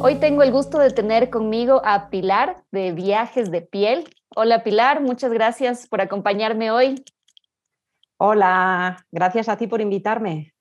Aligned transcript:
Hoy 0.00 0.14
tengo 0.14 0.44
el 0.44 0.52
gusto 0.52 0.78
de 0.78 0.90
tener 0.90 1.28
conmigo 1.28 1.82
a 1.84 2.08
Pilar 2.08 2.62
de 2.70 2.92
Viajes 2.92 3.50
de 3.50 3.62
Piel. 3.62 4.04
Hola 4.36 4.62
Pilar, 4.62 5.00
muchas 5.00 5.32
gracias 5.32 5.88
por 5.88 6.00
acompañarme 6.00 6.70
hoy. 6.70 7.04
Hola, 8.16 9.04
gracias 9.10 9.48
a 9.48 9.56
ti 9.56 9.66
por 9.66 9.80
invitarme. 9.80 10.54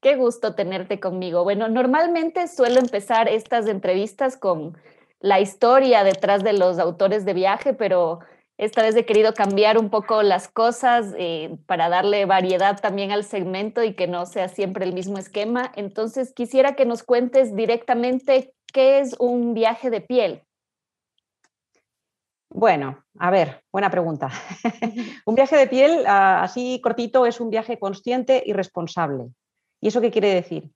Qué 0.00 0.14
gusto 0.14 0.54
tenerte 0.54 1.00
conmigo. 1.00 1.42
Bueno, 1.42 1.68
normalmente 1.68 2.46
suelo 2.46 2.78
empezar 2.78 3.28
estas 3.28 3.66
entrevistas 3.66 4.36
con 4.36 4.78
la 5.18 5.40
historia 5.40 6.04
detrás 6.04 6.44
de 6.44 6.52
los 6.52 6.78
autores 6.78 7.24
de 7.24 7.34
viaje, 7.34 7.74
pero 7.74 8.20
esta 8.56 8.82
vez 8.82 8.94
he 8.94 9.04
querido 9.04 9.34
cambiar 9.34 9.78
un 9.78 9.90
poco 9.90 10.22
las 10.22 10.46
cosas 10.46 11.12
eh, 11.18 11.58
para 11.66 11.88
darle 11.88 12.24
variedad 12.24 12.80
también 12.80 13.10
al 13.10 13.24
segmento 13.24 13.82
y 13.82 13.94
que 13.94 14.06
no 14.06 14.26
sea 14.26 14.48
siempre 14.48 14.84
el 14.84 14.94
mismo 14.94 15.18
esquema. 15.18 15.72
Entonces, 15.74 16.32
quisiera 16.32 16.76
que 16.76 16.86
nos 16.86 17.02
cuentes 17.02 17.56
directamente 17.56 18.54
¿qué 18.72 19.00
es 19.00 19.16
un 19.18 19.54
viaje 19.54 19.90
de 19.90 20.00
piel? 20.00 20.42
Bueno, 22.50 23.04
a 23.18 23.30
ver, 23.30 23.62
buena 23.72 23.90
pregunta. 23.90 24.30
un 25.26 25.34
viaje 25.34 25.56
de 25.56 25.66
piel, 25.66 26.04
ah, 26.06 26.42
así 26.42 26.80
cortito, 26.82 27.26
es 27.26 27.40
un 27.40 27.50
viaje 27.50 27.78
consciente 27.78 28.42
y 28.46 28.52
responsable. 28.52 29.26
¿Y 29.80 29.88
eso 29.88 30.00
qué 30.00 30.10
quiere 30.10 30.32
decir? 30.32 30.70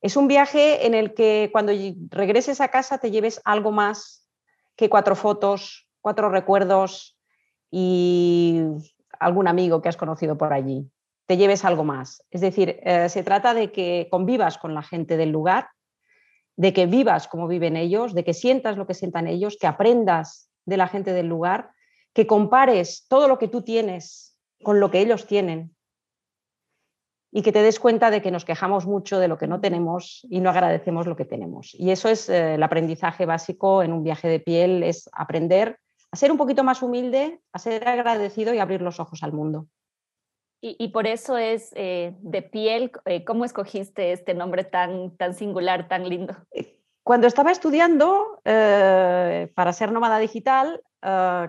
Es 0.00 0.16
un 0.16 0.26
viaje 0.26 0.86
en 0.86 0.94
el 0.94 1.14
que 1.14 1.50
cuando 1.52 1.72
regreses 2.10 2.60
a 2.60 2.68
casa 2.68 2.98
te 2.98 3.10
lleves 3.10 3.40
algo 3.44 3.72
más 3.72 4.28
que 4.74 4.88
cuatro 4.88 5.14
fotos, 5.14 5.86
cuatro 6.00 6.28
recuerdos 6.28 7.16
y 7.70 8.62
algún 9.18 9.48
amigo 9.48 9.80
que 9.80 9.88
has 9.88 9.96
conocido 9.96 10.36
por 10.36 10.52
allí. 10.52 10.90
Te 11.26 11.36
lleves 11.36 11.64
algo 11.64 11.84
más. 11.84 12.24
Es 12.30 12.40
decir, 12.40 12.80
eh, 12.82 13.08
se 13.08 13.22
trata 13.22 13.54
de 13.54 13.70
que 13.70 14.08
convivas 14.10 14.58
con 14.58 14.74
la 14.74 14.82
gente 14.82 15.16
del 15.16 15.30
lugar 15.30 15.68
de 16.62 16.72
que 16.72 16.86
vivas 16.86 17.26
como 17.26 17.48
viven 17.48 17.76
ellos, 17.76 18.14
de 18.14 18.22
que 18.22 18.34
sientas 18.34 18.76
lo 18.76 18.86
que 18.86 18.94
sientan 18.94 19.26
ellos, 19.26 19.56
que 19.60 19.66
aprendas 19.66 20.48
de 20.64 20.76
la 20.76 20.86
gente 20.86 21.12
del 21.12 21.26
lugar, 21.26 21.70
que 22.12 22.28
compares 22.28 23.04
todo 23.08 23.26
lo 23.26 23.36
que 23.36 23.48
tú 23.48 23.62
tienes 23.62 24.38
con 24.62 24.78
lo 24.78 24.88
que 24.88 25.00
ellos 25.00 25.26
tienen 25.26 25.74
y 27.32 27.42
que 27.42 27.50
te 27.50 27.62
des 27.62 27.80
cuenta 27.80 28.12
de 28.12 28.22
que 28.22 28.30
nos 28.30 28.44
quejamos 28.44 28.86
mucho 28.86 29.18
de 29.18 29.26
lo 29.26 29.38
que 29.38 29.48
no 29.48 29.60
tenemos 29.60 30.24
y 30.30 30.38
no 30.38 30.50
agradecemos 30.50 31.08
lo 31.08 31.16
que 31.16 31.24
tenemos. 31.24 31.74
Y 31.74 31.90
eso 31.90 32.08
es 32.08 32.28
eh, 32.28 32.54
el 32.54 32.62
aprendizaje 32.62 33.26
básico 33.26 33.82
en 33.82 33.92
un 33.92 34.04
viaje 34.04 34.28
de 34.28 34.38
piel, 34.38 34.84
es 34.84 35.10
aprender 35.12 35.80
a 36.12 36.16
ser 36.16 36.30
un 36.30 36.38
poquito 36.38 36.62
más 36.62 36.80
humilde, 36.80 37.40
a 37.52 37.58
ser 37.58 37.88
agradecido 37.88 38.54
y 38.54 38.60
abrir 38.60 38.82
los 38.82 39.00
ojos 39.00 39.24
al 39.24 39.32
mundo. 39.32 39.66
Y, 40.64 40.88
por 40.88 41.08
eso 41.08 41.36
es 41.36 41.72
eh, 41.74 42.14
de 42.20 42.40
piel. 42.40 42.92
Eh, 43.06 43.24
¿Cómo 43.24 43.44
escogiste 43.44 44.12
este 44.12 44.32
nombre 44.32 44.62
tan, 44.62 45.16
tan 45.16 45.34
singular, 45.34 45.88
tan 45.88 46.08
lindo? 46.08 46.36
Eh, 46.52 46.78
cuando 47.02 47.26
estaba 47.26 47.50
estudiando 47.50 48.40
para 48.44 49.72
ser 49.72 49.90
nómada 49.90 50.20
digital 50.20 50.80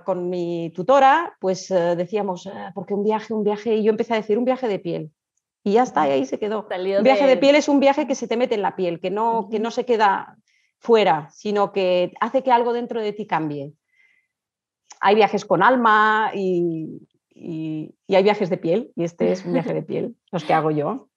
con 0.04 0.32
mi 0.32 0.72
tutora, 0.74 1.38
pues 1.40 1.70
decíamos, 1.70 2.48
ah, 2.48 2.72
porque 2.74 2.96
un 2.96 3.04
viaje, 3.04 3.36
un 3.36 3.44
viaje, 3.44 3.76
y 3.76 3.84
yo 3.84 3.92
empecé 3.92 4.14
a 4.14 4.18
decir 4.18 4.40
un 4.40 4.46
viaje 4.46 4.68
de 4.68 4.80
piel. 4.80 5.12
Y 5.64 5.74
ya 5.74 5.84
está, 5.84 6.08
y 6.08 6.12
ahí 6.12 6.26
se 6.26 6.40
quedó. 6.40 6.68
un 6.68 7.04
viaje 7.04 7.28
de... 7.28 7.38
piel 7.38 7.56
es 7.56 7.70
un 7.70 7.80
viaje 7.80 8.08
que 8.08 8.16
se 8.16 8.28
te 8.28 8.36
mete 8.36 8.56
en 8.56 8.64
la 8.64 8.76
piel, 8.76 9.00
que 9.00 9.12
no, 9.12 9.48
que 9.52 9.60
no 9.60 9.70
se 9.70 9.86
queda 9.86 10.38
fuera, 10.80 11.30
sino 11.30 11.72
que 11.72 12.14
hace 12.20 12.42
que 12.42 12.52
algo 12.52 12.74
dentro 12.74 13.00
de 13.00 13.14
ti 13.14 13.28
cambie. 13.28 13.74
Hay 15.02 15.14
viajes 15.14 15.46
con 15.46 15.62
alma 15.62 16.32
y, 16.34 17.08
y, 17.36 17.96
hay 18.10 18.24
viajes 18.24 18.50
de 18.50 18.58
piel, 18.58 18.92
y 18.96 19.04
este 19.04 19.32
es 19.32 19.46
un 19.46 19.54
viaje 19.54 19.74
de 19.74 19.84
piel, 19.84 20.16
los 20.32 20.44
que 20.44 20.54
hago 20.54 20.72
yo. 20.72 21.10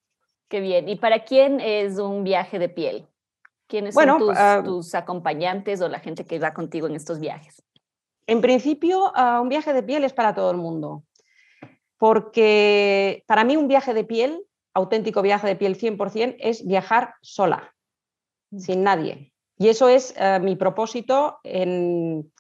Qué 0.49 0.61
bien. 0.61 0.89
¿Y 0.89 0.97
para 0.97 1.25
quién 1.25 1.61
es 1.61 1.99
un 1.99 2.25
viaje 2.25 2.59
de 2.59 2.69
piel? 2.69 3.07
¿Quiénes 3.69 3.95
son 3.95 4.19
tus, 4.19 4.37
ah, 4.37 4.63
tus, 4.65 4.95
acompañantes 4.95 5.81
o 5.81 5.89
la 5.89 5.99
gente 5.99 6.25
que 6.25 6.39
va 6.39 6.55
contigo 6.55 6.87
en 6.87 6.95
estos 6.95 7.19
viajes? 7.19 7.63
En 8.29 8.41
principio, 8.41 9.13
ah, 9.15 9.41
un 9.41 9.49
viaje 9.49 9.73
de 9.73 9.83
piel 9.83 10.05
es 10.05 10.13
para 10.13 10.35
todo 10.35 10.51
el 10.53 10.57
mundo, 10.57 11.03
porque 11.99 13.25
para 13.27 13.45
mí 13.45 13.57
un 13.57 13.67
viaje 13.67 13.93
de 13.93 14.05
piel, 14.05 14.45
auténtico 14.73 15.23
viaje 15.23 15.49
de 15.49 15.57
piel 15.57 15.77
100%, 15.77 16.37
es 16.39 16.65
viajar 16.65 17.15
sola, 17.23 17.75
mm. 18.51 18.59
sin 18.59 18.83
nadie. 18.85 19.33
Y 19.59 19.69
eso 19.69 19.89
es 19.89 20.15
ah, 20.19 20.39
mi 20.39 20.55
propósito 20.55 21.41
en, 21.43 22.31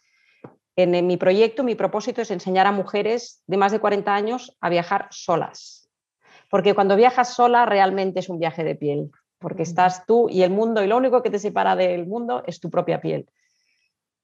en, 0.76 1.06
mi 1.06 1.16
proyecto, 1.16 1.64
mi 1.64 1.74
propósito 1.74 2.20
es 2.20 2.30
enseñar 2.30 2.66
a 2.66 2.72
mujeres 2.72 3.42
de 3.46 3.56
más 3.56 3.72
de 3.72 3.80
40 3.80 4.14
años 4.14 4.56
a 4.60 4.68
viajar 4.68 5.08
solas. 5.10 5.90
Porque 6.50 6.74
cuando 6.74 6.96
viajas 6.96 7.34
sola 7.34 7.64
realmente 7.64 8.20
es 8.20 8.28
un 8.28 8.38
viaje 8.38 8.62
de 8.62 8.76
piel, 8.76 9.10
porque 9.38 9.62
estás 9.62 10.04
tú 10.06 10.28
y 10.28 10.42
el 10.42 10.50
mundo 10.50 10.84
y 10.84 10.86
lo 10.86 10.98
único 10.98 11.22
que 11.22 11.30
te 11.30 11.38
separa 11.38 11.74
del 11.74 12.06
mundo 12.06 12.42
es 12.46 12.60
tu 12.60 12.70
propia 12.70 13.00
piel. 13.00 13.26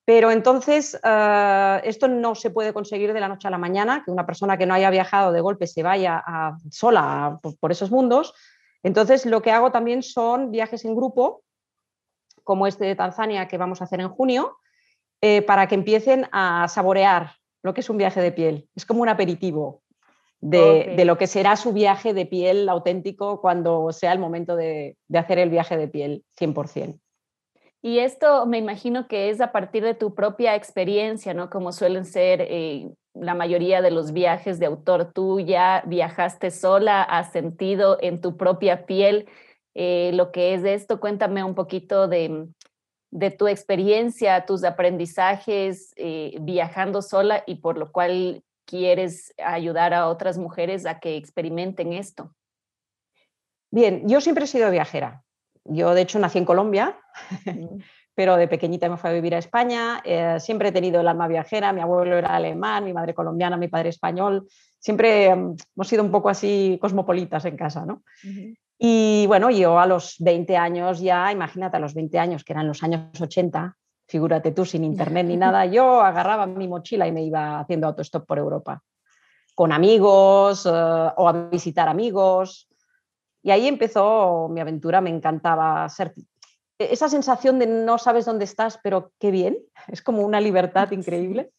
Pero 0.05 0.31
entonces 0.31 0.99
eh, 1.03 1.81
esto 1.85 2.09
no 2.09 2.35
se 2.35 2.51
puede 2.51 2.75
conseguir 2.75 3.12
de 3.12 3.21
la 3.21 3.29
noche 3.29 3.49
a 3.49 3.51
la 3.51 3.59
mañana, 3.59 4.03
que 4.05 4.11
una 4.11 4.27
persona 4.27 4.59
que 4.59 4.67
no 4.67 4.75
haya 4.75 4.91
viajado 4.91 5.33
de 5.33 5.41
golpe 5.41 5.67
se 5.67 5.83
vaya 5.83 6.23
sola 6.71 7.41
por 7.61 7.73
esos 7.73 7.91
mundos. 7.91 8.35
Entonces 8.83 9.25
lo 9.27 9.41
que 9.43 9.53
hago 9.53 9.73
también 9.73 10.03
son 10.03 10.51
viajes 10.51 10.85
en 10.85 10.95
grupo, 10.95 11.45
como 12.45 12.67
este 12.67 12.85
de 12.85 12.97
Tanzania 12.97 13.49
que 13.49 13.59
vamos 13.59 13.81
a 13.81 13.85
hacer 13.85 14.01
en 14.01 14.09
junio, 14.09 14.59
eh, 15.25 15.41
para 15.43 15.69
que 15.69 15.77
empiecen 15.77 16.27
a 16.33 16.66
saborear 16.66 17.37
lo 17.62 17.75
que 17.75 17.81
es 17.81 17.88
un 17.88 17.97
viaje 17.97 18.21
de 18.21 18.33
piel. 18.33 18.69
Es 18.75 18.84
como 18.84 19.03
un 19.03 19.09
aperitivo 19.09 19.83
de, 20.41 21.00
lo 21.05 21.16
que 21.16 21.28
será 21.28 21.55
su 21.55 21.72
viaje 21.72 22.12
de 22.12 22.27
piel 22.27 22.69
auténtico 22.69 23.41
cuando 23.41 23.93
sea 23.93 24.12
el 24.12 24.19
momento 24.19 24.56
de, 24.56 24.97
hacer 25.15 25.38
el 25.38 25.49
viaje 25.49 25.77
de 25.77 25.87
piel 25.87 26.25
100%. 26.41 26.99
Y 27.82 27.99
esto 28.00 28.47
me 28.47 28.59
imagino 28.59 29.06
que 29.06 29.31
es 29.31 29.41
a 29.41 29.53
partir 29.53 29.84
de 29.84 29.94
tu 29.94 30.12
propia 30.15 30.56
experiencia, 30.56 31.34
¿no? 31.34 31.50
Como 31.50 31.71
suelen 31.71 32.05
ser 32.05 32.41
eh, 32.41 32.91
la 33.15 33.34
mayoría 33.34 33.81
de 33.81 33.93
los 33.93 34.12
viajes 34.12 34.59
de 34.59 34.66
autor. 34.66 35.12
Tú 35.12 35.38
ya 35.38 35.84
viajaste 35.87 36.50
sola, 36.50 37.03
has 37.03 37.31
sentido 37.31 37.99
en 38.00 38.21
tu 38.21 38.37
propia 38.37 38.87
piel 38.87 39.28
eh, 39.75 40.11
lo 40.15 40.32
que 40.32 40.55
es 40.55 40.65
esto. 40.65 40.99
Cuéntame 40.99 41.44
un 41.44 41.55
poquito 41.55 42.09
de, 42.09 42.49
de 43.12 43.31
tu 43.31 43.47
experiencia, 43.47 44.47
tus 44.47 44.65
aprendizajes 44.65 45.93
eh, 45.97 46.34
viajando 46.41 47.03
sola 47.03 47.45
y 47.47 47.56
por 47.56 47.77
lo 47.77 47.93
cual 47.93 48.43
quieres 48.65 49.34
ayudar 49.39 49.93
a 49.93 50.09
otras 50.09 50.39
mujeres 50.39 50.87
a 50.87 50.99
que 50.99 51.17
experimenten 51.17 51.93
esto? 51.93 52.34
Bien, 53.71 54.09
yo 54.09 54.21
siempre 54.21 54.45
he 54.45 54.49
sido 54.49 54.71
viajera. 54.71 55.23
Yo, 55.65 55.95
de 55.95 56.03
hecho, 56.03 56.19
nací 56.19 56.39
en 56.39 56.47
Colombia, 56.47 56.99
pero 58.15 58.37
de 58.37 58.49
pequeñita 58.49 58.89
me 58.89 58.97
fui 58.97 59.11
a 59.11 59.12
vivir 59.12 59.34
a 59.34 59.39
España. 59.39 60.00
Eh, 60.05 60.39
siempre 60.41 60.71
he 60.71 60.73
tenido 60.73 61.00
el 61.00 61.09
alma 61.09 61.29
viajera. 61.29 61.73
Mi 61.75 61.83
abuelo 61.83 62.17
era 62.17 62.34
alemán, 62.34 62.84
mi 62.84 62.94
madre 62.94 63.15
colombiana, 63.15 63.59
mi 63.59 63.69
padre 63.69 63.91
español. 63.91 64.49
Siempre 64.79 65.34
mm, 65.34 65.56
hemos 65.77 65.89
sido 65.89 66.03
un 66.03 66.11
poco 66.11 66.31
así 66.31 66.79
cosmopolitas 66.81 67.44
en 67.44 67.56
casa, 67.56 67.84
¿no? 67.84 68.03
Y 68.84 69.28
bueno, 69.28 69.48
yo 69.48 69.78
a 69.78 69.87
los 69.87 70.16
20 70.19 70.56
años 70.56 70.98
ya, 70.98 71.31
imagínate 71.31 71.76
a 71.76 71.81
los 71.81 71.94
20 71.94 72.19
años, 72.19 72.43
que 72.43 72.53
eran 72.53 72.66
los 72.66 72.82
años 72.82 73.20
80, 73.20 73.76
figúrate 74.09 74.50
tú, 74.50 74.65
sin 74.65 74.82
internet 74.82 75.25
ni 75.25 75.37
nada, 75.37 75.64
yo 75.67 76.00
agarraba 76.00 76.46
mi 76.49 76.67
mochila 76.67 77.06
y 77.06 77.12
me 77.12 77.23
iba 77.23 77.61
haciendo 77.61 77.87
autostop 77.87 78.26
por 78.26 78.38
Europa, 78.38 78.82
con 79.55 79.70
amigos 79.70 80.67
eh, 80.67 80.70
o 80.73 81.29
a 81.29 81.32
visitar 81.49 81.88
amigos. 81.88 82.69
Y 83.44 83.52
ahí 83.52 83.69
empezó 83.69 84.49
mi 84.49 84.61
aventura, 84.61 85.00
me 85.00 85.11
encantaba 85.11 85.88
ser... 85.88 86.12
Esa 86.76 87.08
sensación 87.08 87.61
de 87.61 87.69
no 87.69 87.99
sabes 87.99 88.25
dónde 88.25 88.46
estás, 88.46 88.81
pero 88.82 89.12
qué 89.20 89.31
bien, 89.31 89.58
es 89.87 90.02
como 90.02 90.23
una 90.23 90.40
libertad 90.40 90.90
increíble. 90.90 91.52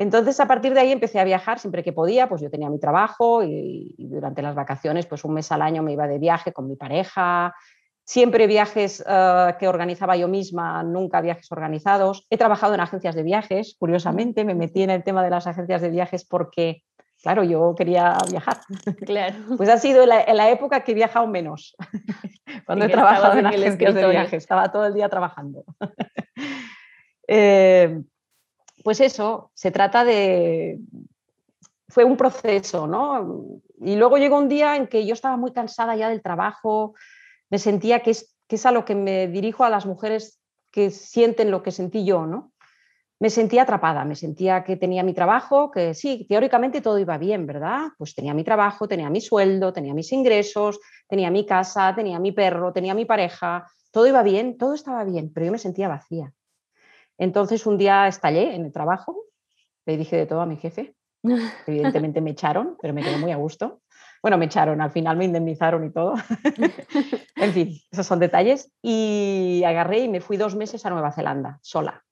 Entonces, 0.00 0.40
a 0.40 0.46
partir 0.46 0.72
de 0.72 0.80
ahí 0.80 0.92
empecé 0.92 1.20
a 1.20 1.24
viajar 1.24 1.58
siempre 1.58 1.82
que 1.82 1.92
podía, 1.92 2.26
pues 2.26 2.40
yo 2.40 2.48
tenía 2.48 2.70
mi 2.70 2.80
trabajo 2.80 3.44
y, 3.44 3.94
durante 3.98 4.40
las 4.40 4.54
vacaciones, 4.54 5.04
pues 5.04 5.26
un 5.26 5.34
mes 5.34 5.52
al 5.52 5.60
año 5.60 5.82
me 5.82 5.92
iba 5.92 6.08
de 6.08 6.18
viaje 6.18 6.54
con 6.54 6.66
mi 6.66 6.74
pareja, 6.74 7.54
siempre 8.02 8.46
viajes 8.46 9.04
eh, 9.06 9.54
que 9.58 9.68
organizaba 9.68 10.16
yo 10.16 10.26
misma, 10.26 10.82
nunca 10.84 11.20
viajes 11.20 11.52
organizados. 11.52 12.26
He 12.30 12.38
trabajado 12.38 12.72
en 12.72 12.80
agencias 12.80 13.14
de 13.14 13.22
viajes, 13.22 13.76
curiosamente, 13.78 14.42
me 14.46 14.54
metí 14.54 14.82
en 14.82 14.88
el 14.88 15.04
tema 15.04 15.22
de 15.22 15.28
las 15.28 15.46
agencias 15.46 15.82
de 15.82 15.90
viajes 15.90 16.24
porque, 16.24 16.82
claro, 17.22 17.44
yo 17.44 17.74
quería 17.76 18.16
viajar. 18.30 18.56
Claro. 19.04 19.36
Pues 19.58 19.68
ha 19.68 19.76
sido 19.76 20.04
en 20.04 20.08
la, 20.08 20.50
época 20.50 20.82
que 20.82 20.92
he 20.92 20.94
viajado 20.94 21.26
menos, 21.26 21.76
cuando 22.64 22.86
he 22.86 22.88
trabajado 22.88 23.38
en, 23.38 23.44
agencias 23.44 23.94
de 23.94 24.08
viajes, 24.08 24.44
estaba 24.44 24.72
todo 24.72 24.86
el 24.86 24.94
día 24.94 25.10
trabajando. 25.10 25.62
eh, 27.28 28.00
pues 28.82 29.00
eso, 29.00 29.50
se 29.54 29.70
trata 29.70 30.04
de... 30.04 30.78
Fue 31.88 32.04
un 32.04 32.16
proceso, 32.16 32.86
¿no? 32.86 33.60
Y 33.80 33.96
luego 33.96 34.16
llegó 34.18 34.38
un 34.38 34.48
día 34.48 34.76
en 34.76 34.86
que 34.86 35.04
yo 35.04 35.14
estaba 35.14 35.36
muy 35.36 35.52
cansada 35.52 35.96
ya 35.96 36.08
del 36.08 36.22
trabajo, 36.22 36.94
me 37.48 37.58
sentía 37.58 38.00
que 38.00 38.12
es, 38.12 38.36
que 38.46 38.56
es 38.56 38.66
a 38.66 38.70
lo 38.70 38.84
que 38.84 38.94
me 38.94 39.26
dirijo 39.26 39.64
a 39.64 39.70
las 39.70 39.86
mujeres 39.86 40.40
que 40.70 40.90
sienten 40.90 41.50
lo 41.50 41.64
que 41.64 41.72
sentí 41.72 42.04
yo, 42.04 42.26
¿no? 42.26 42.52
me 43.20 43.28
sentía 43.28 43.62
atrapada, 43.62 44.04
me 44.06 44.16
sentía 44.16 44.64
que 44.64 44.76
tenía 44.76 45.02
mi 45.02 45.12
trabajo, 45.12 45.70
que 45.70 45.92
sí, 45.92 46.26
teóricamente 46.26 46.80
todo 46.80 46.98
iba 46.98 47.18
bien, 47.18 47.46
¿verdad? 47.46 47.88
Pues 47.98 48.14
tenía 48.14 48.32
mi 48.32 48.44
trabajo, 48.44 48.88
tenía 48.88 49.10
mi 49.10 49.20
sueldo, 49.20 49.74
tenía 49.74 49.92
mis 49.92 50.10
ingresos, 50.12 50.80
tenía 51.06 51.30
mi 51.30 51.44
casa, 51.44 51.94
tenía 51.94 52.18
mi 52.18 52.32
perro, 52.32 52.72
tenía 52.72 52.94
mi 52.94 53.04
pareja, 53.04 53.70
todo 53.90 54.06
iba 54.06 54.22
bien, 54.22 54.56
todo 54.56 54.72
estaba 54.72 55.04
bien, 55.04 55.30
pero 55.34 55.44
yo 55.44 55.52
me 55.52 55.58
sentía 55.58 55.86
vacía. 55.86 56.32
Entonces 57.20 57.66
un 57.66 57.78
día 57.78 58.08
estallé 58.08 58.54
en 58.54 58.64
el 58.64 58.72
trabajo, 58.72 59.24
le 59.86 59.96
dije 59.96 60.16
de 60.16 60.26
todo 60.26 60.40
a 60.40 60.46
mi 60.46 60.56
jefe, 60.56 60.94
evidentemente 61.66 62.20
me 62.20 62.30
echaron, 62.30 62.76
pero 62.80 62.94
me 62.94 63.02
quedé 63.02 63.18
muy 63.18 63.30
a 63.30 63.36
gusto. 63.36 63.82
Bueno, 64.22 64.36
me 64.36 64.46
echaron, 64.46 64.80
al 64.80 64.90
final 64.90 65.16
me 65.16 65.26
indemnizaron 65.26 65.84
y 65.84 65.90
todo. 65.90 66.14
en 67.36 67.52
fin, 67.52 67.78
esos 67.90 68.06
son 68.06 68.18
detalles. 68.18 68.70
Y 68.82 69.62
agarré 69.64 70.00
y 70.00 70.08
me 70.08 70.20
fui 70.20 70.36
dos 70.36 70.56
meses 70.56 70.84
a 70.84 70.90
Nueva 70.90 71.12
Zelanda, 71.12 71.58
sola 71.62 72.04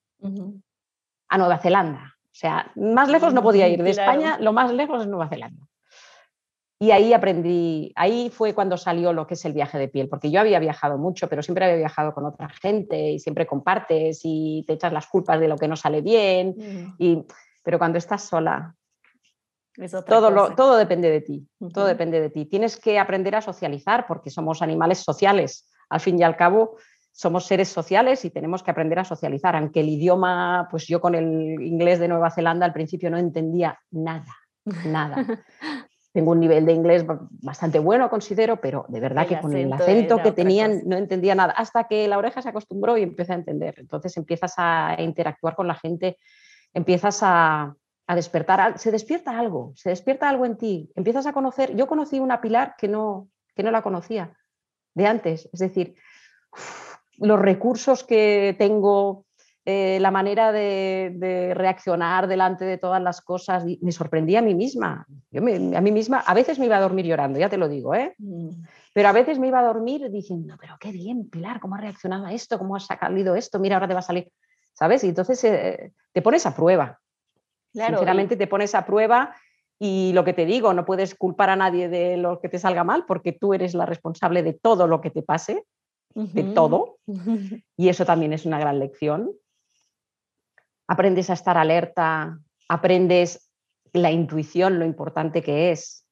a 1.29 1.37
Nueva 1.37 1.59
Zelanda. 1.59 2.15
O 2.25 2.39
sea, 2.39 2.71
más 2.75 3.09
lejos 3.09 3.33
no 3.33 3.41
podía 3.41 3.67
ir. 3.67 3.81
De 3.81 3.91
España, 3.91 4.37
lo 4.39 4.53
más 4.53 4.71
lejos 4.73 5.01
es 5.01 5.07
Nueva 5.07 5.29
Zelanda. 5.29 5.65
Y 6.81 6.91
ahí 6.91 7.11
aprendí, 7.11 7.91
ahí 7.97 8.29
fue 8.29 8.53
cuando 8.53 8.77
salió 8.77 9.11
lo 9.11 9.27
que 9.27 9.33
es 9.33 9.43
el 9.43 9.51
viaje 9.51 9.77
de 9.77 9.89
piel, 9.89 10.07
porque 10.07 10.31
yo 10.31 10.39
había 10.39 10.59
viajado 10.59 10.97
mucho, 10.97 11.27
pero 11.27 11.43
siempre 11.43 11.65
había 11.65 11.75
viajado 11.75 12.13
con 12.13 12.25
otra 12.25 12.47
gente 12.47 13.11
y 13.11 13.19
siempre 13.19 13.45
compartes 13.45 14.21
y 14.23 14.63
te 14.65 14.73
echas 14.73 14.93
las 14.93 15.07
culpas 15.07 15.41
de 15.41 15.49
lo 15.49 15.57
que 15.57 15.67
no 15.67 15.75
sale 15.75 15.99
bien. 15.99 16.55
Y, 16.97 17.25
pero 17.63 17.79
cuando 17.79 17.97
estás 17.97 18.23
sola, 18.23 18.73
todo, 20.07 20.55
todo 20.55 20.77
depende 20.77 21.09
de 21.09 21.19
ti, 21.19 21.47
todo 21.73 21.85
depende 21.85 22.21
de 22.21 22.29
ti. 22.29 22.45
Tienes 22.45 22.77
que 22.77 22.97
aprender 22.97 23.35
a 23.35 23.41
socializar 23.41 24.07
porque 24.07 24.29
somos 24.29 24.61
animales 24.61 24.99
sociales. 24.99 25.69
Al 25.89 25.99
fin 25.99 26.17
y 26.17 26.23
al 26.23 26.37
cabo, 26.37 26.77
somos 27.11 27.45
seres 27.45 27.67
sociales 27.67 28.23
y 28.23 28.29
tenemos 28.29 28.63
que 28.63 28.71
aprender 28.71 28.99
a 28.99 29.03
socializar, 29.03 29.53
aunque 29.57 29.81
el 29.81 29.89
idioma, 29.89 30.69
pues 30.71 30.87
yo 30.87 31.01
con 31.01 31.15
el 31.15 31.61
inglés 31.61 31.99
de 31.99 32.07
Nueva 32.07 32.31
Zelanda 32.31 32.65
al 32.65 32.71
principio 32.71 33.09
no 33.09 33.17
entendía 33.17 33.77
nada, 33.91 34.33
nada. 34.85 35.17
Tengo 36.19 36.31
un 36.31 36.41
nivel 36.41 36.65
de 36.65 36.73
inglés 36.73 37.05
bastante 37.07 37.79
bueno, 37.79 38.09
considero, 38.09 38.59
pero 38.59 38.85
de 38.89 38.99
verdad 38.99 39.25
que 39.25 39.39
con 39.39 39.55
el 39.55 39.71
acento 39.71 40.21
que 40.21 40.33
tenían 40.33 40.81
no 40.83 40.97
entendía 40.97 41.33
nada, 41.33 41.53
hasta 41.53 41.85
que 41.85 42.09
la 42.09 42.17
oreja 42.17 42.41
se 42.41 42.49
acostumbró 42.49 42.97
y 42.97 43.03
empecé 43.03 43.31
a 43.31 43.35
entender. 43.35 43.75
Entonces 43.77 44.17
empiezas 44.17 44.55
a 44.57 44.97
interactuar 44.99 45.55
con 45.55 45.65
la 45.65 45.75
gente, 45.75 46.17
empiezas 46.73 47.21
a, 47.21 47.73
despertar, 48.13 48.77
se 48.79 48.91
despierta 48.91 49.39
algo, 49.39 49.71
se 49.77 49.91
despierta 49.91 50.27
algo 50.27 50.45
en 50.45 50.57
ti, 50.57 50.91
empiezas 50.93 51.25
a 51.25 51.31
conocer, 51.31 51.73
yo 51.77 51.87
conocí 51.87 52.19
una 52.19 52.41
Pilar 52.41 52.75
que 52.77 52.89
no, 52.89 53.29
que 53.55 53.63
no 53.63 53.71
la 53.71 53.81
conocía 53.81 54.33
de 54.95 55.05
antes, 55.05 55.47
es 55.53 55.59
decir, 55.61 55.95
los 57.17 57.39
recursos 57.39 58.03
que 58.03 58.57
tengo, 58.59 59.25
eh, 59.65 59.99
la 59.99 60.11
manera 60.11 60.51
de, 60.51 61.53
reaccionar 61.55 62.27
delante 62.27 62.65
de 62.65 62.77
todas 62.77 63.01
las 63.01 63.21
cosas, 63.21 63.65
me 63.81 63.91
sorprendía 63.91 64.39
a 64.39 64.41
mí 64.41 64.55
misma. 64.55 65.05
Yo 65.31 65.41
a 65.41 65.81
mí 65.81 65.91
misma, 65.91 66.19
a 66.19 66.33
veces 66.33 66.59
me 66.59 66.65
iba 66.65 66.77
a 66.77 66.81
dormir 66.81 67.05
llorando, 67.05 67.39
ya 67.39 67.49
te 67.49 67.57
lo 67.57 67.67
digo, 67.67 67.93
¿eh? 67.93 68.15
Mm. 68.17 68.49
Pero 68.93 69.09
a 69.09 69.11
veces 69.11 69.37
me 69.37 69.47
iba 69.47 69.59
a 69.59 69.65
dormir 69.65 70.09
diciendo, 70.09 70.55
pero 70.59 70.77
qué 70.79 70.91
bien, 70.91 71.29
Pilar, 71.29 71.59
¿cómo 71.59 71.75
ha 71.75 71.81
reaccionado 71.81 72.25
a 72.25 72.33
esto? 72.33 72.57
¿Cómo 72.57 72.75
ha 72.75 72.79
salido 72.79 73.35
esto? 73.35 73.59
Mira, 73.59 73.75
ahora 73.75 73.87
te 73.87 73.93
va 73.93 73.99
a 73.99 74.03
salir, 74.03 74.31
¿sabes? 74.73 75.03
Y 75.03 75.09
entonces 75.09 75.43
eh, 75.43 75.93
te 76.11 76.21
pones 76.21 76.45
a 76.45 76.55
prueba. 76.55 76.99
Claro, 77.71 77.97
Sinceramente 77.97 78.35
te 78.35 78.47
pones 78.47 78.73
a 78.73 78.85
prueba 78.85 79.35
y 79.77 80.11
lo 80.13 80.25
que 80.25 80.33
te 80.33 80.45
digo, 80.45 80.73
no 80.73 80.85
puedes 80.85 81.15
culpar 81.15 81.51
a 81.51 81.55
nadie 81.55 81.87
de 81.87 82.17
lo 82.17 82.41
que 82.41 82.49
te 82.49 82.59
salga 82.59 82.83
mal 82.83 83.05
porque 83.05 83.31
tú 83.31 83.53
eres 83.53 83.73
la 83.75 83.85
responsable 83.85 84.41
de 84.41 84.53
todo 84.53 84.87
lo 84.87 85.01
que 85.01 85.11
te 85.11 85.21
pase 85.21 85.63
de 86.15 86.43
todo. 86.43 86.97
Y 87.77 87.89
eso 87.89 88.05
también 88.05 88.33
es 88.33 88.45
una 88.45 88.59
gran 88.59 88.79
lección. 88.79 89.31
Aprendes 90.89 91.29
a 91.29 91.33
estar 91.33 91.57
alerta, 91.57 92.39
aprendes 92.67 93.49
la 93.93 94.11
intuición, 94.11 94.79
lo 94.79 94.85
importante 94.85 95.41
que 95.41 95.71
es. 95.71 96.05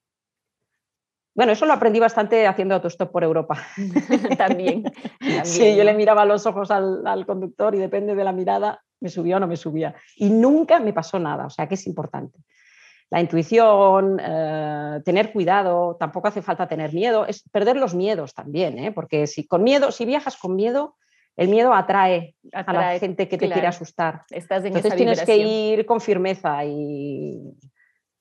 Bueno, 1.35 1.51
eso 1.51 1.65
lo 1.65 1.73
aprendí 1.73 1.99
bastante 1.99 2.47
haciendo 2.47 2.75
autostop 2.75 3.11
por 3.11 3.23
Europa. 3.23 3.57
también, 4.37 4.83
Sí, 5.43 5.75
yo 5.75 5.83
le 5.83 5.93
miraba 5.93 6.25
los 6.25 6.45
ojos 6.45 6.71
al, 6.71 7.05
al, 7.05 7.25
conductor 7.25 7.73
y 7.75 7.79
depende 7.79 8.15
de 8.15 8.23
la 8.23 8.31
mirada, 8.31 8.83
me 8.99 9.09
subía 9.09 9.37
o 9.37 9.39
no 9.39 9.47
me 9.47 9.57
subía. 9.57 9.95
Y 10.15 10.29
nunca 10.29 10.79
me 10.79 10.93
pasó 10.93 11.19
nada, 11.19 11.47
o 11.47 11.49
sea 11.49 11.67
que 11.67 11.75
es 11.75 11.87
importante 11.87 12.39
la 13.09 13.21
intuición, 13.21 14.19
eh, 14.21 15.01
tener 15.05 15.31
cuidado, 15.31 15.95
tampoco 15.97 16.27
hace 16.27 16.41
falta 16.41 16.67
tener 16.67 16.93
miedo, 16.93 17.25
es 17.25 17.43
perder 17.49 17.77
los 17.77 17.95
miedos 17.95 18.33
también, 18.33 18.77
¿eh? 18.79 18.91
porque 18.91 19.27
si 19.27 19.47
con 19.47 19.63
miedo, 19.63 19.91
si 19.91 20.05
viajas 20.05 20.35
con 20.35 20.55
miedo, 20.55 20.97
el 21.37 21.49
miedo 21.49 21.73
atrae, 21.73 22.35
a 22.51 22.73
la 22.73 22.99
gente 22.99 23.27
que 23.29 23.37
te 23.37 23.49
quiere 23.49 23.67
asustar. 23.67 24.23
Estás 24.31 24.61
en 24.61 24.75
Entonces 24.75 24.95
tienes 24.95 25.21
que 25.21 25.37
ir 25.37 25.85
con 25.85 26.01
firmeza 26.01 26.65
y, 26.65 27.55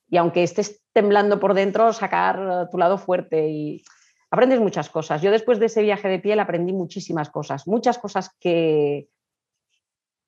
y 0.09 0.17
aunque 0.19 0.43
estés 0.43 0.83
temblando 0.93 1.41
por 1.41 1.55
dentro, 1.55 1.93
sacar 1.95 2.69
tu 2.71 2.77
lado 2.77 2.99
fuerte 2.99 3.49
y 3.49 3.83
aprendes 4.31 4.61
muchas 4.61 4.91
cosas. 4.91 5.23
Yo 5.23 5.31
después 5.31 5.59
de 5.59 5.67
ese 5.67 5.83
viaje 5.83 6.09
de 6.09 6.19
piel 6.19 6.41
aprendí 6.41 6.75
muchísimas 6.75 7.31
cosas, 7.31 7.67
muchas 7.67 7.99
cosas 7.99 8.31
que, 8.39 9.09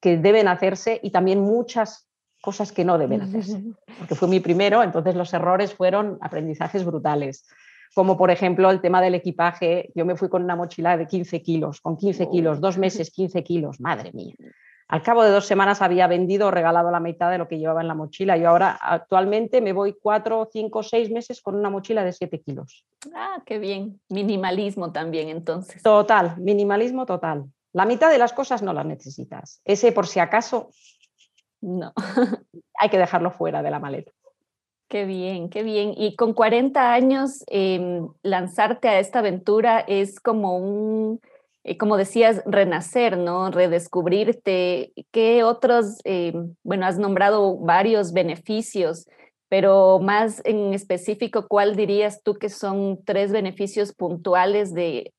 que 0.00 0.16
deben 0.16 0.48
hacerse 0.48 0.98
y 1.02 1.10
también 1.10 1.40
muchas 1.40 2.08
cosas 2.40 2.72
que 2.72 2.84
no 2.84 2.96
deben 2.96 3.20
hacerse, 3.20 3.62
porque 3.98 4.14
fue 4.14 4.28
mi 4.28 4.40
primero, 4.40 4.82
entonces 4.82 5.14
los 5.14 5.34
errores 5.34 5.74
fueron 5.74 6.18
aprendizajes 6.22 6.84
brutales, 6.84 7.46
como 7.94 8.16
por 8.16 8.30
ejemplo 8.30 8.70
el 8.70 8.80
tema 8.80 9.00
del 9.00 9.14
equipaje, 9.14 9.90
yo 9.94 10.04
me 10.04 10.16
fui 10.16 10.28
con 10.28 10.44
una 10.44 10.56
mochila 10.56 10.96
de 10.96 11.06
15 11.06 11.42
kilos, 11.42 11.80
con 11.80 11.96
15 11.96 12.28
kilos, 12.30 12.60
dos 12.60 12.78
meses, 12.78 13.10
15 13.10 13.42
kilos, 13.42 13.80
madre 13.80 14.12
mía. 14.12 14.34
Al 14.88 15.02
cabo 15.02 15.22
de 15.22 15.30
dos 15.30 15.46
semanas 15.46 15.82
había 15.82 16.06
vendido 16.06 16.46
o 16.48 16.50
regalado 16.50 16.90
la 16.90 16.98
mitad 16.98 17.30
de 17.30 17.36
lo 17.36 17.46
que 17.46 17.58
llevaba 17.58 17.82
en 17.82 17.88
la 17.88 17.94
mochila. 17.94 18.38
y 18.38 18.44
ahora 18.44 18.78
actualmente 18.80 19.60
me 19.60 19.74
voy 19.74 19.94
cuatro, 20.00 20.48
cinco, 20.50 20.82
seis 20.82 21.10
meses 21.10 21.42
con 21.42 21.54
una 21.54 21.68
mochila 21.68 22.04
de 22.04 22.14
7 22.14 22.40
kilos. 22.40 22.86
Ah, 23.14 23.42
qué 23.44 23.58
bien. 23.58 24.00
Minimalismo 24.08 24.90
también 24.90 25.28
entonces. 25.28 25.82
Total, 25.82 26.36
minimalismo 26.38 27.04
total. 27.04 27.44
La 27.74 27.84
mitad 27.84 28.10
de 28.10 28.16
las 28.16 28.32
cosas 28.32 28.62
no 28.62 28.72
las 28.72 28.86
necesitas. 28.86 29.60
Ese 29.66 29.92
por 29.92 30.06
si 30.06 30.20
acaso 30.20 30.70
no. 31.60 31.92
Hay 32.80 32.88
que 32.88 32.98
dejarlo 32.98 33.30
fuera 33.30 33.62
de 33.62 33.70
la 33.70 33.80
maleta. 33.80 34.12
Qué 34.88 35.04
bien, 35.04 35.50
qué 35.50 35.62
bien. 35.62 35.92
Y 35.96 36.16
con 36.16 36.32
40 36.32 36.94
años, 36.94 37.44
em, 37.48 38.08
lanzarte 38.22 38.88
a 38.88 38.98
esta 38.98 39.18
aventura 39.18 39.80
es 39.80 40.18
como 40.18 40.56
un, 40.56 41.20
eh, 41.64 41.76
como 41.76 41.98
decías, 41.98 42.42
renacer, 42.46 43.18
¿no? 43.18 43.50
Redescubrirte. 43.50 44.92
¿Qué 45.12 45.44
otros, 45.44 45.98
em, 46.04 46.54
bueno, 46.62 46.86
has 46.86 46.98
nombrado 46.98 47.58
varios 47.58 48.12
beneficios, 48.14 49.06
pero 49.50 49.98
más 49.98 50.40
en 50.46 50.72
específico, 50.72 51.46
¿cuál 51.48 51.76
dirías 51.76 52.22
tú 52.22 52.34
que 52.34 52.48
son 52.48 52.98
tres 53.04 53.30
beneficios 53.30 53.92
puntuales 53.92 54.72
de, 54.72 55.12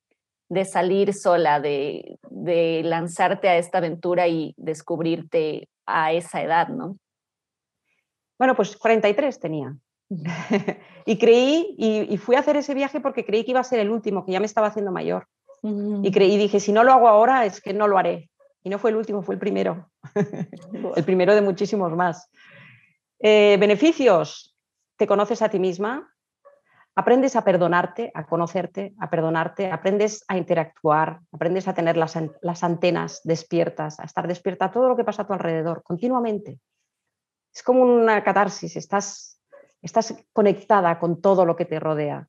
de 0.50 0.66
salir 0.66 1.14
sola, 1.14 1.60
de, 1.62 2.18
de 2.30 2.82
lanzarte 2.84 3.50
a 3.50 3.58
esta 3.58 3.80
aventura 3.80 4.28
y 4.28 4.54
descubrirte 4.58 5.70
a 5.88 6.14
esa 6.14 6.42
edad, 6.44 6.70
¿no? 6.70 6.98
Bueno, 8.40 8.56
pues 8.56 8.76
43 8.76 9.40
tenía. 9.40 9.76
y 11.06 11.18
creí, 11.20 11.76
y, 11.78 12.18
fui 12.18 12.36
a 12.36 12.40
hacer 12.40 12.56
ese 12.56 12.74
viaje 12.74 13.00
porque 13.00 13.24
creí 13.24 13.44
que 13.44 13.52
iba 13.52 13.60
a 13.60 13.64
ser 13.64 13.80
el 13.80 13.92
último, 13.92 14.26
que 14.26 14.32
ya 14.32 14.40
me 14.40 14.48
estaba 14.48 14.68
haciendo 14.68 14.92
mayor. 14.92 15.28
Y 15.62 16.10
creí, 16.12 16.38
dije, 16.38 16.62
si 16.62 16.72
no 16.72 16.86
lo 16.86 16.94
hago 16.94 17.10
ahora, 17.10 17.46
es 17.46 17.60
que 17.60 17.74
no 17.74 17.88
lo 17.88 17.98
haré. 17.98 18.30
Y 18.64 18.70
no 18.70 18.80
fue 18.80 18.92
el 18.92 18.96
último, 18.96 19.22
fue 19.22 19.36
el 19.36 19.40
primero. 19.40 19.92
el 20.96 21.04
primero 21.04 21.36
de 21.36 21.42
muchísimos 21.42 21.92
más. 21.94 22.32
Eh, 23.20 23.58
beneficios, 23.60 24.56
te 24.98 25.06
conoces 25.06 25.42
a 25.42 25.50
ti 25.50 25.60
misma, 25.60 26.10
aprendes 26.96 27.36
a 27.36 27.44
perdonarte, 27.44 28.12
a 28.14 28.26
conocerte, 28.26 28.94
a 29.00 29.10
perdonarte, 29.10 29.72
aprendes 29.72 30.24
a 30.28 30.38
interactuar, 30.38 31.20
aprendes 31.32 31.68
a 31.68 31.74
tener 31.74 31.98
las, 31.98 32.64
antenas 32.64 33.22
despiertas, 33.24 34.00
a 34.00 34.04
estar 34.04 34.28
despierta 34.28 34.66
a 34.66 34.72
todo 34.72 34.90
lo 34.90 34.96
que 34.96 35.04
pasa 35.04 35.22
a 35.22 35.28
tu 35.28 35.34
alrededor, 35.34 35.84
continuamente. 35.84 36.60
Es 37.60 37.64
como 37.64 37.82
una 37.84 38.24
catarsis, 38.24 38.78
estás, 38.78 39.38
estás 39.82 40.16
conectada 40.32 40.98
con 40.98 41.22
todo 41.22 41.44
lo 41.44 41.58
que 41.58 41.66
te 41.66 41.78
rodea. 41.78 42.26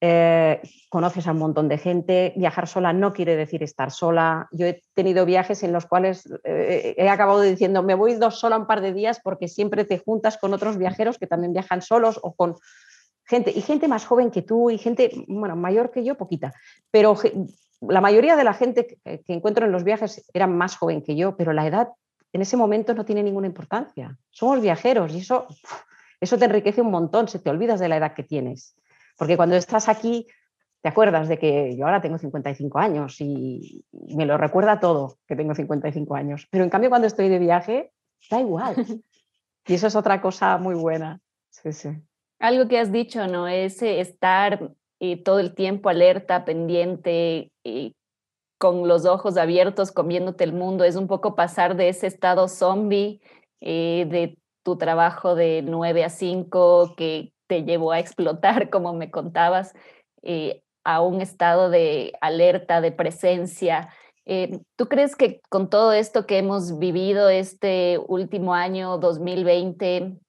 Eh, 0.00 0.62
conoces 0.88 1.26
a 1.26 1.32
un 1.32 1.38
montón 1.38 1.68
de 1.68 1.76
gente, 1.76 2.32
viajar 2.36 2.68
sola 2.68 2.92
no 2.92 3.12
quiere 3.12 3.34
decir 3.34 3.64
estar 3.64 3.90
sola. 3.90 4.46
Yo 4.52 4.66
he 4.66 4.84
tenido 4.94 5.26
viajes 5.26 5.64
en 5.64 5.72
los 5.72 5.86
cuales 5.86 6.32
eh, 6.44 6.94
he 6.96 7.08
acabado 7.08 7.40
diciendo, 7.40 7.82
me 7.82 7.96
voy 7.96 8.14
dos 8.14 8.38
sola 8.38 8.58
un 8.58 8.68
par 8.68 8.80
de 8.80 8.92
días 8.92 9.18
porque 9.24 9.48
siempre 9.48 9.84
te 9.84 9.98
juntas 9.98 10.38
con 10.38 10.54
otros 10.54 10.78
viajeros 10.78 11.18
que 11.18 11.26
también 11.26 11.52
viajan 11.52 11.82
solos 11.82 12.20
o 12.22 12.32
con 12.32 12.54
gente, 13.24 13.50
y 13.52 13.60
gente 13.60 13.88
más 13.88 14.06
joven 14.06 14.30
que 14.30 14.42
tú, 14.42 14.70
y 14.70 14.78
gente, 14.78 15.10
bueno, 15.26 15.56
mayor 15.56 15.90
que 15.90 16.04
yo, 16.04 16.16
poquita, 16.16 16.54
pero 16.92 17.16
la 17.80 18.00
mayoría 18.00 18.36
de 18.36 18.44
la 18.44 18.54
gente 18.54 18.86
que, 18.86 19.20
encuentro 19.26 19.66
en 19.66 19.72
los 19.72 19.82
viajes 19.82 20.24
era 20.32 20.46
más 20.46 20.76
joven 20.76 21.02
que 21.02 21.16
yo, 21.16 21.36
pero 21.36 21.52
la 21.52 21.66
edad 21.66 21.88
en 22.32 22.42
ese 22.42 22.56
momento 22.56 22.94
no 22.94 23.04
tiene 23.04 23.22
ninguna 23.22 23.46
importancia. 23.46 24.16
Somos 24.30 24.60
viajeros 24.60 25.12
y 25.12 25.18
eso, 25.18 25.46
eso 26.20 26.38
te 26.38 26.46
enriquece 26.46 26.80
un 26.80 26.90
montón, 26.90 27.28
se 27.28 27.38
te 27.38 27.50
olvidas 27.50 27.80
de 27.80 27.88
la 27.88 27.96
edad 27.96 28.14
que 28.14 28.22
tienes. 28.22 28.74
Porque 29.18 29.36
cuando 29.36 29.56
estás 29.56 29.88
aquí, 29.88 30.26
te 30.80 30.88
acuerdas 30.88 31.28
de 31.28 31.38
que 31.38 31.76
yo 31.76 31.84
ahora 31.84 32.00
tengo 32.00 32.18
55 32.18 32.78
años 32.78 33.20
y 33.20 33.84
me 33.92 34.26
lo 34.26 34.36
recuerda 34.36 34.80
todo 34.80 35.18
que 35.26 35.36
tengo 35.36 35.54
55 35.54 36.14
años. 36.14 36.48
Pero 36.50 36.64
en 36.64 36.70
cambio 36.70 36.90
cuando 36.90 37.06
estoy 37.06 37.28
de 37.28 37.38
viaje, 37.38 37.92
da 38.30 38.40
igual. 38.40 38.74
Y 39.64 39.74
eso 39.74 39.86
es 39.86 39.94
otra 39.94 40.20
cosa 40.20 40.58
muy 40.58 40.74
buena. 40.74 41.20
Sí, 41.50 41.72
sí. 41.72 41.90
Algo 42.40 42.66
que 42.66 42.80
has 42.80 42.90
dicho, 42.90 43.26
¿no? 43.28 43.46
Es 43.46 43.80
eh, 43.82 44.00
estar 44.00 44.72
eh, 44.98 45.22
todo 45.22 45.38
el 45.38 45.54
tiempo 45.54 45.88
alerta, 45.88 46.44
pendiente, 46.44 47.52
y 47.62 47.94
con 48.62 48.86
los 48.86 49.06
ojos 49.06 49.36
abiertos, 49.36 49.90
comiéndote 49.90 50.44
el 50.44 50.52
mundo. 50.52 50.84
Es 50.84 50.94
un 50.94 51.08
poco 51.08 51.34
pasar 51.34 51.74
de 51.74 51.88
ese 51.88 52.06
estado 52.06 52.46
zombie, 52.46 53.20
eh, 53.60 54.06
de 54.08 54.38
tu 54.62 54.78
trabajo 54.78 55.34
de 55.34 55.62
9 55.66 56.04
a 56.04 56.08
5 56.08 56.94
que 56.96 57.32
te 57.48 57.64
llevó 57.64 57.90
a 57.90 57.98
explotar, 57.98 58.70
como 58.70 58.92
me 58.92 59.10
contabas, 59.10 59.74
a 60.84 61.00
un 61.00 61.20
estado 61.20 61.70
de 61.70 62.12
alerta, 62.20 62.80
de 62.80 62.92
presencia. 62.92 63.88
¿Tú 64.76 64.86
crees 64.86 65.16
que 65.16 65.40
con 65.48 65.68
todo 65.68 65.92
esto 65.92 66.24
que 66.26 66.38
hemos 66.38 66.78
vivido 66.78 67.28
este 67.30 67.98
último 68.06 68.54
año, 68.54 68.98
2020, 68.98 70.20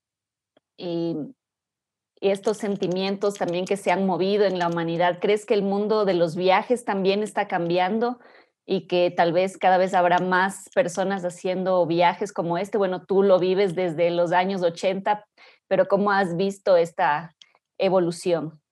estos 2.31 2.57
sentimientos 2.57 3.35
también 3.35 3.65
que 3.65 3.77
se 3.77 3.91
han 3.91 4.05
movido 4.05 4.45
en 4.45 4.57
la 4.57 4.67
humanidad? 4.67 5.19
¿Crees 5.19 5.45
que 5.45 5.53
el 5.53 5.63
mundo 5.63 6.05
de 6.05 6.13
los 6.13 6.35
viajes 6.35 6.85
también 6.85 7.21
está 7.21 7.47
cambiando 7.47 8.19
y 8.65 8.87
que 8.87 9.11
tal 9.11 9.33
vez 9.33 9.57
cada 9.57 9.77
vez 9.77 9.93
habrá 9.93 10.19
más 10.19 10.69
personas 10.73 11.25
haciendo 11.25 11.85
viajes 11.85 12.31
como 12.31 12.57
este? 12.57 12.77
Bueno, 12.77 13.05
tú 13.05 13.23
lo 13.23 13.39
vives 13.39 13.75
desde 13.75 14.09
los 14.09 14.31
años 14.31 14.61
80, 14.61 15.25
pero 15.67 15.87
¿cómo 15.87 16.11
has 16.11 16.37
visto 16.37 16.77
esta 16.77 17.35
evolución? 17.77 18.62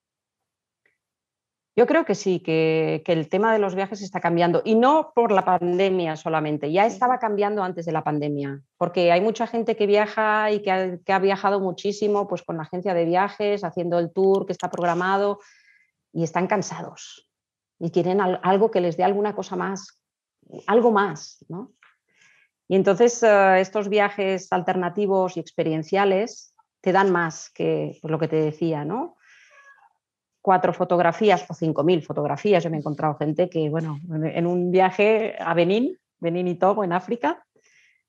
Yo 1.76 1.88
creo 1.88 2.04
que 2.04 2.16
sí, 2.16 2.42
que, 2.42 3.02
el 3.06 3.30
tema 3.30 3.54
de 3.54 3.60
los 3.60 3.76
viajes 3.76 4.02
está 4.02 4.20
cambiando 4.20 4.62
y 4.66 4.76
no 4.76 5.14
por 5.16 5.32
la 5.32 5.46
pandemia 5.46 6.18
solamente, 6.18 6.72
ya 6.72 6.86
estaba 6.86 7.18
cambiando 7.18 7.64
antes 7.64 7.86
de 7.86 7.94
la 7.94 8.04
pandemia, 8.04 8.62
porque 8.78 9.12
hay 9.12 9.22
mucha 9.22 9.48
gente 9.48 9.78
que 9.78 9.88
viaja 9.88 10.52
y 10.52 10.62
que 10.62 10.72
ha, 11.08 11.20
viajado 11.20 11.62
muchísimo 11.62 12.28
pues, 12.28 12.44
con 12.44 12.58
la 12.58 12.64
agencia 12.64 12.94
de 12.94 13.06
viajes, 13.06 13.64
haciendo 13.64 14.00
el 14.00 14.12
tour 14.12 14.46
que 14.46 14.52
está 14.52 14.70
programado 14.70 15.40
y 16.12 16.24
están 16.24 16.48
cansados 16.48 17.30
y 17.80 17.90
quieren 17.90 18.22
algo 18.22 18.70
que 18.70 18.80
les 18.80 18.96
dé 18.96 19.04
alguna 19.04 19.34
cosa 19.34 19.56
más, 19.56 20.04
algo 20.68 20.92
más. 20.92 21.44
¿no? 21.50 21.72
Y 22.68 22.76
entonces 22.76 23.24
eh, 23.24 23.60
estos 23.60 23.90
viajes 23.90 24.48
alternativos 24.52 25.36
y 25.36 25.40
experienciales 25.40 26.54
te 26.80 26.92
dan 26.92 27.12
más 27.12 27.50
que 27.50 27.98
pues, 28.02 28.12
lo 28.12 28.20
que 28.20 28.28
te 28.28 28.36
decía, 28.36 28.86
¿no? 28.86 29.18
Cuatro 30.42 30.74
fotografías 30.74 31.46
o 31.50 31.54
cinco 31.54 31.84
mil 31.84 32.02
fotografías. 32.04 32.64
Yo 32.64 32.70
me 32.70 32.78
he 32.78 32.80
encontrado 32.80 33.16
gente 33.16 33.50
que, 33.50 33.70
bueno, 33.70 34.00
en 34.12 34.48
un 34.48 34.72
viaje 34.72 35.36
a 35.40 35.54
Benín, 35.54 35.98
Benín 36.20 36.48
y 36.48 36.56
Togo, 36.56 36.84
en 36.84 36.94
África, 36.94 37.46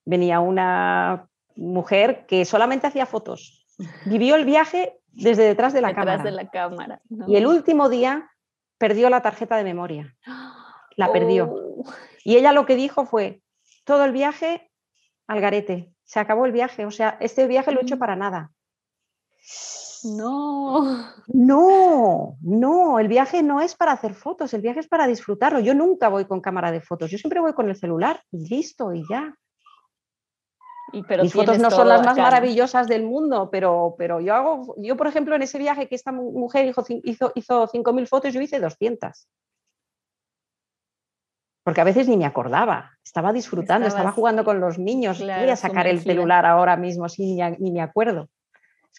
venía 0.05 0.41
una 0.41 1.29
mujer 1.57 2.27
que 2.27 2.45
solamente 2.45 2.87
hacía 2.87 3.07
fotos. 3.07 3.67
Vivió 4.07 4.37
el 4.37 4.45
viaje 4.45 4.99
desde 5.13 5.45
detrás 5.45 5.73
de 5.73 5.81
la 5.81 5.95
cámara. 5.95 6.23
De 6.23 6.31
la 6.31 6.49
cámara 6.49 7.01
Y 7.27 7.37
el 7.37 7.47
último 7.47 7.89
día 7.89 8.31
perdió 8.79 9.11
la 9.11 9.23
tarjeta 9.23 9.57
de 9.57 9.65
memoria. 9.65 10.15
La 10.97 11.13
perdió. 11.13 11.51
Oh. 11.51 11.85
Y 12.25 12.37
ella 12.37 12.53
lo 12.53 12.67
que 12.67 12.77
dijo 12.77 13.07
fue, 13.07 13.43
todo 13.85 14.05
el 14.05 14.13
viaje 14.13 14.71
al 15.27 15.41
garete. 15.41 15.93
Se 16.05 16.21
acabó 16.21 16.47
el 16.47 16.53
viaje. 16.53 16.85
O 16.87 16.91
sea, 16.91 17.17
este 17.21 17.47
viaje 17.47 17.73
lo 17.73 17.81
he 17.81 17.83
hecho 17.83 17.97
mm. 17.97 17.99
para 17.99 18.17
nada. 18.17 18.51
No. 20.05 21.13
No, 21.35 22.37
no, 22.43 22.99
el 22.99 23.09
viaje 23.09 23.43
no 23.43 23.61
es 23.61 23.75
para 23.75 23.93
hacer 23.93 24.15
fotos, 24.15 24.53
el 24.53 24.61
viaje 24.61 24.81
es 24.81 24.89
para 24.89 25.07
disfrutarlo. 25.07 25.61
Yo 25.61 25.75
nunca 25.75 26.09
voy 26.09 26.27
con 26.27 26.41
cámara 26.41 26.71
de 26.71 26.81
fotos, 26.81 27.11
yo 27.11 27.17
siempre 27.17 27.41
voy 27.41 27.55
con 27.55 27.69
el 27.69 27.77
celular 27.77 28.23
y 28.31 28.49
listo 28.49 28.93
y 28.93 29.03
ya. 29.09 29.35
Y, 30.93 31.03
pero 31.05 31.23
Mis 31.23 31.33
fotos 31.33 31.59
no 31.59 31.71
son 31.71 31.89
las 31.89 32.05
más 32.05 32.17
maravillosas 32.19 32.87
del 32.87 33.05
mundo, 33.05 33.49
pero, 33.51 33.95
pero 33.97 34.21
yo 34.21 34.35
hago, 34.35 34.75
yo 34.79 34.97
por 34.97 35.07
ejemplo 35.07 35.35
en 35.35 35.43
ese 35.43 35.59
viaje 35.59 35.89
que 35.89 35.95
esta 35.95 36.13
mujer 36.13 36.67
hizo, 36.67 36.85
hizo, 36.89 37.33
hizo 37.35 37.67
5.000 37.69 38.07
fotos, 38.07 38.35
yo 38.35 38.41
hice 38.41 38.61
200. 38.61 39.29
Porque 41.65 41.81
a 41.81 41.85
veces 41.85 42.09
ni 42.09 42.17
me 42.17 42.27
acordaba, 42.27 42.91
estaba 43.03 43.33
disfrutando, 43.33 43.89
estaba 43.89 44.13
jugando 44.13 44.45
con 44.45 44.61
los 44.61 44.79
niños, 44.79 45.21
voy 45.21 45.49
a 45.49 45.57
sacar 45.57 45.87
el 45.87 46.01
celular 46.01 46.45
ahora 46.45 46.77
mismo, 46.77 47.09
sin 47.09 47.37
ni, 47.37 47.43
ni 47.59 47.71
me 47.71 47.81
acuerdo 47.81 48.29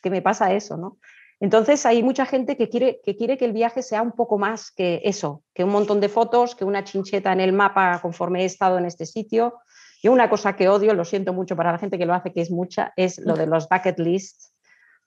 que 0.03 0.11
me 0.11 0.21
pasa 0.21 0.53
eso, 0.53 0.77
¿no? 0.77 0.97
Entonces 1.39 1.85
hay 1.85 2.03
mucha 2.03 2.25
gente 2.25 2.55
que 2.55 2.69
quiere, 2.69 3.01
que 3.03 3.15
quiere 3.15 3.37
que 3.37 3.45
el 3.45 3.53
viaje 3.53 3.81
sea 3.81 4.01
un 4.01 4.11
poco 4.11 4.37
más 4.37 4.71
que 4.71 5.01
eso, 5.03 5.43
que 5.53 5.63
un 5.63 5.71
montón 5.71 5.99
de 5.99 6.09
fotos, 6.09 6.55
que 6.55 6.65
una 6.65 6.83
chincheta 6.83 7.33
en 7.33 7.39
el 7.39 7.53
mapa 7.53 7.99
conforme 8.01 8.43
he 8.43 8.45
estado 8.45 8.77
en 8.77 8.85
este 8.85 9.05
sitio. 9.05 9.55
Yo 10.01 10.11
una 10.11 10.29
cosa 10.29 10.55
que 10.55 10.69
odio, 10.69 10.93
lo 10.93 11.05
siento 11.05 11.33
mucho 11.33 11.55
para 11.55 11.71
la 11.71 11.79
gente 11.79 11.97
que 11.97 12.05
lo 12.05 12.13
hace, 12.13 12.31
que 12.31 12.41
es 12.41 12.51
mucha, 12.51 12.93
es 12.95 13.17
lo 13.19 13.35
de 13.35 13.47
los 13.47 13.67
bucket 13.67 13.99
lists, 13.99 14.53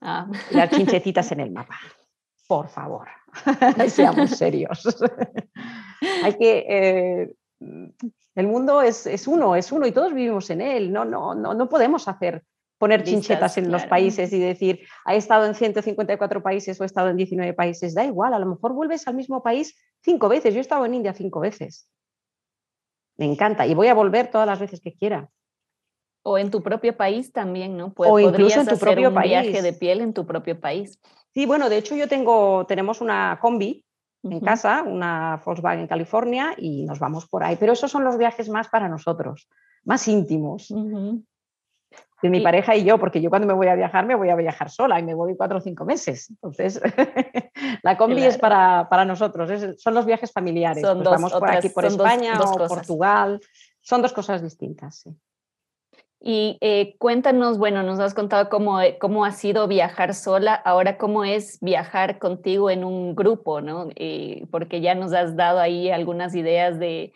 ah. 0.00 0.26
las 0.50 0.70
chinchetitas 0.70 1.30
en 1.32 1.40
el 1.40 1.50
mapa. 1.52 1.76
Por 2.48 2.68
favor, 2.68 3.08
seamos 3.88 4.30
serios. 4.30 4.86
hay 6.22 6.34
que... 6.34 6.66
Eh, 6.68 7.34
el 8.34 8.46
mundo 8.46 8.82
es, 8.82 9.06
es, 9.06 9.26
uno, 9.26 9.56
es 9.56 9.72
uno 9.72 9.86
y 9.86 9.92
todos 9.92 10.12
vivimos 10.12 10.50
en 10.50 10.60
él. 10.60 10.92
No, 10.92 11.06
no, 11.06 11.34
no, 11.34 11.54
no 11.54 11.68
podemos 11.68 12.06
hacer 12.08 12.44
poner 12.78 13.04
chinchetas 13.04 13.56
en 13.58 13.70
los 13.70 13.86
países 13.86 14.32
y 14.32 14.38
decir, 14.38 14.80
he 15.06 15.16
estado 15.16 15.46
en 15.46 15.54
154 15.54 16.42
países 16.42 16.80
o 16.80 16.84
he 16.84 16.86
estado 16.86 17.08
en 17.08 17.16
19 17.16 17.54
países, 17.54 17.94
da 17.94 18.04
igual, 18.04 18.34
a 18.34 18.38
lo 18.38 18.46
mejor 18.46 18.74
vuelves 18.74 19.06
al 19.08 19.14
mismo 19.14 19.42
país 19.42 19.76
cinco 20.02 20.28
veces, 20.28 20.54
yo 20.54 20.58
he 20.58 20.62
estado 20.62 20.84
en 20.84 20.94
India 20.94 21.14
cinco 21.14 21.40
veces. 21.40 21.88
Me 23.16 23.24
encanta 23.24 23.66
y 23.66 23.74
voy 23.74 23.88
a 23.88 23.94
volver 23.94 24.30
todas 24.30 24.46
las 24.46 24.58
veces 24.58 24.80
que 24.80 24.94
quiera. 24.94 25.30
O 26.22 26.38
en 26.38 26.50
tu 26.50 26.62
propio 26.62 26.96
país 26.96 27.32
también, 27.32 27.76
¿no? 27.76 27.92
o 27.96 28.18
incluso 28.18 28.60
en 28.60 28.66
tu 28.66 28.76
propio 28.76 29.08
un 29.10 29.22
viaje 29.22 29.62
de 29.62 29.72
piel 29.72 30.00
en 30.00 30.12
tu 30.12 30.26
propio 30.26 30.60
país. 30.60 31.00
Sí, 31.32 31.46
bueno, 31.46 31.68
de 31.68 31.78
hecho 31.78 31.94
yo 31.94 32.08
tengo, 32.08 32.66
tenemos 32.66 33.00
una 33.00 33.38
combi 33.40 33.84
en 34.24 34.40
casa, 34.40 34.82
una 34.82 35.40
Volkswagen 35.44 35.86
California 35.86 36.54
y 36.58 36.84
nos 36.84 36.98
vamos 36.98 37.28
por 37.28 37.44
ahí, 37.44 37.56
pero 37.58 37.72
esos 37.72 37.90
son 37.90 38.02
los 38.02 38.18
viajes 38.18 38.48
más 38.48 38.68
para 38.68 38.88
nosotros, 38.88 39.48
más 39.84 40.08
íntimos 40.08 40.72
de 42.22 42.30
mi 42.30 42.40
pareja 42.40 42.74
y 42.74 42.84
yo, 42.84 42.98
porque 42.98 43.20
yo 43.20 43.28
cuando 43.30 43.46
me 43.46 43.54
voy 43.54 43.66
a 43.66 43.74
viajar 43.74 44.06
me 44.06 44.14
voy 44.14 44.30
a 44.30 44.36
viajar 44.36 44.70
sola 44.70 44.98
y 44.98 45.02
me 45.02 45.14
voy 45.14 45.36
cuatro 45.36 45.58
o 45.58 45.60
cinco 45.60 45.84
meses. 45.84 46.30
Entonces, 46.30 46.80
la 47.82 47.96
combi 47.96 48.24
es 48.24 48.38
para, 48.38 48.88
para 48.88 49.04
nosotros, 49.04 49.50
son 49.78 49.94
los 49.94 50.06
viajes 50.06 50.32
familiares. 50.32 50.82
Son 50.82 50.98
pues 50.98 51.10
vamos 51.10 51.32
por 51.32 51.50
aquí, 51.50 51.68
por 51.68 51.84
España 51.84 52.40
o 52.40 52.66
Portugal. 52.66 53.40
Son 53.80 54.02
dos 54.02 54.12
cosas 54.12 54.42
distintas. 54.42 55.00
Sí. 55.00 55.16
Y 56.20 56.58
eh, 56.60 56.96
cuéntanos, 56.98 57.58
bueno, 57.58 57.82
nos 57.82 58.00
has 58.00 58.14
contado 58.14 58.48
cómo, 58.48 58.80
eh, 58.80 58.96
cómo 58.98 59.24
ha 59.24 59.32
sido 59.32 59.68
viajar 59.68 60.14
sola, 60.14 60.54
ahora 60.54 60.96
cómo 60.96 61.24
es 61.24 61.58
viajar 61.60 62.18
contigo 62.18 62.70
en 62.70 62.84
un 62.84 63.14
grupo, 63.14 63.60
¿no? 63.60 63.88
Eh, 63.94 64.46
porque 64.50 64.80
ya 64.80 64.94
nos 64.94 65.12
has 65.12 65.36
dado 65.36 65.60
ahí 65.60 65.90
algunas 65.90 66.34
ideas 66.34 66.78
de 66.78 67.12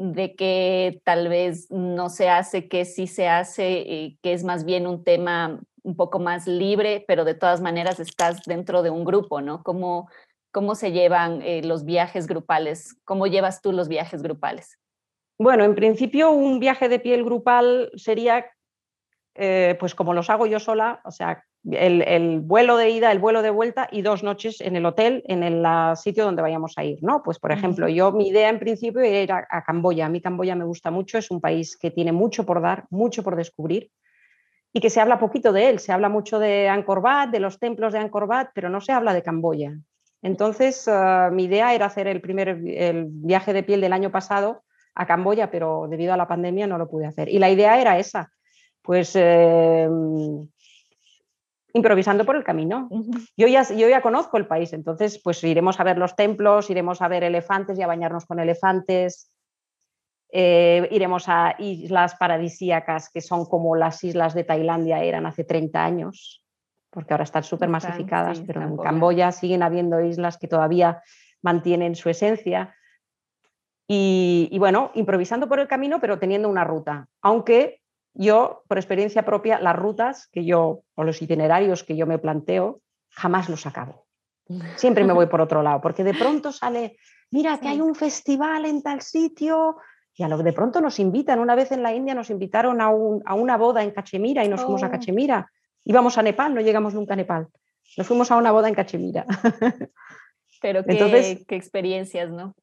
de 0.00 0.34
que 0.34 1.02
tal 1.04 1.28
vez 1.28 1.70
no 1.70 2.08
se 2.08 2.30
hace, 2.30 2.68
que 2.68 2.86
sí 2.86 3.06
se 3.06 3.28
hace, 3.28 3.80
eh, 3.80 4.18
que 4.22 4.32
es 4.32 4.44
más 4.44 4.64
bien 4.64 4.86
un 4.86 5.04
tema 5.04 5.60
un 5.82 5.94
poco 5.94 6.18
más 6.18 6.46
libre, 6.46 7.04
pero 7.06 7.26
de 7.26 7.34
todas 7.34 7.60
maneras 7.60 8.00
estás 8.00 8.42
dentro 8.46 8.82
de 8.82 8.88
un 8.88 9.04
grupo, 9.04 9.42
¿no? 9.42 9.62
¿Cómo, 9.62 10.08
cómo 10.52 10.74
se 10.74 10.92
llevan 10.92 11.42
eh, 11.42 11.60
los 11.62 11.84
viajes 11.84 12.26
grupales? 12.26 12.96
¿Cómo 13.04 13.26
llevas 13.26 13.60
tú 13.60 13.72
los 13.72 13.88
viajes 13.88 14.22
grupales? 14.22 14.78
Bueno, 15.38 15.64
en 15.64 15.74
principio 15.74 16.30
un 16.30 16.60
viaje 16.60 16.88
de 16.88 16.98
piel 16.98 17.22
grupal 17.22 17.90
sería 17.94 18.46
eh, 19.34 19.76
pues 19.78 19.94
como 19.94 20.14
los 20.14 20.30
hago 20.30 20.46
yo 20.46 20.60
sola, 20.60 21.02
o 21.04 21.10
sea, 21.10 21.44
el, 21.68 22.40
vuelo 22.40 22.76
de 22.76 22.90
ida, 22.90 23.12
el 23.12 23.18
vuelo 23.18 23.42
de 23.42 23.50
vuelta 23.50 23.88
y 23.90 24.02
dos 24.02 24.22
noches 24.22 24.60
en 24.60 24.76
el 24.76 24.86
hotel, 24.86 25.22
en 25.26 25.42
el 25.42 25.64
sitio 25.96 26.24
donde 26.24 26.42
vayamos 26.42 26.74
a 26.76 26.84
ir, 26.84 26.98
¿no? 27.02 27.22
Pues, 27.22 27.38
por 27.38 27.52
ejemplo, 27.52 27.88
yo 27.88 28.12
mi 28.12 28.28
idea 28.28 28.48
en 28.48 28.58
principio 28.58 29.00
era 29.02 29.20
ir 29.20 29.32
a, 29.32 29.62
Camboya. 29.64 30.06
A 30.06 30.08
mí 30.08 30.20
Camboya 30.20 30.54
me 30.54 30.64
gusta 30.64 30.90
mucho, 30.90 31.18
es 31.18 31.30
un 31.30 31.40
país 31.40 31.76
que 31.76 31.90
tiene 31.90 32.12
mucho 32.12 32.46
por 32.46 32.62
dar, 32.62 32.86
mucho 32.90 33.22
por 33.22 33.36
descubrir 33.36 33.90
y 34.72 34.80
que 34.80 34.90
se 34.90 35.00
habla 35.00 35.18
poquito 35.18 35.52
de 35.52 35.68
él. 35.68 35.78
Se 35.80 35.92
habla 35.92 36.08
mucho 36.08 36.38
de 36.38 36.68
Angkor 36.68 37.00
Wat, 37.00 37.28
de 37.28 37.40
los 37.40 37.58
templos 37.58 37.92
de 37.92 37.98
Angkor 37.98 38.24
Wat, 38.24 38.48
pero 38.54 38.70
no 38.70 38.80
se 38.80 38.92
habla 38.92 39.12
de 39.12 39.22
Camboya. 39.22 39.74
Entonces, 40.22 40.86
ah, 40.88 41.30
mi 41.32 41.44
idea 41.44 41.74
era 41.74 41.86
hacer 41.86 42.06
el 42.06 42.20
primer 42.20 42.48
el 42.48 43.06
viaje 43.08 43.52
de 43.52 43.62
piel 43.62 43.80
del 43.80 43.92
año 43.92 44.10
pasado 44.10 44.62
a 44.94 45.06
Camboya, 45.06 45.50
pero 45.50 45.86
debido 45.88 46.12
a 46.12 46.16
la 46.16 46.28
pandemia 46.28 46.66
no 46.66 46.78
lo 46.78 46.88
pude 46.88 47.06
hacer. 47.06 47.28
Y 47.28 47.38
la 47.38 47.50
idea 47.50 47.80
era 47.80 47.98
esa, 47.98 48.30
pues 48.82 49.14
em, 49.14 50.48
improvisando 51.72 52.24
por 52.24 52.36
el 52.36 52.44
camino. 52.44 52.88
yo, 53.36 53.46
ya, 53.46 53.62
yo 53.68 53.88
ya 53.88 54.02
conozco 54.02 54.36
el 54.36 54.46
país, 54.46 54.72
entonces 54.72 55.20
pues 55.22 55.42
iremos 55.44 55.80
a 55.80 55.84
ver 55.84 55.98
los 55.98 56.16
templos, 56.16 56.70
iremos 56.70 57.02
a 57.02 57.08
ver 57.08 57.24
elefantes 57.24 57.78
y 57.78 57.82
a 57.82 57.86
bañarnos 57.86 58.26
con 58.26 58.40
elefantes. 58.40 59.32
Eh, 60.32 60.88
iremos 60.92 61.24
a 61.28 61.56
islas 61.58 62.14
paradisíacas 62.14 63.10
que 63.10 63.20
son 63.20 63.46
como 63.46 63.74
las 63.74 64.04
islas 64.04 64.32
de 64.32 64.44
Tailandia 64.44 65.02
eran 65.02 65.26
hace 65.26 65.42
30 65.42 65.84
años, 65.84 66.44
porque 66.90 67.12
ahora 67.12 67.24
están 67.24 67.42
súper 67.42 67.68
masificadas, 67.68 68.40
pero 68.46 68.62
en 68.62 68.76
Camboya 68.76 69.32
siguen 69.32 69.62
habiendo 69.62 70.00
islas 70.00 70.38
que 70.38 70.46
todavía 70.46 71.02
mantienen 71.42 71.96
su 71.96 72.10
esencia. 72.10 72.74
Y, 73.92 74.56
bueno, 74.60 74.92
improvisando 74.94 75.48
por 75.48 75.58
el 75.58 75.66
camino, 75.66 76.00
pero 76.00 76.20
teniendo 76.20 76.48
una 76.48 76.62
ruta. 76.62 77.08
Aunque 77.22 77.79
yo, 78.14 78.62
por 78.68 78.78
experiencia 78.78 79.24
propia, 79.24 79.60
las 79.60 79.76
rutas 79.76 80.28
que 80.28 80.44
yo, 80.44 80.82
o 80.94 81.04
los 81.04 81.22
itinerarios 81.22 81.84
que 81.84 81.96
yo 81.96 82.06
me 82.06 82.18
planteo, 82.18 82.80
jamás 83.10 83.48
los 83.48 83.66
acabo. 83.66 84.06
Siempre 84.74 85.04
me 85.04 85.12
voy 85.12 85.26
por 85.26 85.40
otro 85.40 85.62
lado, 85.62 85.80
porque 85.80 86.02
de 86.02 86.12
pronto 86.12 86.50
sale, 86.50 86.96
mira 87.30 87.58
que 87.58 87.68
hay 87.68 87.80
un 87.80 87.94
festival 87.94 88.64
en 88.64 88.82
tal 88.82 89.00
sitio, 89.00 89.76
y 90.16 90.22
a 90.22 90.28
lo 90.28 90.36
de 90.38 90.52
pronto 90.52 90.80
nos 90.80 90.98
invitan. 90.98 91.38
Una 91.38 91.54
vez 91.54 91.72
en 91.72 91.82
la 91.82 91.94
India 91.94 92.14
nos 92.14 92.30
invitaron 92.30 92.80
a, 92.80 92.90
una 92.90 93.56
boda 93.56 93.82
en 93.82 93.90
Cachemira 93.90 94.44
y 94.44 94.48
nos 94.48 94.60
fuimos 94.60 94.82
a 94.82 94.88
oh. 94.88 94.90
Cachemira. 94.90 95.50
Íbamos 95.84 96.18
a 96.18 96.22
Nepal, 96.22 96.54
no 96.54 96.60
llegamos 96.60 96.94
nunca 96.94 97.14
a 97.14 97.16
Nepal. 97.16 97.48
Nos 97.96 98.06
fuimos 98.06 98.30
a 98.30 98.36
una 98.36 98.52
boda 98.52 98.68
en 98.68 98.74
Cachemira. 98.74 99.24
Pero 100.60 100.84
qué, 100.86 101.44
qué 101.48 101.56
experiencias, 101.56 102.28
¿no? 102.30 102.54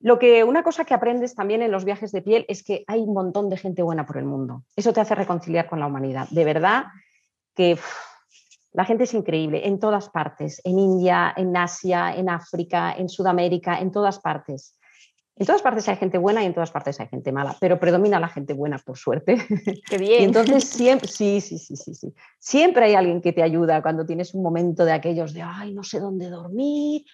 Lo 0.00 0.18
que, 0.18 0.44
una 0.44 0.62
cosa 0.62 0.84
que 0.84 0.94
aprendes 0.94 1.34
también 1.34 1.62
en 1.62 1.72
los 1.72 1.84
viajes 1.84 2.12
de 2.12 2.22
piel 2.22 2.44
es 2.48 2.62
que 2.62 2.84
hay 2.86 3.00
un 3.00 3.14
montón 3.14 3.48
de 3.48 3.56
gente 3.56 3.82
buena 3.82 4.06
por 4.06 4.16
el 4.16 4.24
mundo. 4.24 4.62
Eso 4.76 4.92
te 4.92 5.00
hace 5.00 5.14
reconciliar 5.14 5.68
con 5.68 5.80
la 5.80 5.86
humanidad. 5.86 6.28
De 6.30 6.44
verdad 6.44 6.84
que 7.54 7.78
la 8.72 8.84
gente 8.84 9.04
es 9.04 9.14
increíble 9.14 9.66
en 9.66 9.80
todas 9.80 10.08
partes, 10.08 10.60
en 10.64 10.78
India, 10.78 11.32
en 11.36 11.56
Asia, 11.56 12.14
en 12.14 12.28
África, 12.28 12.94
en 12.96 13.08
Sudamérica, 13.08 13.80
en 13.80 13.90
todas 13.90 14.20
partes. 14.20 14.76
En 15.34 15.46
todas 15.46 15.62
partes 15.62 15.88
hay 15.88 15.96
gente 15.96 16.18
buena 16.18 16.42
y 16.42 16.46
en 16.46 16.54
todas 16.54 16.70
partes 16.70 16.98
hay 17.00 17.06
gente 17.06 17.30
mala, 17.30 17.56
pero 17.60 17.78
predomina 17.78 18.18
la 18.18 18.28
gente 18.28 18.54
buena, 18.54 18.78
por 18.78 18.98
suerte. 18.98 19.36
Qué 19.88 19.98
bien. 19.98 20.22
Y 20.22 20.24
entonces 20.24 20.64
siempre, 20.68 21.08
sí, 21.08 21.40
sí, 21.40 21.58
sí, 21.58 21.76
sí, 21.76 21.94
sí. 21.94 22.12
Siempre 22.38 22.86
hay 22.86 22.94
alguien 22.94 23.20
que 23.20 23.32
te 23.32 23.42
ayuda 23.42 23.80
cuando 23.80 24.04
tienes 24.04 24.34
un 24.34 24.42
momento 24.42 24.84
de 24.84 24.92
aquellos 24.92 25.32
de, 25.32 25.42
ay, 25.42 25.72
no 25.72 25.84
sé 25.84 26.00
dónde 26.00 26.28
dormir, 26.28 27.04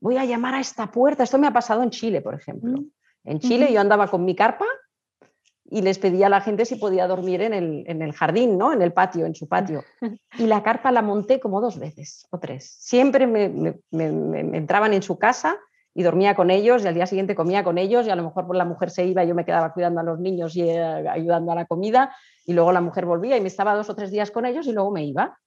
voy 0.00 0.16
a 0.16 0.24
llamar 0.24 0.54
a 0.54 0.60
esta 0.60 0.90
puerta. 0.90 1.22
Esto 1.22 1.38
me 1.38 1.46
ha 1.46 1.52
pasado 1.52 1.82
en 1.82 1.90
Chile, 1.90 2.20
por 2.20 2.34
ejemplo. 2.34 2.72
Mm. 2.72 2.90
En 3.24 3.38
Chile 3.40 3.72
yo 3.72 3.80
andaba 3.80 4.08
con 4.08 4.24
mi 4.24 4.34
carpa 4.34 4.64
y 5.70 5.82
les 5.82 5.98
pedía 5.98 6.26
a 6.26 6.30
la 6.30 6.40
gente 6.40 6.64
si 6.64 6.76
podía 6.76 7.06
dormir 7.06 7.42
en 7.42 7.52
el, 7.52 7.84
en 7.86 8.00
el, 8.00 8.12
jardín, 8.12 8.56
¿no? 8.56 8.72
en 8.72 8.80
el 8.80 8.92
patio, 8.92 9.26
en 9.26 9.34
su 9.34 9.48
patio. 9.48 9.84
Y 10.38 10.46
la 10.46 10.62
carpa 10.62 10.92
la 10.92 11.02
monté 11.02 11.40
como 11.40 11.60
dos 11.60 11.78
veces 11.78 12.26
o 12.30 12.38
tres. 12.38 12.76
Siempre 12.78 13.26
me, 13.26 13.48
me, 13.90 14.12
me 14.12 14.56
entraban 14.56 14.94
en 14.94 15.02
su 15.02 15.18
casa 15.18 15.58
y 15.98 16.04
dormía 16.04 16.36
con 16.36 16.50
ellos 16.50 16.84
y 16.84 16.86
al 16.86 16.94
día 16.94 17.06
siguiente 17.06 17.34
comía 17.34 17.64
con 17.64 17.76
ellos 17.76 18.06
y 18.06 18.10
a 18.10 18.14
lo 18.14 18.22
mejor 18.22 18.54
la 18.54 18.64
mujer 18.64 18.90
se 18.90 19.04
iba 19.04 19.24
y 19.24 19.28
yo 19.28 19.34
me 19.34 19.44
quedaba 19.44 19.72
cuidando 19.72 20.00
a 20.00 20.04
los 20.04 20.20
niños 20.20 20.54
y 20.54 20.62
eh, 20.62 20.80
ayudando 20.80 21.50
a 21.50 21.56
la 21.56 21.66
comida 21.66 22.14
y 22.44 22.52
luego 22.52 22.70
la 22.70 22.80
mujer 22.80 23.04
volvía 23.04 23.36
y 23.36 23.40
me 23.40 23.48
estaba 23.48 23.74
dos 23.74 23.90
o 23.90 23.96
tres 23.96 24.10
días 24.10 24.30
con 24.30 24.46
ellos 24.46 24.66
y 24.68 24.72
luego 24.72 24.92
me 24.92 25.04
iba. 25.04 25.38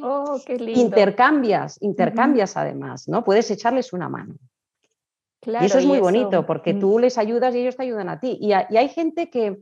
Oh, 0.00 0.40
qué 0.46 0.56
lindo. 0.56 0.80
Intercambias, 0.80 1.78
intercambias 1.80 2.56
además, 2.56 3.08
¿no? 3.08 3.24
Puedes 3.24 3.50
echarles 3.50 3.92
una 3.92 4.08
mano. 4.08 4.34
Claro, 5.40 5.64
y 5.64 5.66
eso 5.66 5.78
es 5.78 5.86
muy 5.86 6.00
bonito 6.00 6.46
porque 6.46 6.74
mm. 6.74 6.80
tú 6.80 6.98
les 6.98 7.16
ayudas 7.16 7.54
y 7.54 7.60
ellos 7.60 7.76
te 7.76 7.84
ayudan 7.84 8.08
a 8.08 8.18
ti. 8.20 8.38
Y, 8.40 8.52
hay 8.52 8.88
gente 8.88 9.30
que, 9.30 9.58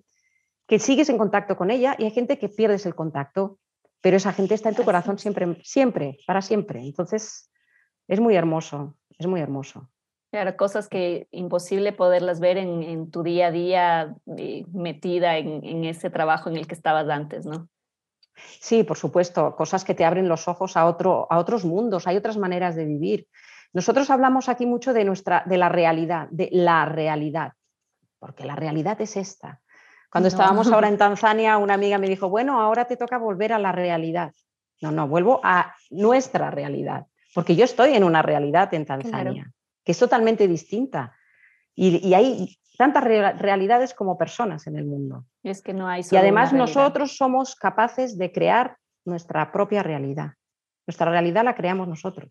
que, 0.66 0.78
sigues 0.78 1.08
en 1.08 1.18
contacto 1.18 1.56
con 1.56 1.70
ella 1.70 1.96
y 1.98 2.04
hay 2.04 2.10
gente 2.10 2.38
que 2.38 2.48
pierdes 2.48 2.86
el 2.86 2.94
contacto, 2.94 3.58
pero 4.00 4.16
esa 4.16 4.32
gente 4.32 4.54
está 4.54 4.70
en 4.70 4.76
tu 4.76 4.84
corazón 4.84 5.18
siempre, 5.18 5.58
siempre, 5.62 6.18
para 6.26 6.40
siempre. 6.42 6.80
Entonces, 6.80 7.50
es 8.08 8.20
muy 8.20 8.36
hermoso, 8.36 8.96
es 9.18 9.26
muy 9.26 9.40
hermoso. 9.40 9.90
Claro, 10.30 10.56
cosas 10.56 10.88
que 10.88 11.28
imposible 11.30 11.92
poderlas 11.92 12.40
ver 12.40 12.58
en, 12.58 13.10
tu 13.10 13.22
día 13.22 13.46
a 13.46 13.50
día 13.50 14.16
eh, 14.36 14.64
metida 14.72 15.38
en, 15.38 15.84
ese 15.84 16.10
trabajo 16.10 16.50
en 16.50 16.56
el 16.56 16.66
que 16.66 16.74
estabas 16.74 17.08
antes, 17.08 17.46
¿no? 17.46 17.68
Sí, 18.36 18.84
por 18.84 18.96
supuesto, 18.96 19.56
cosas 19.56 19.84
que 19.84 19.94
te 19.94 20.04
abren 20.04 20.28
los 20.28 20.48
ojos 20.48 20.76
a, 20.76 20.86
otro, 20.86 21.26
a 21.30 21.38
otros 21.38 21.64
mundos, 21.64 22.06
hay 22.06 22.16
otras 22.16 22.36
maneras 22.36 22.76
de 22.76 22.84
vivir. 22.84 23.28
Nosotros 23.72 24.10
hablamos 24.10 24.48
aquí 24.48 24.66
mucho 24.66 24.92
de, 24.92 25.04
nuestra, 25.04 25.42
de 25.46 25.58
la 25.58 25.68
realidad, 25.68 26.28
de 26.30 26.48
la 26.52 26.84
realidad, 26.84 27.52
porque 28.18 28.44
la 28.44 28.56
realidad 28.56 29.00
es 29.00 29.16
esta. 29.16 29.60
Cuando 30.10 30.28
estábamos 30.28 30.70
ahora 30.70 30.88
en 30.88 30.98
Tanzania, 30.98 31.58
una 31.58 31.74
amiga 31.74 31.98
me 31.98 32.08
dijo, 32.08 32.28
bueno, 32.28 32.60
ahora 32.60 32.86
te 32.86 32.96
toca 32.96 33.18
volver 33.18 33.52
a 33.52 33.58
la 33.58 33.72
realidad. 33.72 34.32
No, 34.80 34.90
no, 34.92 35.08
vuelvo 35.08 35.40
a 35.42 35.74
nuestra 35.90 36.50
realidad, 36.50 37.06
porque 37.34 37.56
yo 37.56 37.64
estoy 37.64 37.94
en 37.94 38.04
una 38.04 38.22
realidad 38.22 38.72
en 38.74 38.84
Tanzania 38.84 39.52
que 39.86 39.92
es 39.92 39.98
totalmente 39.98 40.48
distinta. 40.48 41.16
Y, 41.76 42.14
hay 42.14 42.58
tantas 42.78 43.04
realidades 43.04 43.94
como 43.94 44.18
personas 44.18 44.66
en 44.66 44.76
el 44.76 44.86
mundo. 44.86 45.24
Es 45.42 45.62
que 45.62 45.72
no 45.72 45.86
hay 45.86 46.02
y 46.10 46.16
además 46.16 46.52
nosotros 46.52 47.16
somos 47.16 47.54
capaces 47.54 48.18
de 48.18 48.32
crear 48.32 48.76
nuestra 49.04 49.52
propia 49.52 49.82
realidad. 49.82 50.32
Nuestra 50.86 51.10
realidad 51.10 51.44
la 51.44 51.54
creamos 51.54 51.86
nosotros. 51.86 52.28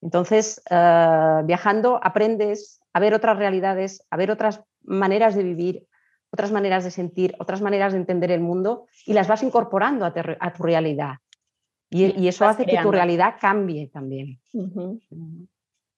Entonces, 0.00 0.62
eh, 0.70 1.40
viajando 1.44 2.00
aprendes 2.02 2.80
a 2.92 3.00
ver 3.00 3.14
otras 3.14 3.36
realidades, 3.36 4.04
a 4.10 4.16
ver 4.16 4.30
otras 4.30 4.62
maneras 4.82 5.34
de 5.34 5.42
vivir, 5.42 5.86
otras 6.30 6.52
maneras 6.52 6.84
de 6.84 6.90
sentir, 6.90 7.34
otras 7.38 7.60
maneras 7.60 7.92
de 7.92 7.98
entender 7.98 8.30
el 8.30 8.40
mundo 8.40 8.86
y 9.06 9.12
las 9.12 9.28
vas 9.28 9.42
incorporando 9.42 10.04
a, 10.04 10.12
tu 10.52 10.62
realidad. 10.62 11.16
Y, 11.90 12.28
eso 12.28 12.46
hace 12.46 12.66
que 12.66 12.78
tu 12.82 12.92
realidad 12.92 13.36
cambie 13.40 13.88
también 13.88 14.38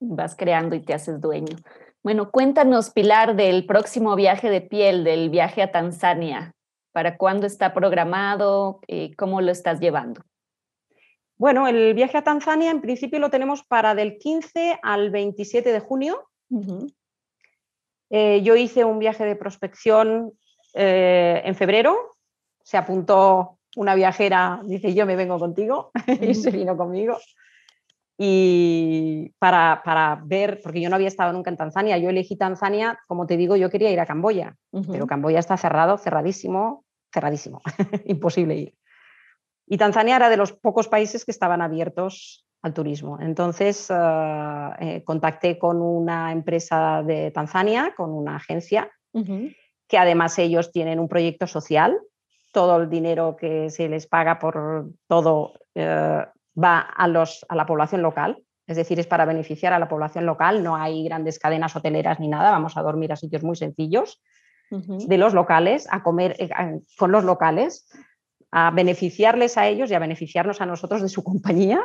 vas 0.00 0.34
creando 0.34 0.74
y 0.74 0.80
te 0.80 0.94
haces 0.94 1.20
dueño. 1.20 1.56
Bueno, 2.02 2.30
cuéntanos, 2.30 2.88
Pilar, 2.88 3.36
del 3.36 3.66
próximo 3.66 4.16
viaje 4.16 4.48
de 4.48 4.62
piel, 4.62 5.04
del 5.04 5.28
viaje 5.28 5.60
a 5.60 5.70
Tanzania. 5.70 6.54
¿Para 6.92 7.18
cuándo 7.18 7.46
está 7.46 7.74
programado? 7.74 8.80
Eh, 8.88 9.14
¿Cómo 9.16 9.42
lo 9.42 9.52
estás 9.52 9.80
llevando? 9.80 10.22
Bueno, 11.36 11.68
el 11.68 11.92
viaje 11.92 12.16
a 12.16 12.24
Tanzania 12.24 12.70
en 12.70 12.80
principio 12.80 13.18
lo 13.18 13.28
tenemos 13.28 13.64
para 13.64 13.94
del 13.94 14.16
15 14.16 14.78
al 14.82 15.10
27 15.10 15.72
de 15.72 15.80
junio. 15.80 16.26
Eh, 18.08 18.40
yo 18.42 18.56
hice 18.56 18.84
un 18.84 18.98
viaje 18.98 19.26
de 19.26 19.36
prospección 19.36 20.32
eh, 20.72 21.42
en 21.44 21.54
febrero. 21.54 22.16
Se 22.62 22.78
apuntó 22.78 23.58
una 23.76 23.94
viajera, 23.94 24.62
dice 24.64 24.94
yo 24.94 25.04
me 25.04 25.16
vengo 25.16 25.38
contigo, 25.38 25.90
y 26.20 26.34
se 26.34 26.50
vino 26.50 26.78
conmigo 26.78 27.18
y 28.22 29.33
para, 29.38 29.80
para, 29.83 30.20
ver, 30.22 30.61
porque 30.62 30.83
yo 30.83 30.90
no 30.90 30.96
había 30.96 31.09
estado 31.09 31.33
nunca 31.33 31.48
en 31.48 31.56
Tanzania, 31.56 31.96
yo 31.96 32.11
elegí 32.11 32.37
Tanzania, 32.37 32.98
como 33.06 33.26
te 33.26 33.38
digo, 33.38 33.56
yo 33.56 33.70
quería 33.70 33.90
ir 33.90 33.98
a 33.98 34.04
Camboya, 34.04 34.59
pero 34.92 35.06
Camboya 35.06 35.38
está 35.38 35.56
cerrado, 35.56 35.96
cerradísimo, 35.96 36.85
cerradísimo, 37.11 37.62
imposible 38.04 38.56
ir. 38.56 38.74
Y 39.66 39.78
Tanzania 39.78 40.16
era 40.16 40.28
de 40.28 40.37
los 40.37 40.52
pocos 40.52 40.87
países 40.87 41.24
que 41.24 41.30
estaban 41.30 41.62
abiertos 41.62 42.44
al 42.61 42.74
turismo. 42.74 43.18
Entonces 43.18 43.88
eh, 43.88 43.94
eh, 44.80 45.02
contacté 45.02 45.59
con 45.59 45.80
una 45.80 46.30
empresa 46.30 47.02
de 47.02 47.30
Tanzania, 47.30 47.94
con 47.96 48.11
una 48.11 48.37
agencia, 48.37 48.92
que 49.88 49.96
además 49.96 50.38
ellos 50.38 50.72
tienen 50.72 51.00
un 51.00 51.09
proyecto 51.09 51.46
social, 51.46 51.98
todo 52.52 52.83
el 52.83 52.90
dinero 52.90 53.35
que 53.35 53.70
se 53.70 53.88
les 53.88 54.06
paga 54.06 54.38
por 54.38 54.90
todo 55.09 55.54
eh, 55.74 56.22
va 56.56 56.80
a, 56.80 57.08
los, 57.08 57.44
a 57.48 57.54
la 57.54 57.66
población 57.66 58.02
local, 58.02 58.42
es 58.66 58.76
decir, 58.76 59.00
es 59.00 59.06
para 59.06 59.24
beneficiar 59.24 59.72
a 59.72 59.78
la 59.78 59.88
población 59.88 60.26
local, 60.26 60.62
no 60.62 60.76
hay 60.76 61.04
grandes 61.04 61.38
cadenas 61.38 61.74
hoteleras 61.74 62.20
ni 62.20 62.28
nada, 62.28 62.50
vamos 62.50 62.76
a 62.76 62.82
dormir 62.82 63.12
a 63.12 63.16
sitios 63.16 63.42
muy 63.42 63.56
sencillos. 63.56 64.22
De 64.72 65.18
los 65.18 65.34
locales, 65.34 65.88
a 65.90 66.04
comer 66.04 66.36
eh, 66.38 66.48
con 66.96 67.10
los 67.10 67.24
locales, 67.24 67.88
a 68.52 68.70
beneficiarles 68.70 69.58
a 69.58 69.66
ellos 69.66 69.90
y 69.90 69.94
a 69.94 69.98
beneficiarnos 69.98 70.60
a 70.60 70.66
nosotros 70.66 71.02
de 71.02 71.08
su 71.08 71.24
compañía. 71.24 71.84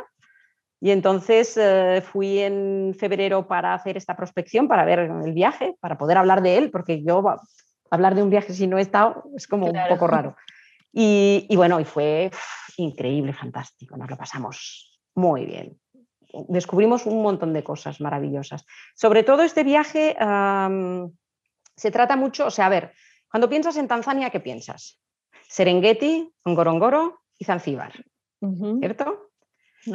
Y 0.80 0.92
entonces 0.92 1.56
eh, 1.56 2.00
fui 2.00 2.38
en 2.38 2.94
febrero 2.96 3.48
para 3.48 3.74
hacer 3.74 3.96
esta 3.96 4.14
prospección, 4.14 4.68
para 4.68 4.84
ver 4.84 5.00
el 5.00 5.32
viaje, 5.32 5.74
para 5.80 5.98
poder 5.98 6.16
hablar 6.16 6.42
de 6.42 6.58
él, 6.58 6.70
porque 6.70 7.02
yo 7.02 7.24
hablar 7.90 8.14
de 8.14 8.22
un 8.22 8.30
viaje 8.30 8.52
si 8.52 8.68
no 8.68 8.78
he 8.78 8.82
estado 8.82 9.24
es 9.36 9.48
como 9.48 9.66
un 9.66 9.78
poco 9.88 10.06
raro. 10.06 10.36
Y, 10.92 11.54
bueno, 11.56 11.78
y 11.78 11.84
fue 11.84 12.30
increíble, 12.78 13.32
fantástico, 13.32 13.96
nos 13.96 14.10
lo 14.10 14.16
pasamos 14.16 15.00
muy 15.14 15.46
bien. 15.46 15.78
Descubrimos 16.48 17.06
un 17.06 17.22
montón 17.22 17.52
de 17.52 17.64
cosas 17.64 18.00
maravillosas. 18.00 18.64
Sobre 18.94 19.22
todo 19.22 19.42
este 19.42 19.64
viaje 19.64 20.16
se 21.76 21.90
trata 21.90 22.16
mucho, 22.16 22.46
o 22.46 22.50
sea, 22.50 22.66
a 22.66 22.70
ver, 22.70 22.92
cuando 23.30 23.48
piensas 23.48 23.76
en 23.76 23.88
Tanzania, 23.88 24.30
¿qué 24.30 24.40
piensas? 24.40 25.00
Serengeti, 25.48 26.32
Ngorongoro 26.44 27.20
y 27.38 27.44
Zanzíbar, 27.44 27.92
¿cierto? 28.80 29.30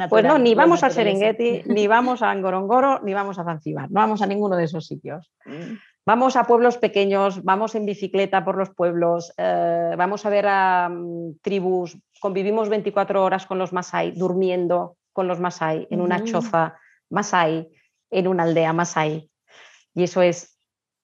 pues 0.08 0.24
no, 0.24 0.38
ni 0.38 0.54
vamos 0.54 0.82
a 0.82 0.90
Serengeti, 0.90 1.62
ni 1.66 1.86
vamos 1.86 2.22
a 2.22 2.34
Ngorongoro, 2.34 3.00
ni 3.02 3.14
vamos 3.14 3.38
a 3.38 3.44
Zanzíbar, 3.44 3.90
no 3.90 4.00
vamos 4.00 4.22
a 4.22 4.26
ninguno 4.26 4.56
de 4.56 4.64
esos 4.64 4.86
sitios. 4.86 5.32
Mm. 5.44 5.74
Vamos 6.04 6.34
a 6.34 6.44
pueblos 6.44 6.78
pequeños, 6.78 7.44
vamos 7.44 7.76
en 7.76 7.86
bicicleta 7.86 8.44
por 8.44 8.56
los 8.56 8.70
pueblos, 8.70 9.32
eh, 9.36 9.94
vamos 9.96 10.26
a 10.26 10.30
ver 10.30 10.46
a 10.48 10.88
mm, 10.88 11.38
tribus, 11.40 11.96
convivimos 12.20 12.68
24 12.68 13.22
horas 13.22 13.46
con 13.46 13.58
los 13.58 13.72
Masai, 13.72 14.10
durmiendo 14.12 14.96
con 15.12 15.28
los 15.28 15.38
Masai 15.38 15.86
en 15.90 16.00
una 16.00 16.24
choza 16.24 16.76
Masai, 17.08 17.68
en 18.10 18.26
una 18.26 18.42
aldea 18.42 18.72
Masai. 18.72 19.30
Y 19.94 20.04
eso 20.04 20.22
es 20.22 20.58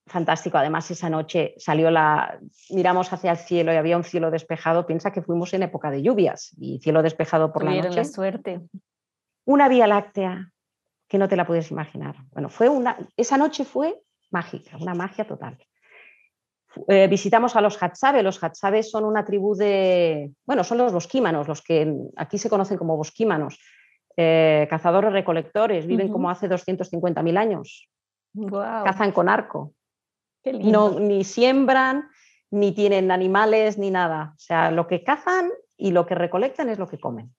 fantástico. 0.07 0.59
Además, 0.59 0.91
esa 0.91 1.09
noche 1.11 1.55
salió 1.59 1.91
la, 1.91 2.41
miramos 2.71 3.13
hacia 3.13 3.33
el 3.33 3.37
cielo 3.37 3.73
y 3.73 3.77
había 3.77 3.97
un 3.97 4.05
cielo 4.05 4.31
despejado. 4.31 4.87
Piensa 4.87 5.13
que 5.13 5.23
fuimos 5.23 5.53
en 5.55 5.63
época 5.63 5.91
de 5.91 6.03
lluvias 6.03 6.57
y 6.59 6.81
cielo 6.81 7.03
despejado 7.03 7.53
por 7.53 7.63
la 7.63 7.75
noche. 7.75 7.97
la 7.97 8.05
suerte. 8.05 8.63
Una 9.45 9.69
vía 9.69 9.87
láctea 9.87 10.51
que 11.07 11.19
no 11.19 11.29
te 11.29 11.37
la 11.37 11.47
puedes 11.47 11.71
imaginar. 11.71 12.17
Bueno, 12.33 12.49
fue 12.49 12.69
una, 12.69 12.99
esa 13.17 13.39
noche 13.39 13.65
fue 13.65 14.01
mágica, 14.31 14.77
una 14.77 14.95
magia 14.95 15.27
total. 15.27 15.59
Eh, 16.87 17.09
visitamos 17.09 17.57
a 17.57 17.61
los 17.61 17.83
Hatsabe. 17.83 18.23
Los 18.23 18.43
Hatsabe 18.43 18.83
son 18.83 19.05
una 19.05 19.25
tribu 19.25 19.55
de, 19.55 20.31
bueno, 20.47 20.65
son 20.65 20.79
los 20.79 20.93
bosquímanos, 20.93 21.49
los 21.49 21.63
que 21.63 21.93
aquí 22.17 22.39
se 22.39 22.51
conocen 22.51 22.79
como 22.79 22.97
bosquímanos, 22.97 23.59
eh, 24.17 24.67
cazadores 24.69 25.13
recolectores, 25.13 25.87
viven 25.87 26.11
como 26.11 26.31
hace 26.31 26.49
250.000 26.49 27.39
años. 27.39 27.89
Cazan 28.85 29.13
con 29.13 29.29
arco. 29.29 29.73
No, 30.45 30.99
ni 31.01 31.25
siembran, 31.25 32.09
ni 32.51 32.73
tienen 32.73 33.11
animales, 33.11 33.79
ni 33.79 33.91
nada. 33.91 34.33
O 34.37 34.39
sea, 34.39 34.71
lo 34.71 34.87
que 34.87 35.03
cazan 35.03 35.51
y 35.77 35.91
lo 35.91 36.07
que 36.07 36.15
recolectan 36.15 36.69
es 36.69 36.79
lo 36.79 36.89
que 36.89 36.99
comen. 36.99 37.35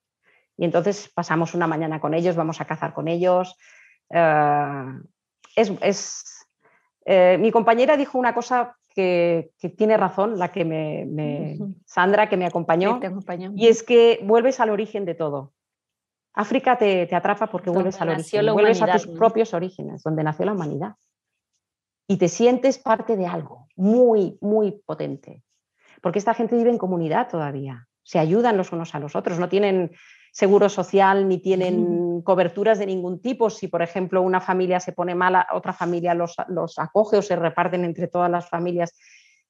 Y 0.57 0.65
entonces 0.65 1.09
pasamos 1.13 1.53
una 1.53 1.67
mañana 1.67 1.99
con 1.99 2.13
ellos, 2.13 2.35
vamos 2.35 2.59
a 2.59 2.65
cazar 2.65 2.93
con 2.93 3.07
ellos. 3.07 3.55
Eh, 4.09 4.85
es, 5.55 6.38
eh, 7.11 7.39
mi 7.39 7.49
compañera 7.49 7.97
dijo 7.97 8.19
una 8.19 8.35
cosa 8.35 8.77
que, 8.87 9.51
tiene 9.75 9.97
razón, 9.97 10.37
la 10.37 10.51
que 10.51 10.63
me, 10.63 11.57
Sandra, 11.83 12.29
que 12.29 12.37
me 12.37 12.45
acompañó, 12.45 12.99
y 13.55 13.67
es 13.67 13.81
que 13.81 14.19
vuelves 14.21 14.59
al 14.59 14.69
origen 14.69 15.05
de 15.05 15.15
todo. 15.15 15.53
África 16.33 16.77
te, 16.77 17.09
atrapa 17.15 17.47
porque 17.47 17.71
vuelves 17.71 17.99
al 17.99 18.09
origen, 18.09 18.53
vuelves 18.53 18.83
a 18.83 18.91
tus 18.91 19.07
propios 19.07 19.55
orígenes, 19.55 20.03
donde 20.03 20.23
nació 20.23 20.45
la 20.45 20.53
humanidad 20.53 20.97
y 22.07 22.17
te 22.17 22.27
sientes 22.27 22.77
parte 22.77 23.17
de 23.17 23.25
algo 23.25 23.67
muy, 23.75 24.37
muy 24.39 24.79
potente. 24.85 25.41
Porque 26.03 26.19
esta 26.19 26.35
gente 26.35 26.55
vive 26.55 26.69
en 26.69 26.77
comunidad 26.77 27.27
todavía, 27.27 27.87
se 28.03 28.19
ayudan 28.19 28.55
los 28.55 28.71
unos 28.71 28.93
a 28.93 28.99
los 28.99 29.15
otros, 29.15 29.39
no 29.39 29.49
tienen 29.49 29.91
seguro 30.39 30.69
social 30.69 31.27
ni 31.27 31.39
tienen 31.39 32.21
coberturas 32.21 32.79
de 32.79 32.85
ningún 32.85 33.19
tipo. 33.21 33.49
Si, 33.49 33.67
por 33.67 33.81
ejemplo, 33.81 34.21
una 34.21 34.39
familia 34.39 34.79
se 34.79 34.93
pone 34.93 35.13
mala, 35.13 35.45
otra 35.53 35.73
familia 35.73 36.13
los, 36.13 36.37
los 36.47 36.79
acoge 36.79 37.17
o 37.17 37.21
se 37.21 37.35
reparten 37.35 37.83
entre 37.83 38.07
todas 38.07 38.31
las 38.31 38.47
familias 38.47 38.97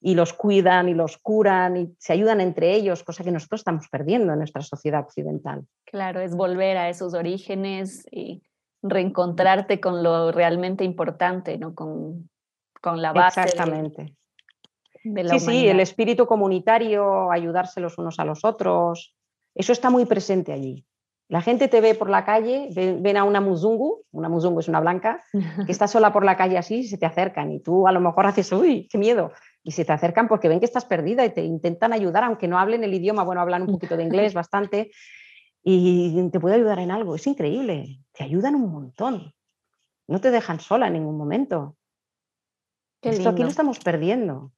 y 0.01 0.15
los 0.15 0.33
cuidan 0.33 0.89
y 0.89 0.95
los 0.95 1.19
curan 1.19 1.77
y 1.77 1.93
se 1.99 2.13
ayudan 2.13 2.41
entre 2.41 2.73
ellos, 2.73 3.03
cosa 3.03 3.23
que 3.23 3.31
nosotros 3.31 3.61
estamos 3.61 3.87
perdiendo 3.87 4.33
en 4.33 4.39
nuestra 4.39 4.63
sociedad 4.63 5.01
occidental. 5.01 5.63
Claro, 5.85 6.21
es 6.21 6.35
volver 6.35 6.77
a 6.77 6.89
esos 6.89 7.13
orígenes 7.13 8.07
y 8.11 8.41
reencontrarte 8.81 9.79
con 9.79 10.01
lo 10.01 10.31
realmente 10.31 10.83
importante, 10.85 11.59
¿no? 11.59 11.75
Con, 11.75 12.31
con 12.81 12.99
la 12.99 13.13
base. 13.13 13.41
Exactamente. 13.41 14.15
sí, 15.03 15.39
sí, 15.39 15.67
el 15.67 15.81
espíritu 15.81 16.25
comunitario, 16.25 17.31
ayudarse 17.31 17.79
los 17.79 17.99
unos 17.99 18.17
a 18.17 18.25
los 18.25 18.43
otros, 18.43 19.13
eso 19.59 19.73
está 19.73 19.89
muy 19.89 20.05
presente 20.05 20.53
allí. 20.53 20.85
La 21.27 21.41
gente 21.41 21.67
te 21.67 21.79
ve 21.81 21.93
por 21.93 22.09
la 22.09 22.25
calle, 22.25 22.69
ven, 22.73 23.17
a 23.17 23.23
una 23.23 23.39
muzungu, 23.39 24.03
una 24.11 24.29
muzungu 24.29 24.61
es 24.61 24.67
una 24.67 24.79
blanca, 24.79 25.21
que 25.65 25.71
está 25.71 25.87
sola 25.87 26.11
por 26.11 26.25
la 26.25 26.35
calle 26.35 26.57
así 26.57 26.77
y 26.77 26.87
se 26.87 26.97
te 26.97 27.05
acercan 27.05 27.51
y 27.51 27.59
tú 27.59 27.87
a 27.87 27.91
lo 27.91 27.99
mejor 27.99 28.25
haces, 28.25 28.51
uy, 28.51 28.87
qué 28.89 28.97
miedo. 28.97 29.31
Y 29.61 29.71
se 29.71 29.85
te 29.85 29.91
acercan 29.91 30.27
porque 30.27 30.47
ven 30.47 30.59
que 30.59 30.65
estás 30.65 30.85
perdida 30.85 31.23
y 31.25 31.29
te 31.31 31.43
intentan 31.43 31.93
ayudar, 31.93 32.23
aunque 32.23 32.47
no 32.47 32.57
hablen 32.57 32.83
el 32.83 32.93
idioma, 32.93 33.23
bueno, 33.23 33.41
hablan 33.41 33.63
un 33.63 33.67
poquito 33.67 33.95
de 33.95 34.03
inglés 34.03 34.33
bastante, 34.33 34.91
y 35.61 36.29
te 36.31 36.39
puede 36.39 36.55
ayudar 36.55 36.79
en 36.79 36.89
algo. 36.89 37.15
Es 37.15 37.27
increíble, 37.27 37.99
te 38.13 38.23
ayudan 38.23 38.55
un 38.55 38.71
montón. 38.71 39.33
No 40.07 40.21
te 40.21 40.31
dejan 40.31 40.59
sola 40.59 40.87
en 40.87 40.93
ningún 40.93 41.17
momento. 41.17 41.75
Esto 43.03 43.29
aquí 43.29 43.43
lo 43.43 43.49
estamos 43.49 43.79
perdiendo. 43.79 44.51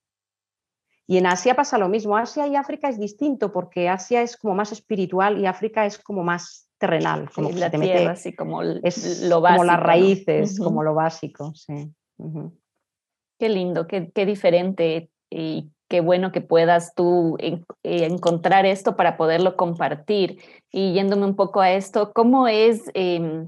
Y 1.11 1.17
en 1.17 1.25
Asia 1.25 1.57
pasa 1.57 1.77
lo 1.77 1.89
mismo. 1.89 2.15
Asia 2.15 2.47
y 2.47 2.55
África 2.55 2.87
es 2.87 2.97
distinto 2.97 3.51
porque 3.51 3.89
Asia 3.89 4.21
es 4.21 4.37
como 4.37 4.55
más 4.55 4.71
espiritual 4.71 5.37
y 5.39 5.45
África 5.45 5.85
es 5.85 5.97
como 5.97 6.23
más 6.23 6.69
terrenal, 6.77 7.29
como 7.35 7.49
la 7.51 7.69
tierra, 7.69 8.11
así 8.11 8.33
como 8.33 8.61
es 8.61 9.21
lo 9.23 9.41
básico, 9.41 9.57
como 9.57 9.63
las 9.65 9.79
raíces, 9.81 10.57
como 10.57 10.83
lo 10.83 10.93
básico. 10.93 11.51
Sí. 11.53 11.91
Qué 13.37 13.49
lindo, 13.49 13.87
qué, 13.87 14.09
qué, 14.15 14.25
diferente 14.25 15.09
y 15.29 15.69
qué 15.89 15.99
bueno 15.99 16.31
que 16.31 16.39
puedas 16.39 16.95
tú 16.95 17.35
eh, 17.39 17.61
encontrar 17.83 18.65
esto 18.65 18.95
para 18.95 19.17
poderlo 19.17 19.57
compartir. 19.57 20.39
Y 20.71 20.93
yéndome 20.93 21.25
un 21.25 21.35
poco 21.35 21.59
a 21.59 21.73
esto, 21.73 22.13
¿cómo 22.13 22.47
es 22.47 22.89
em, 22.93 23.47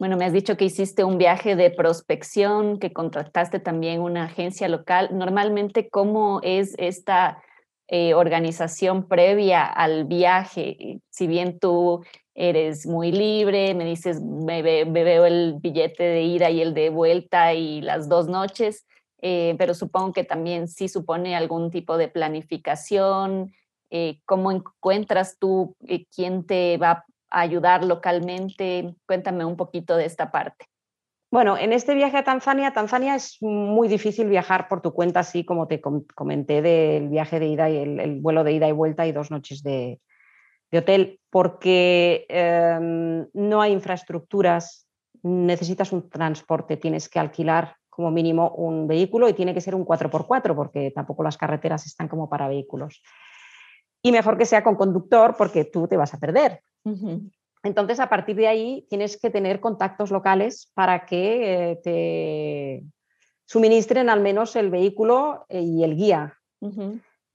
bueno, 0.00 0.16
me 0.16 0.24
has 0.24 0.32
dicho 0.32 0.56
que 0.56 0.64
hiciste 0.64 1.04
un 1.04 1.18
viaje 1.18 1.56
de 1.56 1.70
prospección, 1.70 2.78
que 2.78 2.90
contrataste 2.90 3.60
también 3.60 4.00
una 4.00 4.24
agencia 4.24 4.66
local. 4.66 5.10
Normalmente, 5.12 5.90
¿cómo 5.90 6.40
es 6.42 6.74
esta 6.78 7.42
eh, 7.86 8.14
organización 8.14 9.08
previa 9.08 9.66
al 9.66 10.06
viaje? 10.06 11.02
Si 11.10 11.26
bien 11.26 11.58
tú 11.58 12.02
eres 12.34 12.86
muy 12.86 13.12
libre, 13.12 13.74
me 13.74 13.84
dices, 13.84 14.22
me, 14.22 14.62
veo 14.62 15.26
el 15.26 15.56
billete 15.60 16.02
de 16.04 16.22
ida 16.22 16.48
y 16.48 16.62
el 16.62 16.72
de 16.72 16.88
vuelta 16.88 17.52
y 17.52 17.82
las 17.82 18.08
dos 18.08 18.26
noches, 18.26 18.86
eh, 19.20 19.54
pero 19.58 19.74
supongo 19.74 20.14
que 20.14 20.24
también 20.24 20.68
sí 20.68 20.88
supone 20.88 21.36
algún 21.36 21.70
tipo 21.70 21.98
de 21.98 22.08
planificación. 22.08 23.52
Eh, 23.90 24.22
¿Cómo 24.24 24.50
encuentras 24.50 25.36
tú 25.38 25.76
quién 26.10 26.46
te 26.46 26.78
va 26.78 27.04
ayudar 27.30 27.84
localmente? 27.84 28.94
Cuéntame 29.06 29.44
un 29.44 29.56
poquito 29.56 29.96
de 29.96 30.06
esta 30.06 30.30
parte. 30.30 30.66
Bueno, 31.30 31.56
en 31.56 31.72
este 31.72 31.94
viaje 31.94 32.16
a 32.16 32.24
Tanzania, 32.24 32.72
Tanzania 32.72 33.14
es 33.14 33.36
muy 33.40 33.86
difícil 33.86 34.28
viajar 34.28 34.66
por 34.66 34.82
tu 34.82 34.92
cuenta, 34.92 35.20
así 35.20 35.44
como 35.44 35.68
te 35.68 35.80
comenté 35.80 36.60
del 36.60 37.08
viaje 37.08 37.38
de 37.38 37.46
ida 37.46 37.70
y 37.70 37.76
el, 37.76 38.20
vuelo 38.20 38.42
de 38.42 38.52
ida 38.52 38.68
y 38.68 38.72
vuelta 38.72 39.06
y 39.06 39.12
dos 39.12 39.30
noches 39.30 39.62
de, 39.62 40.00
hotel, 40.72 41.20
porque 41.30 42.26
em, 42.28 43.26
no 43.32 43.60
hay 43.62 43.72
infraestructuras, 43.72 44.88
necesitas 45.22 45.92
un 45.92 46.08
transporte, 46.08 46.76
tienes 46.76 47.08
que 47.08 47.20
alquilar 47.20 47.76
como 47.88 48.10
mínimo 48.10 48.50
un 48.52 48.88
vehículo 48.88 49.28
y 49.28 49.34
tiene 49.34 49.54
que 49.54 49.60
ser 49.60 49.74
un 49.74 49.84
4x4 49.84 50.54
porque 50.56 50.90
tampoco 50.92 51.22
las 51.22 51.36
carreteras 51.36 51.86
están 51.86 52.08
como 52.08 52.28
para 52.28 52.48
vehículos. 52.48 53.02
Y 54.02 54.12
mejor 54.12 54.38
que 54.38 54.46
sea 54.46 54.64
con 54.64 54.76
conductor 54.76 55.34
porque 55.36 55.64
tú 55.64 55.86
te 55.86 55.96
vas 55.96 56.14
a 56.14 56.18
perder. 56.18 56.62
Entonces, 57.62 58.00
a 58.00 58.08
partir 58.08 58.36
de 58.36 58.48
ahí, 58.48 58.86
tienes 58.88 59.20
que 59.20 59.30
tener 59.30 59.60
contactos 59.60 60.10
locales 60.10 60.70
para 60.74 61.04
que 61.04 61.72
eh, 61.72 61.76
te 61.82 62.84
suministren 63.44 64.08
al 64.08 64.20
menos 64.20 64.56
el 64.56 64.70
vehículo 64.70 65.44
eh, 65.48 65.60
y 65.60 65.84
el 65.84 65.96
guía. 65.96 66.38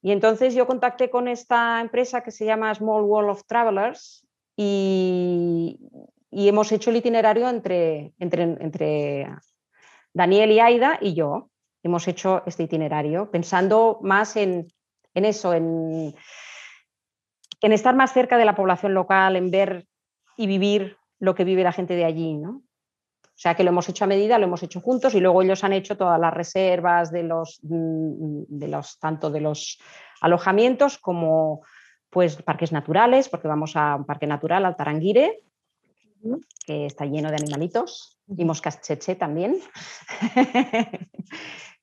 Y 0.01 0.11
entonces 0.11 0.53
yo 0.53 0.67
contacté 0.67 1.09
con 1.09 1.27
esta 1.27 1.81
empresa 1.81 2.21
que 2.21 2.31
se 2.31 2.45
llama 2.45 2.73
Small 2.73 3.03
World 3.03 3.31
of 3.31 3.43
Travelers 3.47 4.25
y, 4.55 5.79
hemos 6.31 6.71
hecho 6.71 6.89
el 6.89 6.97
itinerario 6.97 7.49
entre, 7.49 8.13
entre, 8.19 8.43
entre 8.43 9.27
Daniel 10.13 10.51
y 10.51 10.59
Aida 10.59 10.99
y 11.01 11.13
yo. 11.13 11.49
Hemos 11.81 12.07
hecho 12.07 12.43
este 12.45 12.63
itinerario 12.63 13.29
pensando 13.31 13.99
más 14.01 14.35
en, 14.35 14.67
en 15.13 15.25
eso, 15.25 15.53
en 15.53 16.15
en 17.61 17.71
estar 17.71 17.95
más 17.95 18.13
cerca 18.13 18.37
de 18.37 18.45
la 18.45 18.55
población 18.55 18.93
local, 18.93 19.35
en 19.35 19.51
ver 19.51 19.87
y 20.37 20.47
vivir 20.47 20.97
lo 21.19 21.35
que 21.35 21.43
vive 21.43 21.63
la 21.63 21.71
gente 21.71 21.95
de 21.95 22.05
allí, 22.05 22.33
¿no? 22.33 22.61
O 23.23 23.37
sea 23.37 23.53
que 23.55 23.63
lo 23.63 23.71
hemos 23.71 23.89
hecho 23.89 24.05
a 24.05 24.07
medida, 24.07 24.39
lo 24.39 24.45
hemos 24.45 24.63
hecho 24.63 24.79
juntos 24.79 25.13
y 25.13 25.19
luego 25.19 25.41
ellos 25.41 25.63
han 25.65 25.73
hecho 25.73 25.97
todas 25.97 26.19
las 26.19 26.33
reservas 26.33 27.11
de 27.11 27.23
los, 27.23 27.59
mm, 27.63 28.43
de 28.47 28.67
los 28.69 28.97
tanto 28.97 29.29
de 29.29 29.41
los 29.41 29.77
alojamientos 30.21 30.97
como 30.97 31.61
pues 32.09 32.41
parques 32.41 32.71
naturales, 32.71 33.27
porque 33.27 33.49
vamos 33.49 33.75
a 33.75 33.95
un 33.97 34.05
parque 34.05 34.25
natural, 34.25 34.65
al 34.65 34.77
Taranguire, 34.77 35.41
que 36.65 36.85
está 36.85 37.05
lleno 37.05 37.29
de 37.29 37.35
animalitos, 37.35 38.21
y 38.37 38.45
moscas 38.45 38.81
cheche 38.81 39.15
también. 39.15 39.59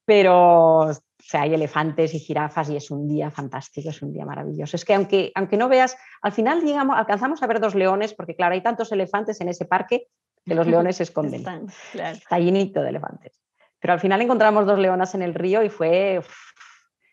Pero 0.07 0.91
o 1.23 1.25
sea, 1.25 1.43
hay 1.43 1.55
elefantes 1.55 2.15
y 2.15 2.19
jirafas 2.19 2.69
y 2.69 2.77
es 2.77 2.91
un 2.91 3.09
día 3.09 3.31
fantástico, 3.31 3.91
es 3.91 4.03
un 4.03 4.13
día 4.13 4.25
maravilloso. 4.25 4.77
Es 4.77 4.85
que 4.85 4.95
aunque, 4.95 5.31
aunque 5.37 5.57
no 5.57 5.69
veas, 5.69 5.97
al 6.21 6.33
final 6.33 6.63
llegamos, 6.63 6.97
alcanzamos 6.99 7.43
a 7.43 7.47
ver 7.47 7.61
dos 7.61 7.77
leones, 7.77 8.13
porque 8.13 8.35
claro, 8.35 8.55
hay 8.55 8.61
tantos 8.61 8.91
elefantes 8.91 9.41
en 9.41 9.49
ese 9.49 9.65
parque 9.65 10.09
que 10.45 10.55
los 10.55 10.67
leones 10.67 10.97
se 10.97 11.05
esconden. 11.05 11.45
Está 11.95 12.39
llenito 12.41 12.83
de 12.83 12.89
elefantes. 12.89 13.41
Pero 13.79 13.95
al 13.95 14.01
final 14.01 14.21
encontramos 14.21 14.67
dos 14.67 14.79
leonas 14.79 15.15
en 15.15 15.23
el 15.23 15.35
río 15.35 15.63
y 15.63 15.69
fue... 15.69 16.21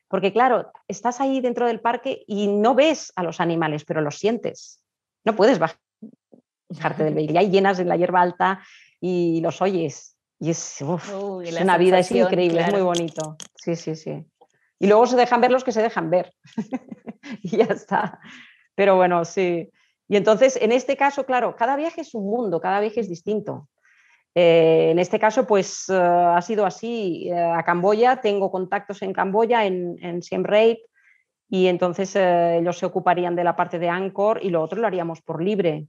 Porque 0.08 0.34
claro, 0.34 0.72
estás 0.88 1.22
ahí 1.22 1.40
dentro 1.40 1.68
del 1.68 1.80
parque 1.80 2.24
y 2.26 2.48
no 2.48 2.74
ves 2.74 3.14
a 3.16 3.22
los 3.22 3.40
animales, 3.40 3.86
pero 3.86 4.02
los 4.02 4.18
sientes. 4.18 4.84
No 5.24 5.36
puedes 5.36 5.60
bajarte 5.60 7.04
del 7.04 7.14
vehículo. 7.16 7.40
Hay 7.40 7.52
llenas 7.52 7.78
en 7.78 7.90
la 7.90 7.96
hierba 7.96 8.22
alta 8.22 8.64
y 9.00 9.40
los 9.42 9.62
oyes. 9.62 10.18
Y 10.40 10.52
es, 10.52 10.78
una 10.82 11.78
vida, 11.78 12.00
es 12.00 12.12
increíble, 12.12 12.62
es 12.62 12.72
muy 12.72 12.82
bonito. 12.82 13.36
Sí, 13.56 13.76
sí, 13.76 13.96
sí. 13.96 14.26
Y 14.80 14.88
luego 14.88 15.06
se 15.06 15.18
dejan 15.18 15.42
ver 15.42 15.52
los 15.52 15.66
que 15.66 15.74
se 15.74 15.82
dejan 15.82 16.10
ver. 16.10 16.34
y 17.44 17.58
ya 17.58 17.66
está. 17.66 18.20
Pero 18.74 18.96
bueno, 18.96 19.26
sí. 19.26 19.70
Y 20.08 20.16
entonces, 20.16 20.58
en 20.62 20.72
este 20.72 20.96
caso, 20.96 21.26
claro, 21.26 21.56
cada 21.58 21.76
viaje 21.76 22.02
es 22.02 22.16
un 22.16 22.26
mundo, 22.26 22.62
cada 22.62 22.80
viaje 22.80 23.02
es 23.02 23.10
distinto. 23.10 23.68
Eh, 24.34 24.92
en 24.92 25.00
este 25.00 25.20
caso, 25.20 25.46
pues 25.46 25.90
ha 25.90 26.42
sido 26.42 26.66
así. 26.66 27.30
a 27.32 27.62
Camboya, 27.64 28.22
tengo 28.22 28.50
contactos 28.50 29.02
en 29.02 29.12
Camboya, 29.12 29.66
en, 29.66 29.98
en 30.02 30.24
Siem 30.24 30.46
Reap, 30.46 30.78
y 31.50 31.68
entonces 31.68 32.16
ellos 32.16 32.78
se 32.78 32.86
ocuparían 32.86 33.36
de 33.36 33.44
la 33.44 33.56
parte 33.56 33.80
de 33.80 33.90
Angkor 33.90 34.40
y 34.42 34.50
lo 34.50 34.62
otro 34.62 34.80
lo 34.80 34.88
haríamos 34.88 35.22
por 35.22 35.44
libre, 35.44 35.88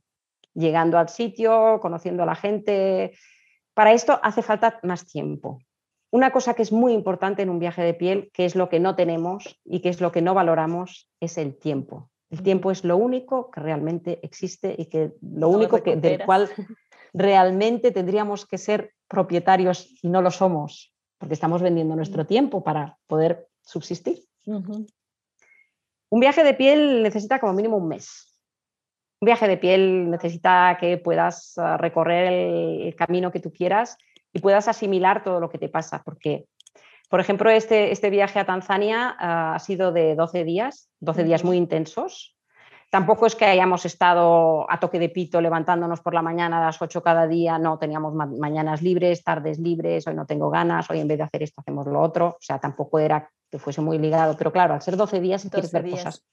llegando 0.55 0.99
al 0.99 1.09
sitio, 1.11 1.79
conociendo 1.81 2.23
a 2.23 2.27
la 2.27 2.35
gente. 2.35 3.13
Para 3.81 3.95
esto 3.95 4.21
hace 4.23 4.43
falta 4.43 4.79
más 4.83 5.07
tiempo. 5.07 5.59
Una 6.11 6.33
cosa 6.33 6.53
que 6.53 6.61
es 6.61 6.71
muy 6.71 6.93
importante 6.93 7.41
en 7.41 7.49
un 7.49 7.59
viaje 7.59 7.81
de 7.81 7.95
piel, 7.95 8.31
que 8.35 8.45
es 8.45 8.55
lo 8.55 8.69
que 8.69 8.79
no 8.79 8.95
tenemos 8.95 9.59
y 9.65 9.81
que 9.81 9.89
es 9.89 10.03
lo 10.03 10.13
que 10.13 10.21
no 10.21 10.35
valoramos, 10.35 11.09
es 11.19 11.39
el 11.39 11.57
tiempo. 11.57 12.11
El 12.29 12.43
tiempo 12.43 12.71
es 12.71 12.85
lo 12.85 12.99
único 12.99 13.51
que 13.51 13.61
realmente 13.61 14.21
existe 14.23 14.75
y 14.77 14.85
que 14.85 15.15
lo 15.23 15.49
único 15.49 15.83
que, 15.83 15.97
del 15.97 16.23
cual 16.27 16.51
realmente 17.15 17.91
tendríamos 17.91 18.45
que 18.45 18.59
ser 18.59 18.93
propietarios 19.09 19.89
y 20.03 20.11
no 20.11 20.21
lo 20.21 20.31
somos, 20.31 20.95
porque 21.17 21.33
estamos 21.33 21.63
vendiendo 21.63 21.97
nuestro 21.97 22.27
tiempo 22.27 22.63
para 22.63 22.99
poder 23.07 23.49
subsistir. 23.63 24.19
Un 24.45 26.21
viaje 26.21 26.45
de 26.45 26.53
piel 26.53 27.03
necesita 27.03 27.41
como 27.41 27.55
mínimo 27.55 27.79
un 27.79 27.89
mes. 27.89 28.30
Un 29.21 29.27
viaje 29.27 29.47
de 29.47 29.59
piel 29.59 30.11
necesita 30.11 30.79
que 30.81 30.97
puedas 30.97 31.53
ah, 31.59 31.77
recorrer 31.77 32.33
el 32.33 32.95
camino 32.97 33.31
que 33.31 33.41
tú 33.41 33.53
quieras 33.53 33.99
y 34.33 34.41
puedas 34.41 34.67
asimilar 34.67 35.23
todo 35.23 35.41
lo 35.41 35.51
que 35.51 35.59
te 35.59 35.69
pasa. 35.69 36.03
Porque, 36.03 36.47
por 37.11 37.21
ejemplo, 37.21 37.51
este, 37.51 37.93
este 37.93 38.09
viaje 38.09 38.39
a 38.39 38.47
Tanzania 38.47 39.15
ah, 39.19 39.55
ha 39.55 39.59
sido 39.59 39.93
de 39.93 40.15
12 40.15 40.45
días, 40.45 40.89
12 41.01 41.25
días 41.25 41.45
muy 41.45 41.59
intensos. 41.59 42.35
Tampoco 42.89 43.27
es 43.27 43.37
que 43.37 43.45
hayamos 43.45 43.85
estado 43.85 44.67
a 44.69 44.81
toque 44.81 44.99
de 44.99 45.11
pito 45.11 45.41
levantándonos 45.41 46.01
por 46.01 46.15
la 46.15 46.23
mañana 46.23 46.59
a 46.59 46.65
las 46.65 46.81
8 46.81 47.03
cada 47.03 47.29
día, 47.29 47.57
no, 47.59 47.79
teníamos 47.79 48.15
mañanas 48.15 48.83
libres, 48.83 49.23
tardes 49.23 49.61
libres, 49.61 50.09
hoy 50.09 50.15
no 50.15 50.27
tengo 50.27 50.51
ganas, 50.51 50.91
hoy 50.91 50.99
en 50.99 51.07
vez 51.07 51.19
de 51.19 51.25
hacer 51.25 51.43
esto 51.45 51.61
hacemos 51.61 51.87
lo 51.87 52.01
otro, 52.01 52.29
o 52.31 52.39
sea, 52.41 52.59
tampoco 52.59 52.99
era 52.99 53.31
que 53.49 53.61
fuese 53.61 53.81
muy 53.81 53.99
ligado, 53.99 54.37
pero 54.37 54.51
claro, 54.51 54.75
al 54.75 54.83
ser 54.83 54.97
12 54.97 55.21
días, 55.21 55.43
si 55.43 55.51
quieres 55.51 55.71
ver 55.71 55.89
cosas, 55.89 56.27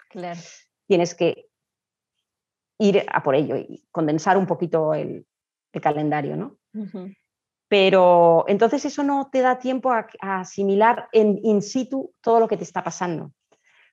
tienes 0.88 1.14
que 1.14 1.47
ir 2.80 3.06
a 3.12 3.24
por 3.24 3.36
ello 3.36 3.56
y 3.56 3.84
condensar 3.92 4.38
un 4.38 4.46
poquito 4.46 4.94
el, 4.94 5.26
calendario, 5.80 6.36
¿no? 6.36 6.58
Pero 7.68 8.46
entonces 8.48 8.84
eso 8.86 9.04
no 9.04 9.30
te 9.32 9.42
da 9.42 9.60
tiempo 9.60 9.92
a, 9.92 10.08
asimilar 10.22 11.08
en 11.12 11.40
in 11.44 11.62
situ 11.62 12.16
todo 12.20 12.40
lo 12.40 12.48
que 12.48 12.58
te 12.58 12.64
está 12.64 12.84
pasando. 12.84 13.32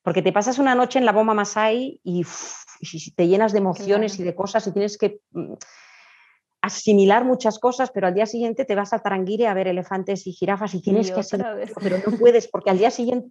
Porque 0.03 0.23
te 0.23 0.33
pasas 0.33 0.59
una 0.59 0.75
noche 0.75 0.99
en 0.99 1.05
la 1.05 1.13
bomba 1.13 1.35
Masai 1.35 2.01
y, 2.03 2.25
te 3.17 3.29
llenas 3.29 3.53
de 3.53 3.59
emociones 3.59 4.19
y 4.19 4.23
de 4.23 4.35
cosas 4.35 4.67
y 4.67 4.73
tienes 4.73 4.97
que 4.97 5.21
mm, 5.33 5.53
asimilar 6.63 7.27
muchas 7.27 7.59
cosas, 7.59 7.91
pero 7.91 8.07
al 8.07 8.15
día 8.15 8.25
siguiente 8.25 8.65
te 8.65 8.75
vas 8.75 8.95
a 8.95 9.01
Taranguire 9.01 9.47
a 9.47 9.53
ver 9.53 9.69
elefantes 9.69 10.27
y 10.27 10.33
jirafas 10.33 10.75
y 10.75 10.81
tienes 10.81 11.11
que 11.11 11.21
asimilarlo, 11.21 11.67
pero 11.83 11.99
no 11.99 12.17
puedes 12.17 12.49
porque 12.49 12.71
al 12.71 12.79
día 12.79 12.91
siguiente 12.91 13.29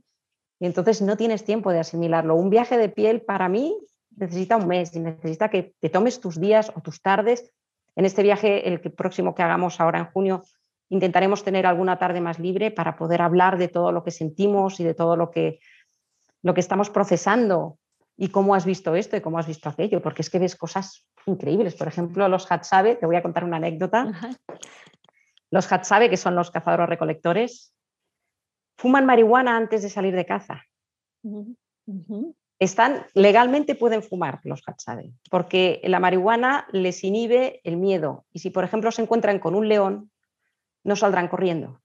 y 0.59 0.65
entonces 0.65 1.01
no 1.01 1.17
tienes 1.17 1.43
tiempo 1.43 1.71
de 1.71 1.79
asimilarlo. 1.79 2.35
Un 2.35 2.49
viaje 2.49 2.77
de 2.77 2.89
piel 2.89 3.21
para 3.21 3.49
mí 3.49 3.77
necesita 4.15 4.57
un 4.57 4.67
mes 4.67 4.95
y 4.95 4.99
necesita 4.99 5.49
que 5.49 5.75
te 5.79 5.89
tomes 5.89 6.19
tus 6.19 6.39
días 6.39 6.71
o 6.75 6.81
tus 6.81 7.01
tardes. 7.01 7.51
En 7.95 8.05
este 8.05 8.23
viaje, 8.23 8.67
el 8.67 8.79
próximo 8.79 9.35
que 9.35 9.43
hagamos 9.43 9.79
ahora 9.79 9.99
en 9.99 10.05
junio, 10.05 10.43
intentaremos 10.89 11.43
tener 11.43 11.65
alguna 11.65 11.97
tarde 11.97 12.21
más 12.21 12.39
libre 12.39 12.71
para 12.71 12.95
poder 12.95 13.21
hablar 13.21 13.57
de 13.57 13.67
todo 13.67 13.91
lo 13.91 14.03
que 14.03 14.11
sentimos 14.11 14.79
y 14.79 14.83
de 14.83 14.93
todo 14.93 15.15
lo 15.15 15.31
que, 15.31 15.59
lo 16.41 16.53
que 16.53 16.59
estamos 16.59 16.89
procesando. 16.89 17.77
Y 18.15 18.29
cómo 18.29 18.53
has 18.53 18.63
visto 18.63 18.95
esto 18.95 19.17
y 19.17 19.21
cómo 19.21 19.39
has 19.39 19.47
visto 19.47 19.69
aquello, 19.69 19.99
porque 19.99 20.21
es 20.21 20.29
que 20.29 20.37
ves 20.37 20.55
cosas 20.55 21.07
increíbles. 21.25 21.73
Por 21.73 21.87
ejemplo, 21.87 22.27
los 22.27 22.49
Hatsabe, 22.51 22.95
te 22.95 23.07
voy 23.07 23.15
a 23.15 23.23
contar 23.23 23.43
una 23.43 23.57
anécdota. 23.57 24.11
Los 25.49 25.71
Hatsabe, 25.71 26.11
que 26.11 26.17
son 26.17 26.35
los 26.35 26.51
cazadores 26.51 26.87
recolectores, 26.89 27.73
fuman 28.77 29.07
marihuana 29.07 29.57
antes 29.57 29.81
de 29.81 29.89
salir 29.89 30.15
de 30.15 30.27
caza 30.27 30.63
están, 32.59 33.05
legalmente 33.13 33.75
pueden 33.75 34.03
fumar 34.03 34.39
los 34.43 34.61
Hatsabe, 34.65 35.11
porque 35.29 35.81
la 35.83 35.99
marihuana 35.99 36.67
les 36.71 37.03
inhibe 37.03 37.61
el 37.63 37.77
miedo. 37.77 38.25
Y 38.31 38.39
si, 38.39 38.49
por 38.49 38.63
ejemplo, 38.63 38.91
se 38.91 39.01
encuentran 39.01 39.39
con 39.39 39.55
un 39.55 39.67
león, 39.67 40.11
no 40.83 40.95
saldrán 40.95 41.27
corriendo. 41.27 41.81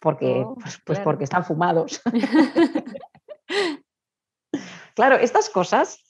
Porque, 0.00 0.42
oh, 0.44 0.56
pues, 0.60 0.80
pues 0.84 1.00
porque 1.00 1.24
están 1.24 1.44
fumados. 1.44 2.02
claro, 4.94 5.16
estas 5.16 5.48
cosas 5.48 6.02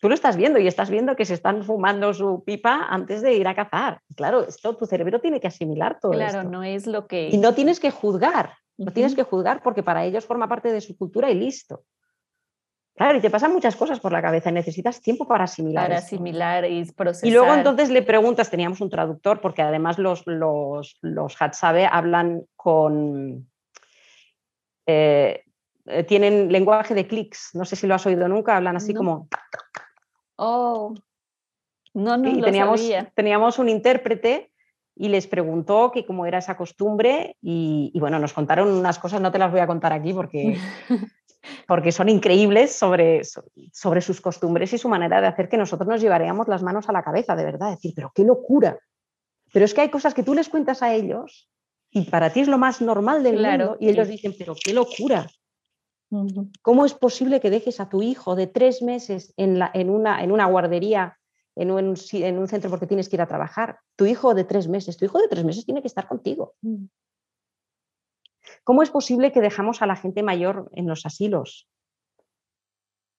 tú 0.00 0.08
lo 0.08 0.14
estás 0.14 0.36
viendo 0.36 0.58
y 0.58 0.66
estás 0.66 0.90
viendo 0.90 1.16
que 1.16 1.24
se 1.24 1.32
están 1.32 1.64
fumando 1.64 2.12
su 2.12 2.44
pipa 2.44 2.86
antes 2.90 3.22
de 3.22 3.34
ir 3.34 3.48
a 3.48 3.54
cazar. 3.54 4.00
Claro, 4.14 4.46
esto 4.46 4.76
tu 4.76 4.86
cerebro 4.86 5.20
tiene 5.20 5.40
que 5.40 5.46
asimilar 5.46 5.98
todo 5.98 6.12
claro, 6.12 6.42
no 6.42 6.62
es 6.62 6.86
lo 6.86 7.06
que... 7.06 7.30
Y 7.30 7.38
no 7.38 7.54
tienes 7.54 7.80
que 7.80 7.90
juzgar, 7.90 8.54
no 8.76 8.92
tienes 8.92 9.14
que 9.14 9.22
juzgar 9.22 9.62
porque 9.62 9.82
para 9.82 10.04
ellos 10.04 10.26
forma 10.26 10.46
parte 10.46 10.72
de 10.72 10.80
su 10.80 10.96
cultura 10.96 11.30
y 11.30 11.34
listo. 11.34 11.84
Claro, 12.94 13.18
y 13.18 13.20
te 13.20 13.30
pasan 13.30 13.52
muchas 13.52 13.74
cosas 13.74 13.98
por 13.98 14.12
la 14.12 14.22
cabeza, 14.22 14.52
necesitas 14.52 15.00
tiempo 15.00 15.26
para 15.26 15.44
asimilar. 15.44 15.84
Para 15.84 15.98
asimilar 15.98 16.64
y 16.70 16.84
procesar. 16.92 17.28
Y 17.28 17.32
luego 17.32 17.52
entonces 17.52 17.90
le 17.90 18.02
preguntas, 18.02 18.50
teníamos 18.50 18.80
un 18.80 18.88
traductor, 18.88 19.40
porque 19.40 19.62
además 19.62 19.98
los, 19.98 20.24
los, 20.26 20.96
los 21.00 21.36
Hatsabe 21.40 21.86
hablan 21.90 22.44
con... 22.54 23.50
Eh, 24.86 25.42
eh, 25.86 26.04
tienen 26.04 26.52
lenguaje 26.52 26.94
de 26.94 27.06
clics, 27.06 27.50
no 27.54 27.64
sé 27.64 27.74
si 27.74 27.86
lo 27.86 27.94
has 27.94 28.06
oído 28.06 28.28
nunca, 28.28 28.56
hablan 28.56 28.76
así 28.76 28.94
como... 28.94 29.28
Oh, 30.36 30.94
no, 31.94 32.16
no, 32.16 32.28
y 32.28 32.40
teníamos, 32.40 32.80
teníamos 33.14 33.58
un 33.58 33.68
intérprete 33.68 34.52
y 34.96 35.08
les 35.08 35.26
preguntó 35.26 35.90
que 35.92 36.06
cómo 36.06 36.26
era 36.26 36.38
esa 36.38 36.56
costumbre 36.56 37.36
y, 37.42 37.90
y, 37.92 38.00
bueno, 38.00 38.18
nos 38.18 38.32
contaron 38.32 38.68
unas 38.68 38.98
cosas, 38.98 39.20
no 39.20 39.32
te 39.32 39.38
las 39.38 39.50
voy 39.50 39.60
a 39.60 39.66
contar 39.66 39.92
aquí 39.92 40.12
porque 40.12 40.56
porque 41.66 41.92
son 41.92 42.08
increíbles 42.08 42.74
sobre, 42.74 43.22
sobre 43.72 44.00
sus 44.00 44.20
costumbres 44.20 44.72
y 44.72 44.78
su 44.78 44.88
manera 44.88 45.20
de 45.20 45.26
hacer 45.26 45.48
que 45.48 45.56
nosotros 45.56 45.88
nos 45.88 46.00
llevaríamos 46.00 46.48
las 46.48 46.62
manos 46.62 46.88
a 46.88 46.92
la 46.92 47.02
cabeza, 47.02 47.36
de 47.36 47.44
verdad, 47.44 47.70
decir, 47.70 47.92
pero 47.94 48.12
qué 48.14 48.24
locura. 48.24 48.78
Pero 49.52 49.64
es 49.64 49.74
que 49.74 49.82
hay 49.82 49.90
cosas 49.90 50.14
que 50.14 50.22
tú 50.22 50.34
les 50.34 50.48
cuentas 50.48 50.82
a 50.82 50.94
ellos 50.94 51.48
y 51.90 52.02
para 52.10 52.32
ti 52.32 52.40
es 52.40 52.48
lo 52.48 52.58
más 52.58 52.80
normal 52.80 53.22
del 53.22 53.40
mundo 53.40 53.76
y 53.78 53.88
ellos 53.88 54.08
dicen, 54.08 54.34
pero 54.38 54.54
qué 54.62 54.72
locura. 54.72 55.26
¿Cómo 56.62 56.84
es 56.84 56.94
posible 56.94 57.40
que 57.40 57.50
dejes 57.50 57.80
a 57.80 57.88
tu 57.88 58.02
hijo 58.02 58.36
de 58.36 58.46
tres 58.46 58.82
meses 58.82 59.32
en, 59.36 59.58
la, 59.58 59.70
en, 59.74 59.90
una, 59.90 60.22
en 60.22 60.32
una 60.32 60.46
guardería, 60.46 61.18
en 61.56 61.70
un, 61.70 61.96
en 62.12 62.38
un, 62.38 62.48
centro 62.48 62.70
porque 62.70 62.86
tienes 62.86 63.08
que 63.08 63.16
ir 63.16 63.22
a 63.22 63.28
trabajar? 63.28 63.78
Tu 63.96 64.06
hijo 64.06 64.34
de 64.34 64.44
tres 64.44 64.68
meses, 64.68 64.96
tu 64.96 65.04
hijo 65.04 65.18
de 65.18 65.28
tres 65.28 65.44
meses 65.44 65.64
tiene 65.64 65.80
que 65.80 65.88
estar 65.88 66.06
contigo. 66.06 66.54
Mm. 66.62 66.86
¿Cómo 68.62 68.82
es 68.82 68.90
posible 68.90 69.32
que 69.32 69.40
dejamos 69.40 69.82
a 69.82 69.86
la 69.86 69.96
gente 69.96 70.22
mayor 70.22 70.70
en 70.72 70.86
los 70.86 71.06
asilos? 71.06 71.68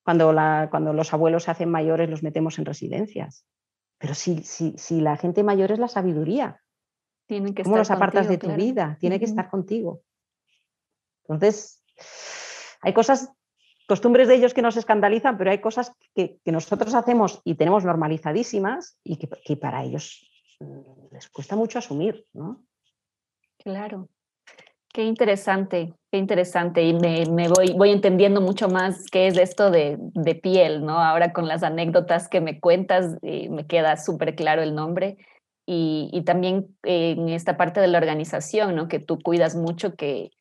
Cuando, 0.03 0.33
cuando 0.69 0.93
los 0.93 1.13
abuelos 1.13 1.43
se 1.43 1.51
hacen 1.51 1.69
mayores 1.69 2.09
los 2.09 2.21
metemos 2.21 2.59
en 2.59 2.65
residencias. 2.65 3.45
Pero 3.97 4.13
si, 4.13 4.43
si, 4.43 5.01
la 5.01 5.17
gente 5.17 5.43
mayor 5.43 5.71
es 5.71 5.79
la 5.79 5.87
sabiduría, 5.87 6.61
¿cómo 7.63 7.77
los 7.77 7.91
apartas 7.91 8.27
de 8.27 8.37
tu 8.37 8.51
vida? 8.53 8.97
Tiene 8.99 9.19
que 9.19 9.25
estar 9.25 9.49
contigo. 9.49 10.01
Entonces, 11.23 11.83
hay 12.81 12.93
cosas, 12.93 13.31
costumbres 13.87 14.27
de 14.27 14.35
ellos 14.35 14.53
que 14.53 14.61
nos 14.61 14.77
escandalizan, 14.77 15.37
pero 15.37 15.51
hay 15.51 15.59
cosas 15.59 15.91
que, 16.13 16.39
nosotros 16.45 16.93
hacemos 16.93 17.41
y 17.43 17.55
tenemos 17.55 17.85
normalizadísimas 17.85 18.97
y 19.03 19.17
que, 19.17 19.29
que, 19.43 19.57
para 19.57 19.83
ellos 19.83 20.27
mm, 20.59 21.13
les 21.13 21.29
cuesta 21.29 21.55
mucho 21.55 21.79
asumir, 21.79 22.25
¿no? 22.33 22.63
Claro. 23.57 24.09
Qué 24.95 25.03
interesante, 25.03 25.93
qué 26.09 26.17
interesante. 26.17 26.81
Y 26.81 26.93
me, 26.93 27.49
voy, 27.49 27.73
voy 27.75 27.91
entendiendo 27.91 28.39
mucho 28.39 28.69
más 28.69 29.03
qué 29.11 29.27
es 29.27 29.37
esto 29.37 29.69
de, 29.69 29.99
piel, 30.41 30.85
¿no? 30.85 31.01
Ahora 31.01 31.33
con 31.33 31.49
las 31.49 31.63
anécdotas 31.63 32.29
que 32.29 32.39
me 32.39 32.61
cuentas, 32.61 33.17
eh, 33.21 33.49
me 33.49 33.67
queda 33.67 33.97
súper 33.97 34.35
claro 34.35 34.61
el 34.61 34.73
nombre. 34.73 35.17
Y, 35.67 36.21
también 36.25 36.77
en 36.83 37.27
esta 37.27 37.57
parte 37.57 37.81
de 37.81 37.87
la 37.87 37.97
organización, 37.97 38.73
¿no? 38.75 38.87
Que 38.87 38.99
tú 38.99 39.19
cuidas 39.19 39.55
mucho 39.55 39.95
que, 39.95 40.31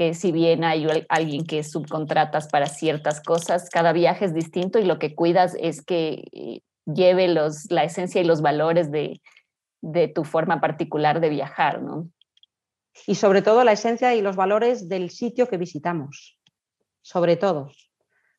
que 0.00 0.14
si 0.14 0.32
bien 0.32 0.64
hay 0.64 0.86
alguien 1.10 1.44
que 1.44 1.62
subcontratas 1.62 2.48
para 2.48 2.64
ciertas 2.64 3.20
cosas, 3.20 3.68
cada 3.68 3.92
viaje 3.92 4.24
es 4.24 4.32
distinto 4.32 4.78
y 4.78 4.86
lo 4.86 4.98
que 4.98 5.14
cuidas 5.14 5.54
es 5.60 5.84
que 5.84 6.24
eh, 6.32 6.62
lleve 6.86 7.28
los, 7.28 7.70
la 7.70 7.84
esencia 7.84 8.18
y 8.18 8.24
los 8.24 8.40
valores 8.40 8.90
de, 8.90 9.20
de 9.82 10.08
tu 10.08 10.24
forma 10.24 10.58
particular 10.58 11.20
de 11.20 11.28
viajar, 11.28 11.82
¿no? 11.82 12.08
y 13.06 13.16
sobre 13.16 13.42
todo 13.42 13.62
la 13.62 13.72
esencia 13.72 14.14
y 14.14 14.22
los 14.22 14.36
valores 14.36 14.88
del 14.88 15.10
sitio 15.10 15.48
que 15.48 15.58
visitamos, 15.58 16.38
sobre 17.02 17.36
todo, 17.36 17.70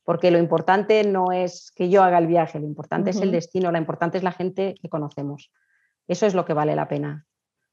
porque 0.03 0.31
lo 0.31 0.39
importante 0.39 1.03
no 1.03 1.31
es 1.31 1.71
que 1.75 1.91
yo 1.91 2.01
haga 2.01 2.17
el 2.17 2.25
viaje, 2.25 2.59
lo 2.59 2.65
importante 2.65 3.11
es 3.11 3.21
el 3.21 3.31
destino, 3.31 3.71
lo 3.71 3.77
importante 3.77 4.17
es 4.17 4.23
la 4.23 4.31
gente 4.31 4.73
que 4.81 4.89
conocemos. 4.89 5.51
Eso 6.07 6.25
es 6.25 6.33
lo 6.33 6.43
que 6.43 6.55
vale 6.55 6.75
la 6.75 6.87
pena. 6.87 7.27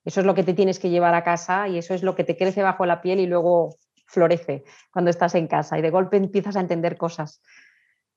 Eso 0.09 0.21
es 0.21 0.27
lo 0.27 0.35
que 0.35 0.43
te 0.43 0.55
tienes 0.55 0.79
que 0.79 0.89
llevar 0.89 1.15
a 1.15 1.23
casa 1.23 1.69
y 1.69 1.77
eso 1.77 1.93
es 1.93 2.03
lo 2.03 2.15
que 2.15 2.25
te 2.25 2.37
crece 2.37 2.63
bajo 2.63 2.87
la 2.87 3.03
piel 3.03 3.21
y 3.21 3.27
luego 3.27 3.77
florece 4.07 4.65
cuando 4.91 5.11
estás 5.11 5.35
en 5.35 5.47
casa 5.47 5.79
y 5.79 5.83
de 5.83 5.91
golpe 5.91 6.17
empiezas 6.17 6.57
a 6.57 6.61
entender 6.61 6.97
cosas 6.97 7.43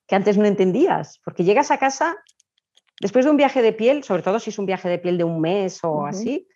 que 0.08 0.16
antes 0.16 0.38
no 0.38 0.46
entendías, 0.46 1.20
porque 1.24 1.44
llegas 1.44 1.70
a 1.70 1.78
casa 1.78 2.16
Después 3.02 3.26
de 3.26 3.32
un 3.32 3.38
viaje 3.38 3.64
de 3.64 3.74
piel, 3.74 4.04
sobre 4.04 4.22
todo 4.22 4.40
si 4.40 4.52
es 4.52 4.60
un 4.60 4.68
viaje 4.68 4.88
de 4.88 5.00
piel 5.00 5.18
de 5.18 5.24
un 5.24 5.42
mes 5.42 5.84
o 5.84 6.06
así, 6.06 6.48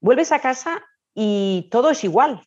vuelves 0.00 0.32
a 0.32 0.38
casa 0.38 0.82
y 1.14 1.68
todo 1.70 1.90
es 1.90 2.02
igual, 2.04 2.42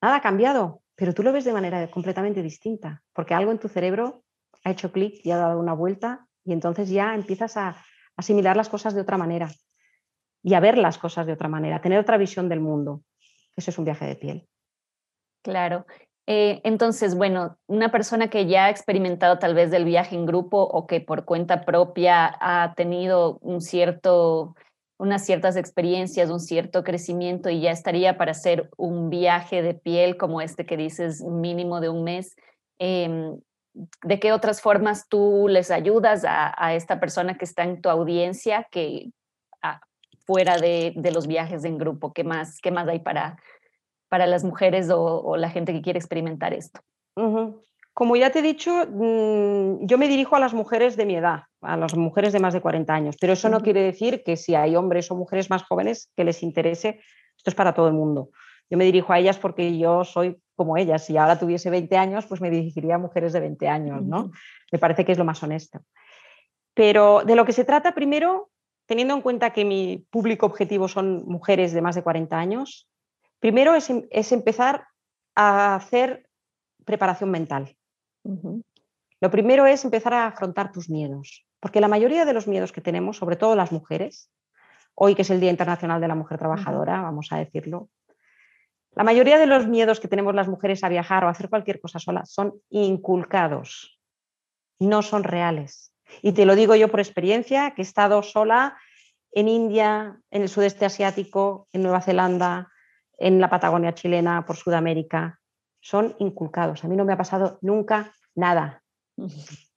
nada 0.00 0.16
ha 0.16 0.22
cambiado, 0.22 0.80
pero 0.94 1.12
tú 1.12 1.22
lo 1.22 1.30
ves 1.34 1.44
de 1.44 1.52
manera 1.52 1.90
completamente 1.90 2.40
distinta, 2.40 3.02
porque 3.12 3.34
algo 3.34 3.52
en 3.52 3.58
tu 3.58 3.68
cerebro 3.68 4.24
ha 4.64 4.70
hecho 4.70 4.92
clic 4.92 5.20
y 5.22 5.30
ha 5.30 5.36
dado 5.36 5.60
una 5.60 5.74
vuelta 5.74 6.26
y 6.42 6.54
entonces 6.54 6.88
ya 6.88 7.14
empiezas 7.14 7.58
a 7.58 7.76
asimilar 8.16 8.56
las 8.56 8.70
cosas 8.70 8.94
de 8.94 9.02
otra 9.02 9.18
manera 9.18 9.50
y 10.42 10.54
a 10.54 10.60
ver 10.60 10.78
las 10.78 10.98
cosas 10.98 11.26
de 11.26 11.32
otra 11.32 11.48
manera, 11.48 11.76
a 11.76 11.80
tener 11.80 11.98
otra 11.98 12.16
visión 12.16 12.48
del 12.48 12.60
mundo. 12.60 13.02
Eso 13.56 13.70
es 13.70 13.78
un 13.78 13.84
viaje 13.84 14.06
de 14.06 14.16
piel. 14.16 14.48
Claro. 15.42 15.86
Eh, 16.26 16.60
entonces, 16.62 17.16
bueno, 17.16 17.56
una 17.66 17.90
persona 17.90 18.30
que 18.30 18.46
ya 18.46 18.66
ha 18.66 18.70
experimentado 18.70 19.38
tal 19.38 19.54
vez 19.54 19.70
del 19.70 19.84
viaje 19.84 20.14
en 20.14 20.24
grupo 20.24 20.62
o 20.62 20.86
que 20.86 21.00
por 21.00 21.24
cuenta 21.24 21.64
propia 21.64 22.36
ha 22.40 22.74
tenido 22.74 23.38
un 23.40 23.60
cierto, 23.60 24.54
unas 24.98 25.24
ciertas 25.24 25.56
experiencias, 25.56 26.30
un 26.30 26.38
cierto 26.38 26.84
crecimiento 26.84 27.50
y 27.50 27.60
ya 27.60 27.72
estaría 27.72 28.16
para 28.18 28.30
hacer 28.30 28.70
un 28.76 29.10
viaje 29.10 29.62
de 29.62 29.74
piel 29.74 30.16
como 30.16 30.40
este 30.40 30.64
que 30.64 30.76
dices 30.76 31.22
mínimo 31.22 31.80
de 31.80 31.88
un 31.88 32.04
mes. 32.04 32.36
Em, 32.78 33.40
¿De 34.04 34.20
qué 34.20 34.32
otras 34.32 34.60
formas 34.60 35.08
tú 35.08 35.46
les 35.48 35.70
ayudas 35.70 36.24
a, 36.26 36.74
esta 36.74 37.00
persona 37.00 37.38
que 37.38 37.46
está 37.46 37.64
en 37.64 37.80
tu 37.80 37.88
audiencia 37.88 38.68
que 38.70 39.10
fuera 40.24 40.58
de, 40.58 40.94
los 41.12 41.26
viajes 41.26 41.64
en 41.64 41.78
grupo? 41.78 42.12
¿Qué 42.12 42.24
más, 42.24 42.60
qué 42.60 42.70
más 42.70 42.88
hay 42.88 43.00
para, 43.00 43.38
para 44.08 44.26
las 44.26 44.44
mujeres 44.44 44.88
o, 44.90 45.36
la 45.36 45.50
gente 45.50 45.72
que 45.72 45.82
quiere 45.82 45.98
experimentar 45.98 46.52
esto? 46.52 46.80
Como 47.94 48.16
ya 48.16 48.30
te 48.30 48.38
he 48.38 48.42
dicho, 48.42 48.86
mm, 48.88 49.86
yo 49.86 49.98
me 49.98 50.08
dirijo 50.08 50.36
a 50.36 50.40
las 50.40 50.54
mujeres 50.54 50.96
de 50.96 51.04
mi 51.04 51.16
edad, 51.16 51.42
a 51.60 51.76
las 51.76 51.94
mujeres 51.94 52.32
de 52.32 52.40
más 52.40 52.54
de 52.54 52.62
40 52.62 52.92
años, 52.92 53.16
pero 53.20 53.34
eso 53.34 53.48
no 53.50 53.60
quiere 53.60 53.82
decir 53.82 54.22
que 54.24 54.36
si 54.36 54.54
hay 54.54 54.76
hombres 54.76 55.10
o 55.10 55.14
mujeres 55.14 55.50
más 55.50 55.62
jóvenes 55.64 56.10
que 56.16 56.24
les 56.24 56.42
interese, 56.42 57.00
esto 57.36 57.50
es 57.50 57.54
para 57.54 57.74
todo 57.74 57.88
el 57.88 57.94
mundo. 57.94 58.30
Yo 58.70 58.78
me 58.78 58.86
dirijo 58.86 59.12
a 59.12 59.18
ellas 59.18 59.38
porque 59.38 59.76
yo 59.76 60.04
soy 60.04 60.40
como 60.56 60.78
ellas. 60.78 61.04
Si 61.04 61.16
ahora 61.18 61.38
tuviese 61.38 61.68
20 61.68 61.96
años, 61.98 62.26
pues 62.26 62.40
me 62.40 62.48
dirigiría 62.48 62.94
a 62.94 62.98
mujeres 62.98 63.34
de 63.34 63.40
20 63.40 63.68
años, 63.68 64.02
¿no? 64.02 64.30
Me 64.70 64.78
parece 64.78 65.04
que 65.04 65.12
es 65.12 65.18
lo 65.18 65.26
más 65.26 65.42
honesto. 65.42 65.80
Pero 66.72 67.22
de 67.24 67.36
lo 67.36 67.44
que 67.44 67.52
se 67.52 67.64
trata 67.64 67.92
primero, 67.92 68.51
teniendo 68.86 69.14
en 69.14 69.22
cuenta 69.22 69.52
que 69.52 69.64
mi 69.64 70.06
público 70.10 70.46
objetivo 70.46 70.88
son 70.88 71.24
mujeres 71.26 71.72
de 71.72 71.82
más 71.82 71.94
de 71.94 72.02
40 72.02 72.38
años, 72.38 72.88
Primero 73.42 73.74
es, 73.74 73.90
em, 73.90 74.06
empezar 74.12 74.86
a 75.34 75.74
hacer 75.74 76.28
preparación 76.84 77.28
mental. 77.28 77.76
Lo 79.20 79.30
primero 79.32 79.66
es 79.66 79.84
empezar 79.84 80.14
a 80.14 80.28
afrontar 80.28 80.70
tus 80.70 80.88
miedos, 80.88 81.44
porque 81.58 81.80
la 81.80 81.88
mayoría 81.88 82.24
de 82.24 82.34
los 82.34 82.46
miedos 82.46 82.70
que 82.70 82.80
tenemos, 82.80 83.16
sobre 83.16 83.34
todo 83.34 83.56
las 83.56 83.72
mujeres, 83.72 84.30
hoy 84.94 85.16
que 85.16 85.22
es 85.22 85.30
el 85.30 85.40
Día 85.40 85.50
Internacional 85.50 86.00
de 86.00 86.06
la 86.06 86.14
Mujer 86.14 86.38
Trabajadora, 86.38 87.02
vamos 87.02 87.32
a 87.32 87.38
decirlo, 87.38 87.88
la 88.94 89.02
mayoría 89.02 89.38
de 89.38 89.46
los 89.48 89.66
miedos 89.66 89.98
que 89.98 90.06
tenemos 90.06 90.36
las 90.36 90.46
mujeres 90.46 90.84
a 90.84 90.88
viajar 90.88 91.24
o 91.24 91.26
a 91.26 91.30
hacer 91.32 91.48
cualquier 91.48 91.80
cosa 91.80 91.98
sola 91.98 92.24
son 92.24 92.54
inculcados, 92.70 93.98
no 94.78 95.02
son 95.02 95.24
reales. 95.24 95.91
Y 96.20 96.32
te 96.32 96.44
lo 96.44 96.54
digo 96.54 96.74
yo 96.74 96.88
por 96.88 97.00
experiencia, 97.00 97.72
que 97.72 97.82
he 97.82 97.84
estado 97.84 98.22
sola 98.22 98.76
en 99.32 99.48
India, 99.48 100.18
en 100.30 100.42
el 100.42 100.48
sudeste 100.48 100.84
asiático, 100.84 101.68
en 101.72 101.82
Nueva 101.82 102.02
Zelanda, 102.02 102.70
en 103.18 103.40
la 103.40 103.48
Patagonia 103.48 103.94
chilena, 103.94 104.44
por 104.44 104.56
Sudamérica, 104.56 105.40
son 105.80 106.14
inculcados. 106.18 106.84
A 106.84 106.88
mí 106.88 106.96
no 106.96 107.04
me 107.04 107.12
ha 107.12 107.16
pasado 107.16 107.58
nunca 107.62 108.12
nada. 108.34 108.82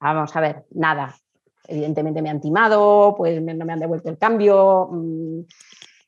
Vamos 0.00 0.36
a 0.36 0.40
ver, 0.40 0.64
nada. 0.70 1.14
Evidentemente 1.68 2.22
me 2.22 2.30
han 2.30 2.40
timado, 2.40 3.14
pues 3.16 3.42
no 3.42 3.64
me 3.64 3.72
han 3.72 3.80
devuelto 3.80 4.08
el 4.08 4.18
cambio, 4.18 4.88
mm, 4.90 5.40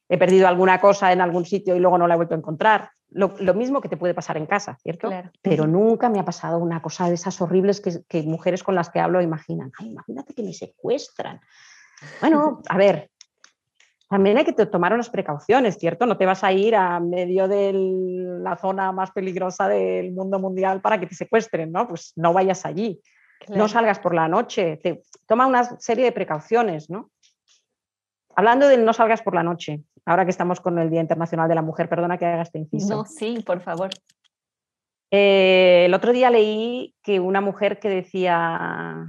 he 0.08 0.18
perdido 0.18 0.46
alguna 0.46 0.80
cosa 0.80 1.12
en 1.12 1.20
algún 1.20 1.44
sitio 1.44 1.74
y 1.76 1.80
luego 1.80 1.98
no 1.98 2.06
la 2.06 2.14
he 2.14 2.16
vuelto 2.16 2.34
a 2.34 2.38
encontrar. 2.38 2.90
Lo, 3.10 3.54
mismo 3.54 3.80
que 3.80 3.88
te 3.88 3.96
puede 3.96 4.14
pasar 4.14 4.36
en 4.36 4.46
casa, 4.46 4.76
¿cierto? 4.82 5.10
Pero 5.40 5.66
nunca 5.66 6.10
me 6.10 6.20
ha 6.20 6.24
pasado 6.24 6.58
una 6.58 6.82
cosa 6.82 7.08
de 7.08 7.14
esas 7.14 7.40
horribles 7.40 7.80
que, 7.80 8.02
que 8.06 8.22
mujeres 8.22 8.62
con 8.62 8.74
las 8.74 8.90
que 8.90 9.00
hablo 9.00 9.22
imaginan. 9.22 9.72
imagínate 9.80 10.34
que 10.34 10.42
me 10.42 10.52
secuestran. 10.52 11.40
Bueno, 12.20 12.60
a 12.68 12.76
ver, 12.76 13.10
también 14.08 14.38
hay 14.38 14.44
que 14.44 14.52
tomar 14.52 14.94
unas 14.94 15.10
precauciones, 15.10 15.76
¿cierto? 15.78 16.06
No 16.06 16.16
te 16.16 16.24
vas 16.24 16.42
a 16.42 16.52
ir 16.52 16.74
a 16.74 16.98
medio 16.98 17.46
de 17.46 17.72
la 18.42 18.56
zona 18.56 18.90
más 18.90 19.10
peligrosa 19.10 19.68
del 19.68 20.12
mundo 20.12 20.38
mundial 20.38 20.80
para 20.80 20.98
que 20.98 21.06
te 21.06 21.14
secuestren, 21.14 21.70
¿no? 21.70 21.86
Pues 21.86 22.12
no 22.16 22.32
vayas 22.32 22.64
allí. 22.64 23.00
No 23.48 23.68
salgas 23.68 23.98
por 23.98 24.14
la 24.14 24.26
noche. 24.26 24.80
toma 25.26 25.46
una 25.46 25.64
serie 25.78 26.06
de 26.06 26.12
precauciones, 26.12 26.88
¿no? 26.88 27.10
Hablando 28.34 28.66
de 28.68 28.78
no 28.78 28.92
salgas 28.92 29.20
por 29.22 29.34
la 29.34 29.42
noche, 29.42 29.82
ahora 30.08 30.24
que 30.24 30.30
estamos 30.30 30.60
con 30.60 30.78
el 30.78 30.90
Día 30.90 31.00
Internacional 31.00 31.48
de 31.48 31.54
la 31.54 31.62
Mujer, 31.62 31.88
perdona 31.88 32.18
que 32.18 32.26
haga 32.26 32.42
este 32.42 32.58
inciso. 32.58 32.96
No, 32.96 33.04
sí, 33.04 33.42
por 33.44 33.60
favor. 33.60 33.90
Eh, 35.10 35.84
el 35.86 35.94
otro 35.94 36.12
día 36.12 36.30
leí 36.30 36.94
que 37.02 37.20
una 37.20 37.40
mujer 37.40 37.78
que 37.78 37.88
decía, 37.88 39.06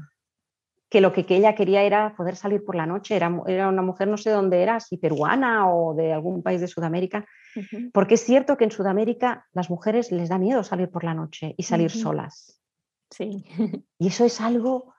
que 0.89 1.01
lo 1.01 1.13
que, 1.13 1.25
ella 1.29 1.55
quería 1.55 1.83
era 1.83 2.15
poder 2.15 2.35
salir 2.35 2.65
por 2.65 2.75
la 2.75 2.85
noche. 2.85 3.15
Era, 3.15 3.31
era, 3.47 3.69
una 3.69 3.81
mujer, 3.81 4.07
no 4.07 4.17
sé 4.17 4.31
dónde 4.31 4.61
era, 4.61 4.79
si 4.79 4.97
peruana 4.97 5.71
o 5.71 5.93
de 5.93 6.11
algún 6.11 6.41
país 6.41 6.59
de 6.61 6.67
Sudamérica, 6.67 7.25
porque 7.93 8.15
es 8.15 8.21
cierto 8.21 8.57
que 8.57 8.65
en 8.65 8.71
Sudamérica 8.71 9.47
las 9.53 9.69
mujeres 9.69 10.11
les 10.11 10.29
da 10.29 10.37
miedo 10.37 10.63
salir 10.63 10.89
por 10.89 11.03
la 11.03 11.13
noche 11.13 11.53
y 11.57 11.63
salir 11.63 11.91
solas. 11.91 12.59
Sí. 13.09 13.45
Y 13.97 14.07
eso 14.07 14.25
es 14.25 14.41
algo 14.41 14.93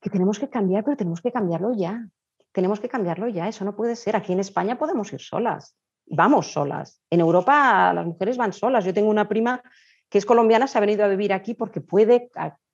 que 0.00 0.10
tenemos 0.10 0.38
que 0.38 0.48
cambiar, 0.48 0.84
pero 0.84 0.96
tenemos 0.96 1.20
que 1.20 1.32
cambiarlo 1.32 1.72
ya. 1.76 2.06
Tenemos 2.52 2.80
que 2.80 2.88
cambiarlo 2.88 3.28
ya, 3.28 3.48
eso 3.48 3.64
no 3.64 3.76
puede 3.76 3.96
ser. 3.96 4.16
Aquí 4.16 4.32
en 4.32 4.40
España 4.40 4.78
podemos 4.78 5.12
ir 5.12 5.20
solas, 5.20 5.76
vamos 6.06 6.52
solas. 6.52 7.00
En 7.10 7.20
Europa 7.20 7.92
las 7.92 8.06
mujeres 8.06 8.36
van 8.36 8.52
solas. 8.52 8.84
Yo 8.84 8.92
tengo 8.92 9.10
una 9.10 9.28
prima 9.28 9.62
que 10.08 10.18
es 10.18 10.26
colombiana, 10.26 10.66
se 10.66 10.76
ha 10.78 10.80
venido 10.80 11.04
a 11.04 11.08
vivir 11.08 11.32
aquí 11.32 11.54
porque 11.54 11.80
puede 11.80 12.30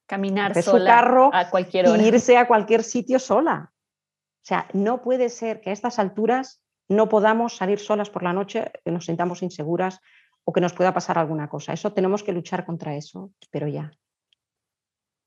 caminar 0.06 0.60
sola 0.62 0.78
su 0.78 0.84
carro 0.84 1.30
a 1.32 1.50
cualquier 1.50 1.88
hora. 1.88 2.02
Y 2.02 2.06
irse 2.06 2.38
a 2.38 2.48
cualquier 2.48 2.82
sitio 2.82 3.18
sola. 3.18 3.72
O 3.72 4.46
sea, 4.48 4.66
no 4.72 5.02
puede 5.02 5.28
ser 5.28 5.60
que 5.60 5.70
a 5.70 5.72
estas 5.72 5.98
alturas 5.98 6.62
no 6.88 7.08
podamos 7.08 7.56
salir 7.56 7.78
solas 7.78 8.10
por 8.10 8.22
la 8.22 8.32
noche, 8.32 8.70
que 8.84 8.90
nos 8.92 9.06
sintamos 9.06 9.42
inseguras 9.42 10.00
o 10.44 10.52
que 10.52 10.60
nos 10.60 10.72
pueda 10.72 10.94
pasar 10.94 11.18
alguna 11.18 11.48
cosa. 11.48 11.72
Eso 11.72 11.92
tenemos 11.92 12.22
que 12.22 12.32
luchar 12.32 12.64
contra 12.64 12.94
eso, 12.94 13.32
pero 13.50 13.66
ya. 13.66 13.90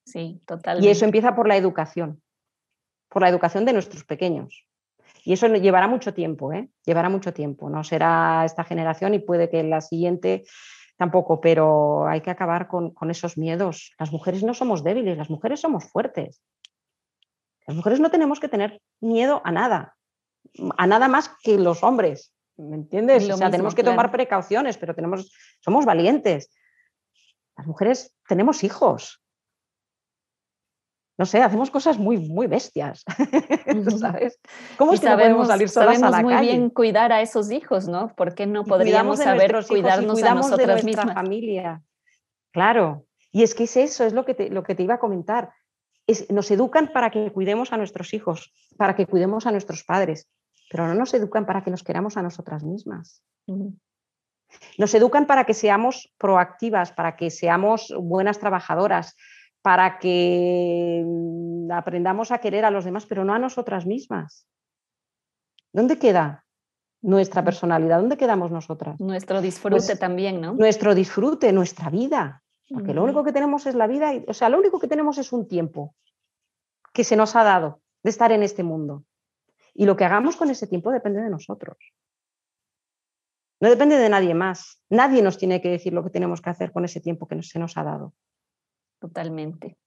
Sí, 0.05 0.41
totalmente. 0.45 0.87
Y 0.87 0.89
eso 0.89 1.05
empieza 1.05 1.35
por 1.35 1.47
la 1.47 1.57
educación, 1.57 2.21
por 3.09 3.21
la 3.21 3.29
educación 3.29 3.65
de 3.65 3.73
nuestros 3.73 4.03
pequeños. 4.05 4.65
Y 5.23 5.33
eso 5.33 5.47
llevará 5.47 5.87
mucho 5.87 6.13
tiempo, 6.13 6.53
¿eh? 6.53 6.69
Llevará 6.85 7.09
mucho 7.09 7.33
tiempo. 7.33 7.69
No 7.69 7.83
será 7.83 8.45
esta 8.45 8.63
generación 8.63 9.13
y 9.13 9.19
puede 9.19 9.49
que 9.49 9.63
la 9.63 9.81
siguiente 9.81 10.45
tampoco, 10.97 11.39
pero 11.39 12.07
hay 12.07 12.21
que 12.21 12.29
acabar 12.29 12.67
con, 12.67 12.93
esos 13.09 13.37
miedos. 13.37 13.93
Las 13.97 14.11
mujeres 14.11 14.43
no 14.43 14.53
somos 14.53 14.83
débiles, 14.83 15.17
las 15.17 15.29
mujeres 15.29 15.61
somos 15.61 15.85
fuertes. 15.85 16.41
Las 17.65 17.75
mujeres 17.75 17.99
no 17.99 18.09
tenemos 18.09 18.39
que 18.39 18.49
tener 18.49 18.81
miedo 18.99 19.41
a 19.45 19.51
nada, 19.51 19.95
a 20.77 20.87
nada 20.87 21.07
más 21.07 21.31
que 21.43 21.57
los 21.57 21.83
hombres, 21.83 22.33
¿me 22.57 22.75
entiendes? 22.75 23.29
O 23.29 23.37
sea, 23.37 23.49
tenemos 23.49 23.75
que 23.75 23.83
tomar 23.83 24.11
precauciones, 24.11 24.77
pero 24.77 24.93
tenemos, 24.93 25.31
somos 25.61 25.85
valientes. 25.85 26.51
Las 27.55 27.67
mujeres 27.67 28.15
tenemos 28.27 28.63
hijos, 28.63 29.21
no 31.19 31.25
sé, 31.25 31.41
hacemos 31.41 31.69
cosas 31.69 31.97
muy, 31.97 32.17
muy 32.17 32.47
bestias, 32.47 33.03
¿sabes? 33.99 34.39
¿Cómo 34.77 34.93
es 34.93 35.01
que 35.01 35.07
sabemos, 35.07 35.47
podemos 35.47 35.47
salir 35.49 35.67
solas 35.67 36.01
a 36.01 36.09
la 36.09 36.21
muy 36.21 36.33
bien 36.37 36.69
cuidar 36.69 37.11
a 37.11 37.21
esos 37.21 37.51
hijos, 37.51 37.89
¿no? 37.89 38.15
¿Por 38.15 38.35
qué 38.35 38.47
no 38.47 38.63
podríamos 38.63 39.19
saber 39.19 39.53
cuidarnos 39.67 40.23
a 40.23 40.33
nosotras 40.33 40.77
de 40.77 40.83
mismas? 40.83 41.13
familia. 41.13 41.83
Claro. 42.53 43.05
Y 43.33 43.43
es 43.43 43.53
que 43.53 43.65
es 43.65 43.75
eso, 43.75 44.05
es 44.05 44.13
lo 44.13 44.23
que 44.23 44.33
te, 44.33 44.49
lo 44.49 44.63
que 44.63 44.75
te 44.75 44.83
iba 44.83 44.93
a 44.93 44.99
comentar. 44.99 45.51
Es, 46.07 46.31
nos 46.31 46.49
educan 46.51 46.93
para 46.93 47.09
que 47.09 47.29
cuidemos 47.33 47.73
a 47.73 47.77
nuestros 47.77 48.13
hijos, 48.13 48.53
para 48.77 48.95
que 48.95 49.05
cuidemos 49.05 49.45
a 49.45 49.51
nuestros 49.51 49.83
padres, 49.83 50.29
pero 50.71 50.87
no 50.87 50.95
nos 50.95 51.13
educan 51.13 51.45
para 51.45 51.65
que 51.65 51.69
nos 51.69 51.83
queramos 51.83 52.15
a 52.15 52.21
nosotras 52.21 52.63
mismas. 52.63 53.21
Nos 54.77 54.93
educan 54.93 55.27
para 55.27 55.43
que 55.43 55.53
seamos 55.53 56.13
proactivas, 56.17 56.93
para 56.93 57.17
que 57.17 57.29
seamos 57.29 57.93
buenas 57.99 58.39
trabajadoras, 58.39 59.17
para 59.61 59.99
que 59.99 61.03
mm, 61.05 61.71
aprendamos 61.71 62.31
a 62.31 62.39
querer 62.39 62.65
a 62.65 62.71
los 62.71 62.85
demás, 62.85 63.05
pero 63.05 63.23
no 63.25 63.33
a 63.33 63.39
nosotras 63.39 63.85
mismas. 63.85 64.47
¿Dónde 65.73 65.99
queda 65.99 66.45
nuestra 67.01 67.43
personalidad? 67.43 67.99
¿Dónde 67.99 68.17
quedamos 68.17 68.51
nosotras? 68.51 68.99
Nuestro 68.99 69.41
disfrute 69.41 69.75
pues 69.75 69.99
también, 69.99 70.41
¿no? 70.41 70.53
Nuestro 70.53 70.95
disfrute, 70.95 71.51
nuestra 71.51 71.89
vida. 71.89 72.43
Porque 72.71 72.93
lo 72.93 73.03
único 73.03 73.23
que 73.23 73.31
tenemos 73.31 73.65
es 73.65 73.73
la 73.73 73.87
vida, 73.87 74.11
o 74.27 74.33
sea, 74.33 74.47
lo 74.49 74.59
único 74.59 74.79
que 74.79 74.87
tenemos 74.87 75.17
es 75.17 75.33
un 75.33 75.47
tiempo 75.47 75.95
que 76.93 77.03
se 77.03 77.15
nos 77.15 77.35
ha 77.35 77.43
dado 77.43 77.81
de 78.03 78.11
estar 78.11 78.31
en 78.31 78.43
este 78.43 78.63
mundo. 78.63 79.05
Y 79.73 79.85
lo 79.85 79.95
que 79.95 80.05
hagamos 80.05 80.35
con 80.35 80.49
ese 80.51 80.67
tiempo 80.67 80.91
depende 80.91 81.21
de 81.21 81.29
nosotros. 81.29 81.77
No 83.59 83.69
depende 83.69 83.97
de 83.97 84.09
nadie 84.09 84.33
más. 84.33 84.83
Nadie 84.89 85.21
nos 85.21 85.37
tiene 85.37 85.61
que 85.61 85.69
decir 85.69 85.93
lo 85.93 86.03
que 86.03 86.09
tenemos 86.11 86.41
que 86.41 86.49
hacer 86.49 86.71
con 86.71 86.85
ese 86.85 87.01
tiempo 87.01 87.27
que 87.27 87.41
se 87.41 87.59
nos 87.59 87.75
ha 87.77 87.83
dado. 87.83 88.13
Totalmente. 88.99 89.77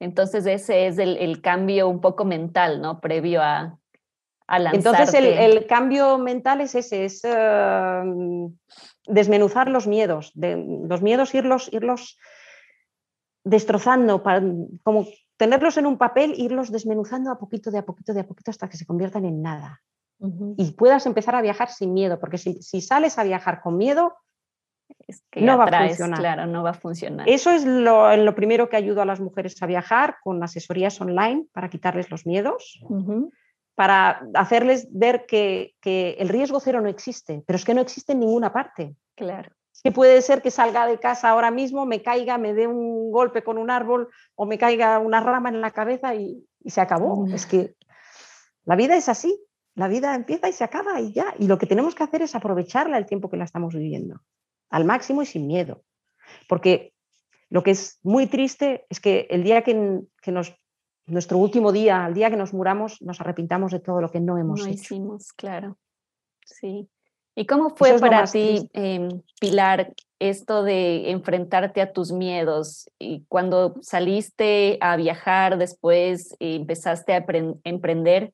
Entonces 0.00 0.46
ese 0.46 0.86
es 0.86 0.98
el, 0.98 1.42
cambio 1.42 1.88
un 1.88 2.00
poco 2.00 2.24
mental, 2.24 2.80
¿no? 2.80 3.00
Previo 3.00 3.42
a, 3.42 3.78
a. 4.46 4.58
Entonces 4.72 5.12
el, 5.12 5.66
cambio 5.66 6.16
mental 6.16 6.62
es 6.62 6.74
ese, 6.74 7.04
es 7.04 7.22
em, 7.24 8.56
desmenuzar 9.06 9.68
los 9.68 9.86
miedos, 9.86 10.32
de, 10.34 10.56
los 10.88 11.02
miedos 11.02 11.34
irlos, 11.34 11.70
irlos 11.72 12.18
destrozando, 13.44 14.22
para, 14.22 14.42
como 14.82 15.06
tenerlos 15.36 15.76
en 15.76 15.86
un 15.86 15.98
papel, 15.98 16.34
irlos 16.36 16.70
desmenuzando 16.70 17.30
a 17.30 17.38
poquito, 17.38 17.70
de 17.70 17.78
a 17.78 17.84
poquito, 17.86 18.12
de 18.12 18.20
a 18.20 18.26
poquito, 18.26 18.50
hasta 18.50 18.68
que 18.68 18.76
se 18.76 18.86
conviertan 18.86 19.24
en 19.24 19.42
nada. 19.42 19.82
Y 20.58 20.72
puedas 20.72 21.06
empezar 21.06 21.34
a 21.34 21.40
viajar 21.40 21.70
sin 21.70 21.94
miedo, 21.94 22.20
porque 22.20 22.36
si, 22.36 22.80
sales 22.82 23.18
a 23.18 23.24
viajar 23.24 23.62
con 23.62 23.78
miedo, 23.78 24.18
no 25.36 25.58
va 25.58 25.64
a 25.64 25.88
funcionar. 25.88 26.18
Claro, 26.18 26.46
no 26.46 26.62
va 26.62 26.70
a 26.70 26.74
funcionar. 26.74 27.28
Eso 27.28 27.50
es 27.50 27.64
lo, 27.64 28.34
primero 28.34 28.68
que 28.68 28.76
ayudo 28.76 29.02
a 29.02 29.04
las 29.06 29.20
mujeres 29.20 29.60
a 29.62 29.66
viajar 29.66 30.16
con 30.22 30.42
asesorías 30.42 31.00
online 31.00 31.46
para 31.52 31.68
quitarles 31.68 32.10
los 32.10 32.26
miedos, 32.26 32.80
para 33.74 34.22
hacerles 34.34 34.88
ver 34.90 35.26
que, 35.26 35.74
que, 35.80 36.16
el 36.18 36.28
riesgo 36.28 36.60
cero 36.60 36.80
no 36.80 36.88
existe, 36.88 37.42
pero 37.46 37.56
es 37.56 37.64
que 37.64 37.74
no 37.74 37.80
existe 37.80 38.12
en 38.12 38.20
ninguna 38.20 38.52
parte. 38.52 38.94
Claro 39.14 39.50
que 39.82 39.92
puede 39.92 40.20
ser 40.22 40.42
que 40.42 40.50
salga 40.50 40.86
de 40.86 40.98
casa 40.98 41.30
ahora 41.30 41.50
mismo, 41.50 41.86
me 41.86 42.02
caiga, 42.02 42.38
me 42.38 42.52
dé 42.52 42.66
un 42.66 43.10
golpe 43.10 43.42
con 43.42 43.56
un 43.56 43.70
árbol 43.70 44.08
o 44.34 44.46
me 44.46 44.58
caiga 44.58 44.98
una 44.98 45.20
rama 45.20 45.48
en 45.48 45.60
la 45.60 45.70
cabeza 45.70 46.14
y, 46.14 46.46
se 46.66 46.82
acabó. 46.82 47.26
Es 47.32 47.46
que 47.46 47.74
la 48.66 48.76
vida 48.76 48.94
es 48.94 49.08
así, 49.08 49.42
la 49.74 49.88
vida 49.88 50.14
empieza 50.14 50.48
y 50.48 50.52
se 50.52 50.62
acaba 50.62 51.00
y 51.00 51.12
ya. 51.14 51.34
Y 51.38 51.46
lo 51.46 51.56
que 51.56 51.66
tenemos 51.66 51.94
que 51.94 52.02
hacer 52.02 52.20
es 52.20 52.34
aprovecharla 52.34 52.98
el 52.98 53.06
tiempo 53.06 53.30
que 53.30 53.38
la 53.38 53.44
estamos 53.44 53.74
viviendo, 53.74 54.20
al 54.70 54.84
máximo 54.84 55.22
y 55.22 55.26
sin 55.26 55.46
miedo. 55.46 55.82
Porque 56.48 56.94
lo 57.50 57.62
que 57.62 57.72
es 57.72 57.98
muy 58.02 58.26
triste 58.26 58.86
es 58.88 59.00
que 59.00 59.26
el 59.30 59.42
día 59.42 59.62
que, 59.62 59.74
nos, 60.26 60.54
nuestro 61.06 61.38
último 61.38 61.72
día, 61.72 62.06
el 62.06 62.14
día 62.14 62.30
que 62.30 62.36
nos 62.36 62.54
muramos, 62.54 63.02
nos 63.02 63.20
arrepintamos 63.20 63.72
de 63.72 63.80
todo 63.80 64.00
lo 64.00 64.10
que 64.10 64.20
no 64.20 64.38
hemos 64.38 64.60
no 64.60 64.66
hecho. 64.66 64.74
hicimos, 64.74 65.32
claro. 65.32 65.76
Sí. 66.44 66.88
¿Y 67.34 67.46
cómo 67.46 67.70
fue 67.70 67.98
para 67.98 68.24
ti, 68.24 68.68
em, 68.72 69.22
Pilar, 69.40 69.94
esto 70.18 70.62
de 70.62 71.10
enfrentarte 71.10 71.80
a 71.80 71.92
tus 71.92 72.12
miedos? 72.12 72.90
Y 72.98 73.24
cuando 73.28 73.76
saliste 73.82 74.78
a 74.80 74.96
viajar 74.96 75.56
después, 75.58 76.34
y 76.38 76.56
empezaste 76.56 77.14
a 77.14 77.24
emprender, 77.64 78.32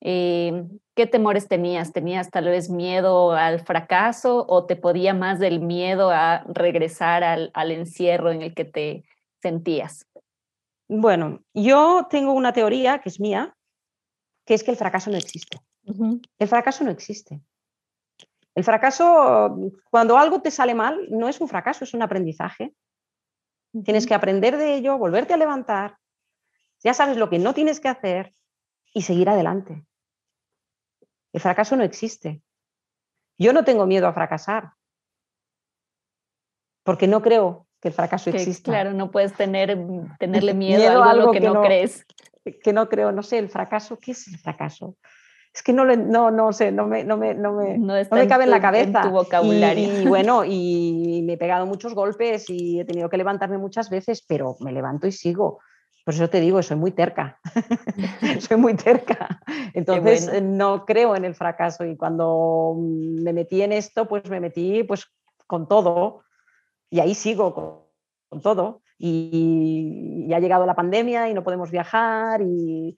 em, 0.00 0.68
¿qué 0.94 1.06
temores 1.06 1.48
tenías? 1.48 1.92
¿Tenías 1.92 2.30
tal 2.30 2.46
vez 2.46 2.70
miedo 2.70 3.32
al 3.32 3.60
fracaso 3.60 4.44
o 4.48 4.64
te 4.66 4.76
podía 4.76 5.14
más 5.14 5.38
del 5.38 5.60
miedo 5.60 6.10
a 6.10 6.44
regresar 6.48 7.24
al, 7.24 7.70
encierro 7.70 8.30
en 8.30 8.42
el 8.42 8.54
que 8.54 8.64
te 8.64 9.04
sentías? 9.42 10.06
Bueno, 10.88 11.40
yo 11.52 12.06
tengo 12.10 12.32
una 12.32 12.52
teoría 12.52 13.00
que 13.00 13.08
es 13.08 13.20
mía, 13.20 13.56
que 14.44 14.54
es 14.54 14.62
que 14.62 14.70
el 14.70 14.76
fracaso 14.76 15.10
no 15.10 15.16
existe. 15.16 15.58
El 16.38 16.48
fracaso 16.48 16.84
no 16.84 16.90
existe. 16.90 17.40
El 18.54 18.62
fracaso, 18.62 19.58
cuando 19.90 20.16
algo 20.16 20.40
te 20.40 20.50
sale 20.50 20.74
mal, 20.74 21.06
no 21.10 21.28
es 21.28 21.40
un 21.40 21.48
fracaso, 21.48 21.84
es 21.84 21.94
un 21.94 22.02
aprendizaje. 22.02 22.72
Tienes 23.84 24.06
que 24.06 24.14
aprender 24.14 24.56
de 24.56 24.76
ello, 24.76 24.96
volverte 24.96 25.34
a 25.34 25.36
levantar, 25.36 25.98
ya 26.84 26.94
sabes 26.94 27.16
lo 27.16 27.30
que 27.30 27.38
no 27.38 27.54
tienes 27.54 27.80
que 27.80 27.88
hacer 27.88 28.34
y 28.92 29.02
seguir 29.02 29.28
adelante. 29.30 29.84
El 31.34 31.40
fracaso 31.40 31.76
no 31.76 31.82
existe. 31.82 32.40
Yo 33.36 33.52
no 33.52 33.64
tengo 33.64 33.86
miedo 33.86 34.06
a 34.06 34.12
fracasar, 34.12 34.70
porque 36.84 37.08
no 37.08 37.20
creo 37.20 37.66
que 37.80 37.88
el 37.88 37.94
fracaso 37.94 38.30
exista. 38.30 38.70
Claro, 38.70 38.92
no 38.92 39.10
puedes 39.10 39.34
tener, 39.34 39.76
tenerle 40.20 40.54
miedo, 40.54 41.02
a 41.02 41.10
algo, 41.10 41.32
que, 41.32 41.40
no, 41.40 41.60
crees. 41.60 42.06
Que 42.62 42.72
no 42.72 42.88
creo, 42.88 43.10
no 43.10 43.24
sé, 43.24 43.38
el 43.38 43.48
fracaso, 43.48 43.98
¿qué 43.98 44.12
es 44.12 44.28
el 44.28 44.38
fracaso? 44.38 44.96
es 45.52 45.62
que 45.62 45.72
no, 45.72 45.84
no, 45.84 46.32
no 46.32 46.52
sé, 46.52 46.72
no 46.72 46.86
me, 46.86 47.04
no 47.04 47.16
me, 47.16 47.32
no 47.34 47.52
me, 47.52 47.78
no 47.78 47.94
me 47.94 48.26
cabe 48.26 48.44
en, 48.44 48.50
la 48.50 48.60
cabeza. 48.60 49.02
tu 49.02 49.10
vocabulario. 49.10 50.02
Y, 50.02 50.04
bueno, 50.04 50.44
y 50.44 51.22
me 51.24 51.34
he 51.34 51.36
pegado 51.36 51.64
muchos 51.64 51.94
golpes 51.94 52.50
y 52.50 52.80
he 52.80 52.84
tenido 52.84 53.08
que 53.08 53.16
levantarme 53.16 53.56
muchas 53.56 53.88
veces, 53.88 54.24
pero 54.26 54.56
me 54.60 54.72
levanto 54.72 55.06
y 55.06 55.12
sigo. 55.12 55.60
Por 56.04 56.14
eso 56.14 56.28
te 56.28 56.40
digo, 56.40 56.62
soy 56.62 56.76
muy 56.76 56.92
terca. 56.92 57.40
soy 58.40 58.56
muy 58.56 58.74
terca. 58.74 59.40
Entonces 59.74 60.42
no 60.42 60.84
creo 60.84 61.16
en 61.16 61.24
el 61.24 61.34
fracaso 61.34 61.84
y 61.84 61.96
cuando 61.96 62.76
me 62.78 63.32
metí 63.32 63.62
en 63.62 63.72
esto, 63.72 64.06
pues 64.06 64.28
me 64.28 64.40
metí 64.40 64.84
pues 64.84 65.06
con 65.46 65.66
todo 65.66 66.22
y 66.90 67.00
ahí 67.00 67.14
sigo 67.14 67.54
con, 67.54 67.80
con 68.28 68.42
todo. 68.42 68.82
Y, 68.98 70.26
y 70.28 70.34
ha 70.34 70.40
llegado 70.40 70.66
la 70.66 70.74
pandemia 70.76 71.28
y 71.28 71.34
no 71.34 71.42
podemos 71.42 71.70
viajar 71.70 72.42
y 72.42 72.96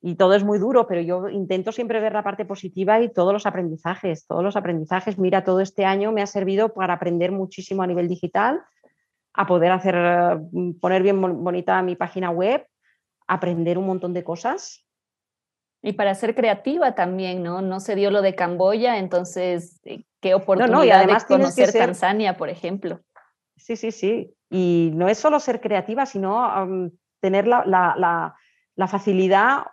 y 0.00 0.14
todo 0.14 0.34
es 0.34 0.44
muy 0.44 0.58
duro, 0.58 0.86
pero 0.86 1.00
yo 1.00 1.28
intento 1.28 1.72
siempre 1.72 2.00
ver 2.00 2.12
la 2.12 2.22
parte 2.22 2.44
positiva 2.44 3.00
y 3.00 3.12
todos 3.12 3.32
los 3.32 3.46
aprendizajes, 3.46 4.26
todos 4.26 4.42
los 4.42 4.56
aprendizajes. 4.56 5.18
Mira, 5.18 5.44
todo 5.44 5.60
este 5.60 5.84
año 5.84 6.12
me 6.12 6.22
ha 6.22 6.26
servido 6.26 6.72
para 6.72 6.94
aprender 6.94 7.32
muchísimo 7.32 7.82
a 7.82 7.86
nivel 7.86 8.08
digital, 8.08 8.62
a 9.34 9.46
poder 9.46 9.72
hacer, 9.72 10.40
mm, 10.52 10.78
poner 10.80 11.02
bien 11.02 11.20
bonita 11.20 11.82
mi 11.82 11.96
página 11.96 12.30
web, 12.30 12.66
aprender 13.26 13.78
un 13.78 13.86
montón 13.86 14.12
de 14.12 14.24
cosas. 14.24 14.86
Y 15.82 15.94
para 15.94 16.14
ser 16.14 16.34
creativa 16.34 16.94
también, 16.94 17.42
¿no? 17.42 17.60
No 17.60 17.80
se 17.80 17.94
dio 17.94 18.10
lo 18.10 18.22
de 18.22 18.34
Camboya, 18.34 18.98
entonces, 18.98 19.80
eh, 19.84 20.04
qué 20.20 20.34
oportunidad 20.34 20.84
y 20.84 20.90
además 20.90 21.26
de 21.26 21.34
conocer 21.34 21.72
Tanzania, 21.72 22.36
por 22.36 22.48
ejemplo. 22.50 23.00
Sí, 23.56 23.76
sí, 23.76 23.90
sí. 23.90 24.34
Y 24.48 24.90
no 24.94 25.08
es 25.08 25.18
solo 25.18 25.40
ser 25.40 25.60
creativa, 25.60 26.06
sino 26.06 26.90
tener 27.20 27.46
la, 27.46 28.34
la 28.76 28.86
facilidad 28.86 29.64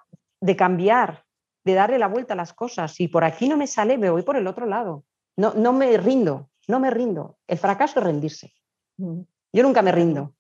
de 0.42 0.56
cambiar, 0.56 1.26
de 1.66 1.74
darle 1.74 2.00
la 2.00 2.08
vuelta 2.08 2.34
a 2.34 2.38
las 2.38 2.54
cosas. 2.54 2.94
Si 2.94 3.08
por 3.08 3.24
aquí 3.24 3.50
no 3.50 3.58
me 3.58 3.68
sale, 3.68 3.98
me 3.98 4.10
voy 4.10 4.24
por 4.24 4.38
el 4.38 4.48
otro 4.48 4.66
lado. 4.66 5.06
No, 5.38 5.54
no 5.54 5.74
me 5.74 5.98
rindo, 5.98 6.50
no 6.68 6.80
me 6.80 6.90
rindo. 6.90 7.38
El 7.48 7.58
fracaso 7.58 8.00
es 8.00 8.06
rendirse. 8.06 8.54
Mm. 8.98 9.22
Yo 9.54 9.64
nunca 9.64 9.82
me 9.82 9.92
rindo. 9.92 10.34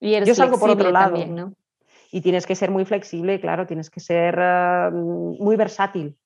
Y 0.00 0.22
Yo 0.24 0.34
salgo 0.34 0.58
por 0.58 0.70
otro 0.70 0.90
lado. 0.90 1.16
Y 2.10 2.20
tienes 2.20 2.46
que 2.46 2.54
ser 2.54 2.70
muy 2.70 2.84
flexible, 2.84 3.40
claro, 3.40 3.66
tienes 3.66 3.90
que 3.90 4.00
ser 4.00 4.38
eh, 4.38 4.90
muy 4.92 5.56
versátil. 5.56 6.16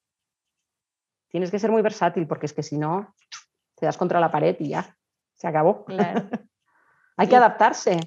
Tienes 1.29 1.51
que 1.51 1.59
ser 1.59 1.71
muy 1.71 1.83
versátil 1.83 2.27
porque 2.27 2.47
es 2.47 2.53
que 2.53 2.63
si 2.63 2.77
no, 2.77 3.15
te 3.75 3.87
das 3.87 3.97
contra 3.97 4.21
la 4.21 4.31
pared 4.31 4.57
y 4.59 4.69
ya, 4.69 4.97
se 5.35 5.47
acabó. 5.47 5.87
Hay 7.17 7.29
que 7.29 7.37
adaptarse. 7.37 8.01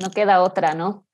No 0.00 0.10
queda 0.10 0.42
otra, 0.42 0.74
¿no? 0.74 1.06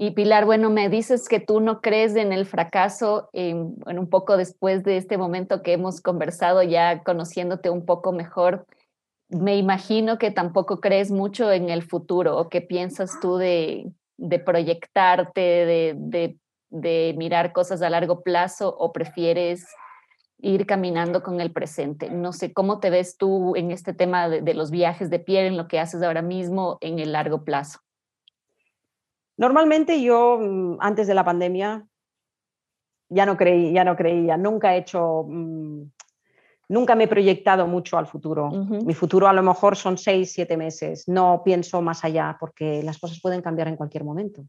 Y 0.00 0.12
Pilar, 0.12 0.44
bueno, 0.44 0.70
me 0.70 0.88
dices 0.88 1.28
que 1.28 1.40
tú 1.40 1.58
no 1.58 1.80
crees 1.80 2.14
en 2.14 2.32
el 2.32 2.46
fracaso, 2.46 3.30
en, 3.32 3.74
un 3.84 4.08
poco 4.08 4.36
después 4.36 4.84
de 4.84 4.96
este 4.96 5.18
momento 5.18 5.62
que 5.64 5.72
hemos 5.72 6.00
conversado, 6.00 6.62
ya 6.62 7.02
conociéndote 7.02 7.68
un 7.68 7.84
poco 7.84 8.12
mejor, 8.12 8.64
me 9.28 9.56
imagino 9.56 10.18
que 10.18 10.30
tampoco 10.30 10.80
crees 10.80 11.10
mucho 11.10 11.52
en 11.52 11.70
el 11.70 11.82
futuro, 11.82 12.36
o 12.38 12.48
qué 12.48 12.60
piensas 12.60 13.18
tú 13.20 13.36
de, 13.36 13.92
proyectarte, 14.44 15.94
de, 16.70 17.14
mirar 17.16 17.52
cosas 17.52 17.82
a 17.82 17.90
largo 17.90 18.22
plazo, 18.22 18.74
o 18.76 18.92
prefieres 18.92 19.66
ir 20.40 20.66
caminando 20.66 21.22
con 21.22 21.40
el 21.40 21.52
presente. 21.52 22.10
No 22.10 22.32
sé, 22.32 22.52
¿cómo 22.52 22.80
te 22.80 22.90
ves 22.90 23.16
tú 23.16 23.56
en 23.56 23.70
este 23.70 23.92
tema 23.92 24.28
de 24.28 24.54
los 24.54 24.70
viajes 24.70 25.10
de 25.10 25.18
piel, 25.18 25.46
en 25.46 25.56
lo 25.56 25.68
que 25.68 25.80
haces 25.80 26.02
ahora 26.02 26.22
mismo, 26.22 26.78
en 26.80 26.98
el 26.98 27.12
largo 27.12 27.44
plazo? 27.44 27.80
Normalmente 29.38 30.02
yo, 30.02 30.36
mm, 30.40 30.78
antes 30.80 31.06
de 31.06 31.14
la 31.14 31.24
pandemia, 31.24 31.86
ya 33.08 33.24
no 33.24 33.36
creí, 33.36 33.72
ya 33.72 33.84
no 33.84 33.96
creía, 33.96 34.36
nunca 34.36 34.74
he 34.74 34.78
hecho, 34.78 35.24
mm, 35.28 35.84
nunca 36.68 36.94
me 36.94 37.04
he 37.04 37.08
proyectado 37.08 37.66
mucho 37.66 37.98
al 37.98 38.06
futuro. 38.06 38.50
Mi 38.50 38.94
futuro 38.94 39.26
a 39.26 39.32
lo 39.32 39.42
mejor 39.42 39.76
son 39.76 39.98
seis, 39.98 40.32
siete 40.32 40.56
meses, 40.56 41.08
no 41.08 41.42
pienso 41.44 41.82
más 41.82 42.04
allá 42.04 42.36
porque 42.38 42.82
las 42.82 42.98
cosas 42.98 43.20
pueden 43.20 43.42
cambiar 43.42 43.68
en 43.68 43.76
cualquier 43.76 44.04
momento. 44.04 44.44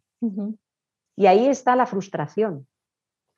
Y 1.15 1.25
ahí 1.25 1.47
está 1.47 1.75
la 1.75 1.85
frustración. 1.85 2.67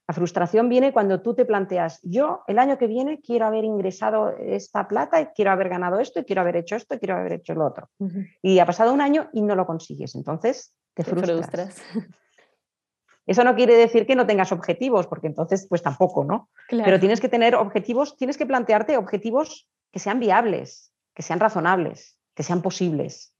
La 0.08 0.16
frustración 0.16 0.68
viene 0.68 0.92
cuando 0.92 1.22
tú 1.22 1.34
te 1.34 1.46
planteas, 1.46 2.00
yo 2.02 2.44
el 2.48 2.60
año 2.60 2.78
que 2.78 2.88
viene 2.88 3.22
quiero 3.22 3.46
haber 3.46 3.64
ingresado 3.64 4.36
esta 4.38 4.86
plata, 4.86 5.22
y 5.22 5.26
quiero 5.28 5.52
haber 5.52 5.70
ganado 5.70 6.00
esto, 6.00 6.20
y 6.20 6.26
quiero 6.26 6.42
haber 6.42 6.58
hecho 6.58 6.76
esto, 6.76 6.96
y 6.96 7.00
quiero 7.00 7.16
haber 7.16 7.34
hecho 7.34 7.54
lo 7.54 7.66
otro. 7.66 7.90
Y 8.42 8.60
ha 8.60 8.66
pasado 8.66 8.94
un 8.94 9.00
año 9.00 9.30
y 9.32 9.42
no 9.42 9.56
lo 9.56 9.66
consigues. 9.66 10.16
Entonces 10.16 10.74
te, 10.94 11.06
frustras. 11.06 11.82
Eso 13.32 13.46
no 13.46 13.56
quiere 13.56 13.78
decir 13.78 14.06
que 14.06 14.14
no 14.14 14.28
tengas 14.28 14.52
objetivos, 14.52 15.08
porque 15.08 15.28
entonces 15.28 15.66
pues 15.70 15.82
tampoco, 15.82 16.26
¿no? 16.26 16.50
Pero 16.68 17.00
tienes 17.00 17.22
que 17.22 17.30
tener 17.30 17.56
objetivos, 17.56 18.18
tienes 18.18 18.38
que 18.38 18.46
plantearte 18.46 18.98
objetivos 18.98 19.70
que 19.90 20.00
sean 20.00 20.20
viables, 20.20 20.92
que 21.16 21.24
sean 21.24 21.40
razonables, 21.40 22.18
que 22.36 22.44
sean 22.44 22.62
posibles. 22.62 23.34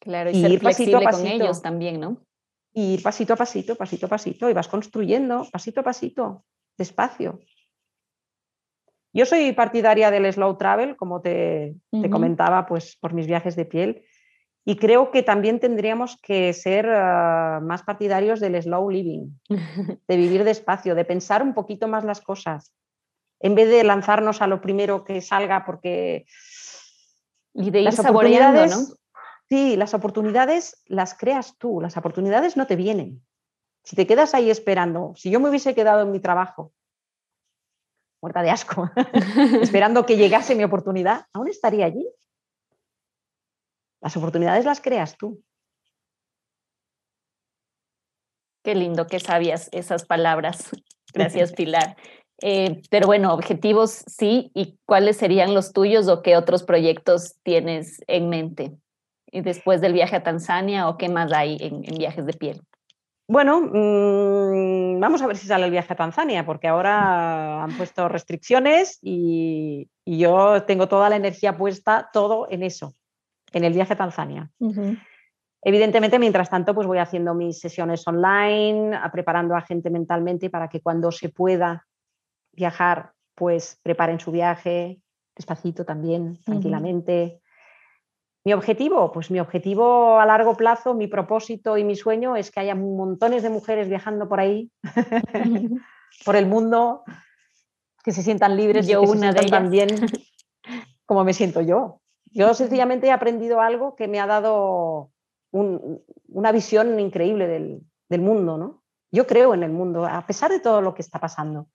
Claro, 0.00 0.30
y, 0.30 0.40
ser 0.40 0.50
ir 0.50 0.60
pasito 0.60 0.96
a 0.96 1.02
pasito, 1.02 1.22
con 1.22 1.32
ellos 1.32 1.62
también, 1.62 2.00
¿no? 2.00 2.26
Y 2.72 2.94
ir 2.94 3.02
pasito 3.04 3.34
a 3.34 3.36
pasito, 3.36 3.76
pasito 3.76 4.06
a 4.06 4.08
pasito, 4.08 4.50
y 4.50 4.52
vas 4.52 4.66
construyendo 4.66 5.46
pasito 5.52 5.80
a 5.80 5.84
pasito, 5.84 6.44
despacio. 6.76 7.38
Yo 9.12 9.24
soy 9.24 9.52
partidaria 9.52 10.10
del 10.10 10.32
slow 10.32 10.56
travel, 10.56 10.96
como 10.96 11.20
te, 11.20 11.76
te 11.92 12.10
comentaba, 12.10 12.66
pues 12.66 12.96
por 12.96 13.14
mis 13.14 13.28
viajes 13.28 13.54
de 13.54 13.66
piel, 13.66 14.04
Y 14.64 14.76
creo 14.76 15.10
que 15.10 15.22
también 15.22 15.60
tendríamos 15.60 16.16
que 16.22 16.52
ser 16.54 16.88
ah, 16.88 17.60
más 17.62 17.82
partidarios 17.82 18.40
del 18.40 18.60
slow 18.62 18.88
living, 18.90 19.28
de 20.08 20.16
vivir 20.16 20.44
despacio, 20.44 20.94
de 20.94 21.04
pensar 21.04 21.42
un 21.42 21.54
poquito 21.54 21.86
más 21.86 22.04
las 22.04 22.20
cosas, 22.20 22.72
en 23.40 23.54
vez 23.54 23.68
de 23.68 23.84
lanzarnos 23.84 24.40
a 24.40 24.46
lo 24.46 24.60
primero 24.60 25.04
que 25.04 25.20
salga 25.20 25.64
porque... 25.64 26.26
Y 27.52 27.70
de 27.70 27.80
ir 27.80 27.84
las 27.84 27.98
oportunidades, 27.98 28.76
¿no? 28.76 28.96
Sí, 29.48 29.76
las 29.76 29.94
oportunidades 29.94 30.82
las 30.86 31.14
creas 31.14 31.56
tú, 31.58 31.80
las 31.80 31.96
oportunidades 31.96 32.56
no 32.56 32.66
te 32.66 32.76
vienen. 32.76 33.22
Si 33.84 33.94
te 33.94 34.06
quedas 34.06 34.34
ahí 34.34 34.50
esperando, 34.50 35.12
si 35.14 35.30
yo 35.30 35.38
me 35.40 35.50
hubiese 35.50 35.74
quedado 35.74 36.02
en 36.02 36.10
mi 36.10 36.18
trabajo, 36.18 36.72
muerta 38.22 38.42
de 38.42 38.50
asco, 38.50 38.90
esperando 39.60 40.06
que 40.06 40.16
llegase 40.16 40.54
mi 40.54 40.64
oportunidad, 40.64 41.26
aún 41.34 41.48
estaría 41.48 41.84
allí. 41.84 42.08
Las 44.04 44.18
oportunidades 44.18 44.66
las 44.66 44.82
creas 44.82 45.16
tú. 45.16 45.42
Qué 48.62 48.74
lindo 48.74 49.06
que 49.06 49.18
sabías 49.18 49.70
esas 49.72 50.04
palabras. 50.04 50.70
Gracias, 51.14 51.54
Pilar. 51.54 51.96
Eh, 52.42 52.82
pero 52.90 53.06
bueno, 53.06 53.32
objetivos 53.32 54.04
sí, 54.06 54.50
¿y 54.54 54.76
cuáles 54.84 55.16
serían 55.16 55.54
los 55.54 55.72
tuyos 55.72 56.06
o 56.08 56.20
qué 56.20 56.36
otros 56.36 56.64
proyectos 56.64 57.36
tienes 57.42 58.02
en 58.06 58.28
mente? 58.28 58.72
¿Y 59.32 59.40
después 59.40 59.80
del 59.80 59.94
viaje 59.94 60.16
a 60.16 60.22
Tanzania 60.22 60.86
o 60.86 60.98
qué 60.98 61.08
más 61.08 61.32
hay 61.32 61.56
en, 61.60 61.80
viajes 61.96 62.26
de 62.26 62.34
piel? 62.34 62.60
Bueno, 63.26 63.62
mm, 63.62 65.00
vamos 65.00 65.22
a 65.22 65.26
ver 65.26 65.38
si 65.38 65.46
sale 65.46 65.64
el 65.64 65.70
viaje 65.70 65.94
a 65.94 65.96
Tanzania, 65.96 66.44
porque 66.44 66.68
ahora 66.68 67.62
han 67.62 67.74
puesto 67.78 68.06
restricciones 68.10 68.98
y, 69.00 69.88
yo 70.04 70.64
tengo 70.64 70.88
toda 70.88 71.08
la 71.08 71.16
energía 71.16 71.56
puesta, 71.56 72.10
todo 72.12 72.46
en 72.50 72.62
eso 72.62 72.94
en 73.54 73.64
el 73.64 73.72
viaje 73.72 73.94
a 73.94 73.96
Tanzania. 73.96 74.50
Evidentemente, 75.62 76.18
mientras 76.18 76.50
tanto, 76.50 76.74
pues 76.74 76.86
voy 76.86 76.98
haciendo 76.98 77.34
mis 77.34 77.58
sesiones 77.58 78.06
online, 78.06 78.98
preparando 79.10 79.56
a 79.56 79.62
gente 79.62 79.88
mentalmente 79.88 80.50
para 80.50 80.68
que 80.68 80.80
cuando 80.80 81.10
se 81.10 81.30
pueda 81.30 81.86
viajar, 82.52 83.12
pues 83.34 83.80
preparen 83.82 84.20
su 84.20 84.30
viaje, 84.30 85.00
despacito 85.34 85.84
también, 85.84 86.38
tranquilamente. 86.44 87.40
Mi 88.44 88.52
objetivo, 88.52 89.10
pues 89.10 89.30
mi 89.30 89.40
objetivo 89.40 90.20
a 90.20 90.26
largo 90.26 90.54
plazo, 90.54 90.92
mi 90.92 91.06
propósito 91.06 91.78
y 91.78 91.84
mi 91.84 91.96
sueño 91.96 92.36
es 92.36 92.50
que 92.50 92.60
haya 92.60 92.74
montones 92.74 93.42
de 93.42 93.48
mujeres 93.48 93.88
viajando 93.88 94.28
por 94.28 94.40
ahí, 94.40 94.70
por 96.26 96.36
el 96.36 96.46
mundo, 96.46 97.04
que 98.04 98.12
se 98.12 98.22
sientan 98.22 98.54
libres 98.54 98.86
yo 98.86 99.02
y 99.02 99.06
que 99.06 99.10
una 99.10 99.32
se 99.32 99.40
de 99.40 99.48
también 99.48 99.88
como 101.06 101.24
me 101.24 101.32
siento 101.32 101.60
yo. 101.60 102.00
Yo 102.34 102.52
sencillamente 102.52 103.06
he 103.06 103.12
aprendido 103.12 103.60
algo 103.60 103.94
que 103.94 104.08
me 104.08 104.18
ha 104.18 104.26
dado 104.26 105.12
una 105.52 106.50
visión 106.50 106.98
increíble 106.98 107.46
del, 107.46 108.20
mundo, 108.20 108.58
¿no? 108.58 108.82
Yo 109.12 109.26
creo 109.26 109.54
en 109.54 109.62
el 109.62 109.70
mundo, 109.70 110.04
a 110.04 110.26
pesar 110.26 110.50
de 110.50 110.60
todo 110.60 110.80
lo 110.80 110.94
que 110.94 111.02
está 111.02 111.20
pasando. 111.20 111.68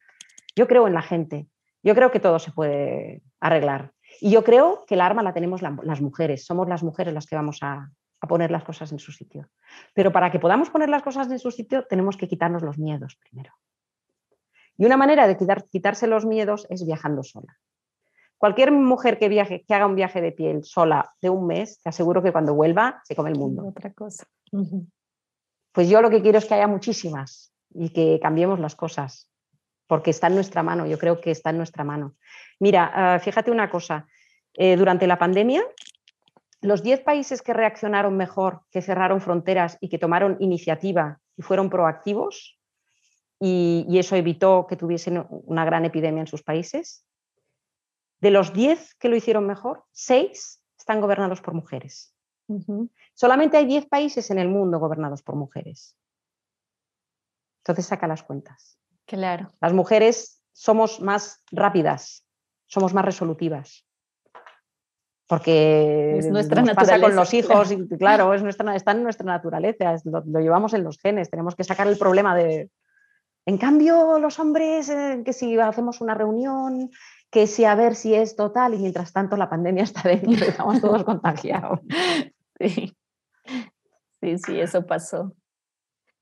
Yo 0.55 0.67
creo 0.67 0.87
en 0.87 0.93
la 0.93 1.01
gente. 1.01 1.47
Yo 1.81 1.95
creo 1.95 2.11
que 2.11 2.19
todo 2.19 2.39
se 2.39 2.51
puede 2.51 3.21
arreglar. 3.39 3.93
Y 4.19 4.31
yo 4.31 4.43
creo 4.43 4.83
que 4.85 4.95
el 4.95 5.01
arma 5.01 5.23
la 5.23 5.33
tenemos 5.33 5.61
las 5.61 6.01
mujeres. 6.01 6.45
Somos 6.45 6.67
las 6.67 6.83
mujeres 6.83 7.13
las 7.13 7.25
que 7.25 7.37
vamos 7.37 7.59
a, 7.61 7.89
poner 8.27 8.51
las 8.51 8.65
cosas 8.65 8.91
en 8.91 8.99
su 8.99 9.13
sitio. 9.13 9.49
Pero 9.93 10.11
para 10.11 10.29
que 10.29 10.39
podamos 10.39 10.69
poner 10.69 10.89
las 10.89 11.03
cosas 11.03 11.31
en 11.31 11.39
su 11.39 11.51
sitio, 11.51 11.85
tenemos 11.87 12.17
que 12.17 12.27
quitarnos 12.27 12.63
los 12.63 12.77
miedos 12.77 13.17
primero. 13.29 13.53
Y 14.77 14.85
una 14.85 14.97
manera 14.97 15.25
de 15.25 15.37
quitarse 15.69 16.07
los 16.07 16.25
miedos 16.25 16.67
es 16.69 16.85
viajando 16.85 17.23
sola. 17.23 17.57
Cualquier 18.39 18.71
mujer 18.71 19.19
que 19.19 19.27
viaje, 19.27 19.65
que 19.67 19.73
haga 19.73 19.85
un 19.85 19.95
viaje 19.95 20.21
de 20.21 20.31
piel 20.31 20.63
sola 20.63 21.13
de 21.21 21.29
un 21.29 21.45
mes, 21.45 21.81
te 21.83 21.89
aseguro 21.89 22.23
que 22.23 22.31
cuando 22.31 22.53
vuelva 22.53 23.01
se 23.03 23.13
come 23.13 23.31
el 23.31 23.37
mundo. 23.37 23.67
Otra 23.67 23.91
cosa. 23.91 24.25
Pues 25.73 25.89
yo 25.89 26.01
lo 26.01 26.09
que 26.09 26.21
quiero 26.21 26.37
es 26.37 26.45
que 26.45 26.53
haya 26.53 26.67
muchísimas 26.67 27.53
y 27.69 27.89
que 27.89 28.17
cambiemos 28.21 28.57
las 28.61 28.75
cosas, 28.75 29.29
porque 29.87 30.11
está 30.11 30.27
en 30.27 30.35
nuestra 30.35 30.63
mano, 30.63 30.85
yo 30.85 30.97
creo 30.97 31.19
que 31.19 31.31
está 31.31 31.49
en 31.49 31.57
nuestra 31.57 31.83
mano. 31.83 32.15
Mira, 32.61 32.89
ah, 32.95 33.19
fíjate 33.19 33.51
una 33.51 33.69
cosa, 33.69 34.07
eh, 34.53 34.77
durante 34.77 35.05
la 35.05 35.19
pandemia, 35.19 35.61
los 36.61 36.81
10 36.81 37.01
países 37.01 37.41
que 37.41 37.53
reaccionaron 37.53 38.15
mejor, 38.15 38.61
que 38.71 38.81
cerraron 38.81 39.19
fronteras 39.19 39.77
y 39.81 39.89
que 39.89 39.99
tomaron 39.99 40.37
iniciativa 40.39 41.19
y 41.35 41.41
fueron 41.41 41.69
proactivos, 41.69 42.57
y, 43.37 43.85
y 43.89 43.99
eso 43.99 44.15
evitó 44.15 44.65
que 44.65 44.77
tuviesen 44.77 45.25
una 45.29 45.65
gran 45.65 45.83
epidemia 45.83 46.21
en 46.21 46.27
sus 46.27 46.41
países, 46.41 47.05
de 48.21 48.31
los 48.31 48.53
10 48.53 48.95
que 48.95 49.09
lo 49.09 49.15
hicieron 49.15 49.45
mejor, 49.45 49.85
6 49.91 50.61
están 50.77 51.01
gobernados 51.01 51.41
por 51.41 51.53
mujeres. 51.53 52.13
Solamente 53.13 53.57
hay 53.57 53.65
10 53.65 53.87
países 53.87 54.31
en 54.31 54.39
el 54.39 54.49
mundo 54.49 54.79
gobernados 54.79 55.21
por 55.21 55.35
mujeres. 55.35 55.95
Entonces 57.63 57.85
saca 57.85 58.07
las 58.07 58.23
cuentas. 58.23 58.79
Claro. 59.05 59.53
Las 59.61 59.73
mujeres 59.73 60.41
somos 60.53 60.99
más 61.01 61.43
rápidas, 61.51 62.25
somos 62.65 62.93
más 62.93 63.05
resolutivas. 63.05 63.85
Porque 65.27 66.17
es 66.17 66.27
nuestra 66.27 66.63
nos 66.63 66.75
pasa 66.75 66.99
con 66.99 67.15
los 67.15 67.33
hijos, 67.35 67.71
y, 67.71 67.87
claro, 67.97 68.33
es 68.33 68.41
nuestra, 68.41 68.75
está 68.75 68.93
en 68.93 69.03
nuestra 69.03 69.25
naturaleza, 69.25 69.95
lo, 70.05 70.39
llevamos 70.39 70.73
en 70.73 70.83
los 70.83 70.97
genes, 70.97 71.29
tenemos 71.29 71.55
que 71.55 71.63
sacar 71.63 71.87
el 71.87 71.97
problema 71.99 72.35
de... 72.35 72.71
En 73.49 73.57
cambio, 73.57 74.19
los 74.19 74.37
hombres, 74.37 74.89
eh, 74.89 75.23
que 75.25 75.33
si 75.33 75.57
hacemos 75.57 76.01
una 76.01 76.13
reunión 76.13 76.91
que 77.31 77.47
si 77.47 77.65
a 77.65 77.73
ver 77.73 77.95
si 77.95 78.13
es 78.13 78.35
total 78.35 78.75
y 78.75 78.77
mientras 78.77 79.11
tanto 79.11 79.37
la 79.37 79.49
pandemia 79.49 79.83
está 79.85 80.07
dentro, 80.07 80.45
estamos 80.45 80.79
todos 80.79 81.03
contagiados. 81.03 81.79
Sí. 82.59 82.95
sí, 84.21 84.37
sí, 84.37 84.59
eso 84.59 84.85
pasó. 84.85 85.33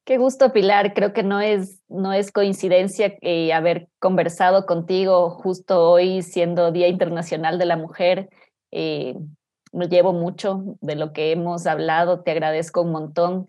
Qué 0.05 0.17
gusto, 0.17 0.53
Pilar. 0.53 0.93
Creo 0.93 1.11
que 1.11 1.23
no 1.23 1.41
es, 1.41 1.81
no 1.89 2.13
es 2.13 2.31
coincidencia 2.31 3.17
eh, 3.19 3.51
haber 3.51 3.89
conversado 3.99 4.65
contigo 4.65 5.29
justo 5.29 5.91
hoy, 5.91 6.21
siendo 6.21 6.71
Día 6.71 6.87
Internacional 6.87 7.59
de 7.59 7.65
la 7.65 7.75
Mujer. 7.75 8.29
Eh, 8.71 9.17
me 9.73 9.89
llevo 9.89 10.13
mucho 10.13 10.77
de 10.79 10.95
lo 10.95 11.11
que 11.11 11.33
hemos 11.33 11.67
hablado, 11.67 12.21
te 12.21 12.31
agradezco 12.31 12.83
un 12.83 12.91
montón. 12.91 13.47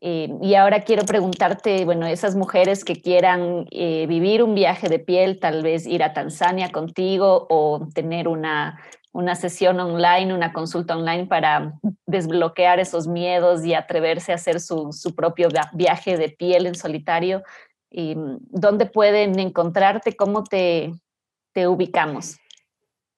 Eh, 0.00 0.28
y 0.42 0.54
ahora 0.54 0.80
quiero 0.80 1.04
preguntarte, 1.04 1.84
bueno, 1.84 2.06
esas 2.06 2.36
mujeres 2.36 2.84
que 2.84 3.00
quieran 3.00 3.66
eh, 3.70 4.06
vivir 4.06 4.42
un 4.42 4.54
viaje 4.54 4.88
de 4.88 4.98
piel, 4.98 5.40
tal 5.40 5.62
vez 5.62 5.86
ir 5.86 6.02
a 6.02 6.12
Tanzania 6.12 6.70
contigo 6.70 7.46
o 7.48 7.88
tener 7.94 8.28
una, 8.28 8.80
una 9.12 9.34
sesión 9.34 9.80
online, 9.80 10.34
una 10.34 10.52
consulta 10.52 10.96
online 10.96 11.26
para 11.26 11.72
desbloquear 12.06 12.78
esos 12.78 13.06
miedos 13.06 13.64
y 13.64 13.74
atreverse 13.74 14.32
a 14.32 14.36
hacer 14.36 14.60
su, 14.60 14.92
su 14.92 15.14
propio 15.14 15.48
viaje 15.72 16.16
de 16.16 16.28
piel 16.28 16.66
en 16.66 16.74
solitario, 16.74 17.42
¿dónde 17.90 18.84
pueden 18.84 19.38
encontrarte? 19.38 20.14
¿Cómo 20.14 20.44
te, 20.44 20.92
te 21.52 21.66
ubicamos? 21.66 22.36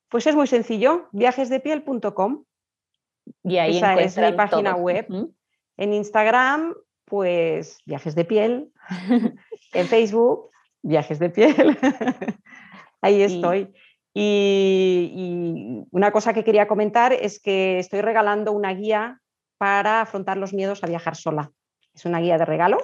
Pues 0.09 0.27
es 0.27 0.35
muy 0.35 0.47
sencillo, 0.47 1.09
viajesdepiel.com. 1.13 2.45
Y 3.43 3.59
ahí 3.59 3.77
Esa 3.77 3.95
es 4.01 4.17
mi 4.17 4.33
página 4.33 4.75
web. 4.75 5.07
En 5.79 5.95
Instagram, 5.95 6.75
pues 7.07 7.79
viajes 7.87 8.15
de 8.15 8.25
piel. 8.25 8.73
en 9.73 9.87
Facebook, 9.87 10.51
viajes 10.83 11.19
de 11.19 11.31
piel. 11.31 11.79
Ahí 13.01 13.23
estoy. 13.23 13.73
Y, 14.13 15.87
una 15.93 16.11
cosa 16.11 16.35
que 16.35 16.43
quería 16.43 16.67
comentar 16.67 17.13
es 17.13 17.41
que 17.41 17.79
estoy 17.79 18.01
regalando 18.01 18.53
una 18.53 18.75
guía 18.75 19.21
para 19.57 20.01
afrontar 20.01 20.37
los 20.37 20.53
miedos 20.53 20.83
a 20.83 20.89
viajar 20.89 21.15
sola. 21.15 21.53
Es 21.95 22.05
una 22.05 22.21
guía 22.21 22.39
de 22.39 22.45
regalo 22.45 22.79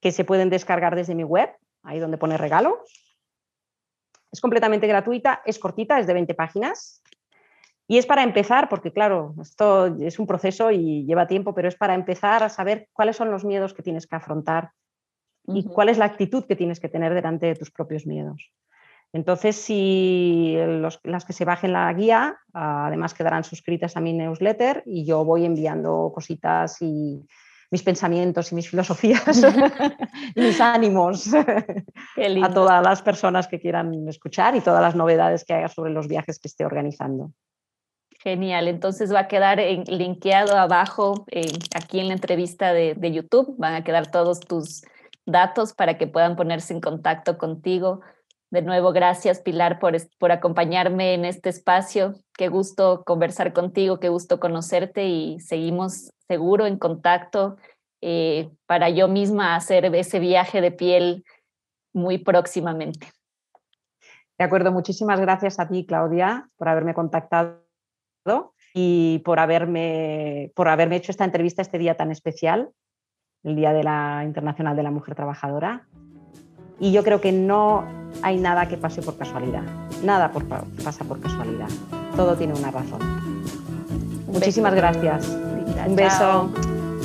que 0.00 0.12
se 0.12 0.24
pueden 0.24 0.50
descargar 0.50 0.94
desde 0.94 1.14
mi 1.14 1.24
web, 1.24 1.50
ahí 1.82 1.98
donde 1.98 2.18
pone 2.18 2.36
regalo. 2.36 2.84
Es 4.30 4.40
completamente 4.40 4.86
gratuita, 4.86 5.42
es 5.44 5.58
cortita, 5.58 5.98
es 5.98 6.06
de 6.06 6.14
20 6.14 6.34
páginas 6.34 7.01
y 7.92 7.98
es 7.98 8.06
para 8.06 8.22
empezar, 8.22 8.70
porque 8.70 8.90
claro, 8.90 9.34
esto 9.42 9.84
es 10.00 10.18
un 10.18 10.26
proceso 10.26 10.70
y 10.70 11.04
lleva 11.04 11.26
tiempo, 11.26 11.54
pero 11.54 11.68
es 11.68 11.76
para 11.76 11.94
empezar 11.94 12.42
a 12.42 12.48
saber 12.48 12.88
cuáles 12.94 13.16
son 13.16 13.30
los 13.30 13.44
miedos 13.44 13.74
que 13.74 13.82
tienes 13.82 14.06
que 14.06 14.16
afrontar 14.16 14.70
y 15.46 15.64
cuál 15.64 15.90
es 15.90 15.98
la 15.98 16.06
actitud 16.06 16.46
que 16.46 16.56
tienes 16.56 16.80
que 16.80 16.88
tener 16.88 17.12
delante 17.12 17.44
de 17.44 17.54
tus 17.54 17.70
propios 17.70 18.06
miedos. 18.06 18.50
Entonces, 19.12 19.56
si 19.56 20.56
las 21.04 21.24
que 21.26 21.34
se 21.34 21.44
bajen 21.44 21.74
la 21.74 21.92
guía, 21.92 22.38
además 22.54 23.12
quedarán 23.12 23.44
suscritas 23.44 23.94
a 23.94 24.00
mi 24.00 24.14
newsletter 24.14 24.82
y 24.86 25.04
yo 25.04 25.22
voy 25.26 25.44
enviando 25.44 26.12
cositas 26.14 26.80
y 26.80 27.22
mis 27.70 27.82
pensamientos 27.82 28.52
y 28.52 28.54
mis 28.54 28.70
filosofías 28.70 29.44
y 30.34 30.40
mis 30.40 30.58
ánimos 30.62 31.28
a 31.34 32.54
todas 32.54 32.82
las 32.82 33.02
personas 33.02 33.48
que 33.48 33.60
quieran 33.60 34.08
escuchar 34.08 34.56
y 34.56 34.62
todas 34.62 34.80
las 34.80 34.96
novedades 34.96 35.44
que 35.44 35.52
haya 35.52 35.68
sobre 35.68 35.92
los 35.92 36.08
viajes 36.08 36.38
que 36.38 36.48
esté 36.48 36.64
organizando. 36.64 37.32
Genial, 38.22 38.68
entonces 38.68 39.12
va 39.12 39.20
a 39.20 39.28
quedar 39.28 39.58
en, 39.58 39.82
linkeado 39.84 40.56
abajo 40.56 41.26
aquí 41.74 41.98
en 41.98 42.06
la 42.06 42.14
entrevista 42.14 42.72
de, 42.72 42.94
de, 42.94 43.10
YouTube, 43.10 43.56
van 43.58 43.74
a 43.74 43.82
quedar 43.82 44.12
todos 44.12 44.38
tus 44.38 44.82
datos 45.26 45.72
para 45.72 45.98
que 45.98 46.06
puedan 46.06 46.36
ponerse 46.36 46.72
en 46.72 46.80
contacto 46.80 47.36
contigo. 47.36 48.00
De 48.52 48.62
nuevo, 48.62 48.92
gracias 48.92 49.40
Pilar 49.40 49.80
por, 49.80 49.96
por 50.18 50.30
acompañarme 50.30 51.14
en 51.14 51.24
este 51.24 51.48
espacio. 51.48 52.14
Qué 52.36 52.46
gusto 52.46 53.02
conversar 53.04 53.52
contigo, 53.52 53.98
qué 53.98 54.08
gusto 54.08 54.38
conocerte 54.38 55.04
y 55.06 55.40
seguimos 55.40 56.12
seguro 56.28 56.66
en 56.66 56.78
contacto 56.78 57.56
eh, 58.02 58.50
para 58.66 58.88
yo 58.90 59.08
misma 59.08 59.56
hacer 59.56 59.86
ese 59.94 60.20
viaje 60.20 60.60
de 60.60 60.70
piel 60.70 61.24
muy 61.92 62.18
próximamente. 62.18 63.08
De 64.38 64.44
acuerdo, 64.44 64.70
muchísimas 64.70 65.20
gracias 65.20 65.58
a 65.58 65.68
ti, 65.68 65.86
Claudia, 65.86 66.48
por 66.56 66.68
haberme 66.68 66.94
contactado 66.94 67.61
y 68.74 69.20
por 69.24 69.38
haberme, 69.38 70.50
por 70.54 70.68
haberme 70.68 70.96
hecho 70.96 71.12
esta 71.12 71.24
entrevista 71.24 71.62
este 71.62 71.78
día 71.78 71.96
tan 71.96 72.10
especial, 72.10 72.70
el 73.42 73.56
Día 73.56 73.72
de 73.72 73.84
la 73.84 74.22
Internacional 74.24 74.76
de 74.76 74.82
la 74.82 74.90
Mujer 74.90 75.14
Trabajadora. 75.14 75.86
Y 76.78 76.92
yo 76.92 77.04
creo 77.04 77.20
que 77.20 77.32
no 77.32 77.84
hay 78.22 78.38
nada 78.38 78.66
que 78.68 78.76
pase 78.76 79.02
por 79.02 79.16
casualidad. 79.16 79.62
Nada 80.02 80.32
pasa 80.84 81.04
por 81.04 81.20
casualidad. 81.20 81.68
Todo 82.16 82.36
tiene 82.36 82.54
una 82.54 82.70
razón. 82.70 83.00
Muchísimas 84.26 84.74
gracias. 84.74 85.28
Un 85.86 85.96
beso. 85.96 86.50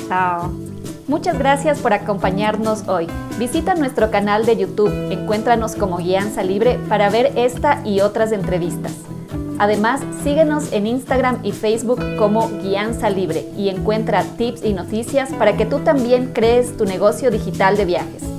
Chao. 0.08 0.50
Muchas 1.06 1.38
gracias 1.38 1.80
por 1.80 1.92
acompañarnos 1.92 2.86
hoy. 2.88 3.06
Visita 3.38 3.74
nuestro 3.74 4.10
canal 4.10 4.44
de 4.44 4.56
YouTube, 4.56 4.92
encuéntranos 5.10 5.74
como 5.74 5.98
Guianza 5.98 6.42
Libre 6.42 6.78
para 6.88 7.08
ver 7.08 7.32
esta 7.36 7.80
y 7.86 8.00
otras 8.00 8.32
entrevistas. 8.32 8.94
Además, 9.58 10.00
síguenos 10.22 10.72
en 10.72 10.86
Instagram 10.86 11.40
y 11.42 11.52
Facebook 11.52 12.00
como 12.16 12.48
Guianza 12.62 13.10
Libre 13.10 13.44
y 13.56 13.68
encuentra 13.68 14.22
tips 14.22 14.64
y 14.64 14.72
noticias 14.72 15.30
para 15.32 15.56
que 15.56 15.66
tú 15.66 15.80
también 15.80 16.32
crees 16.32 16.76
tu 16.76 16.84
negocio 16.84 17.30
digital 17.30 17.76
de 17.76 17.84
viajes. 17.84 18.37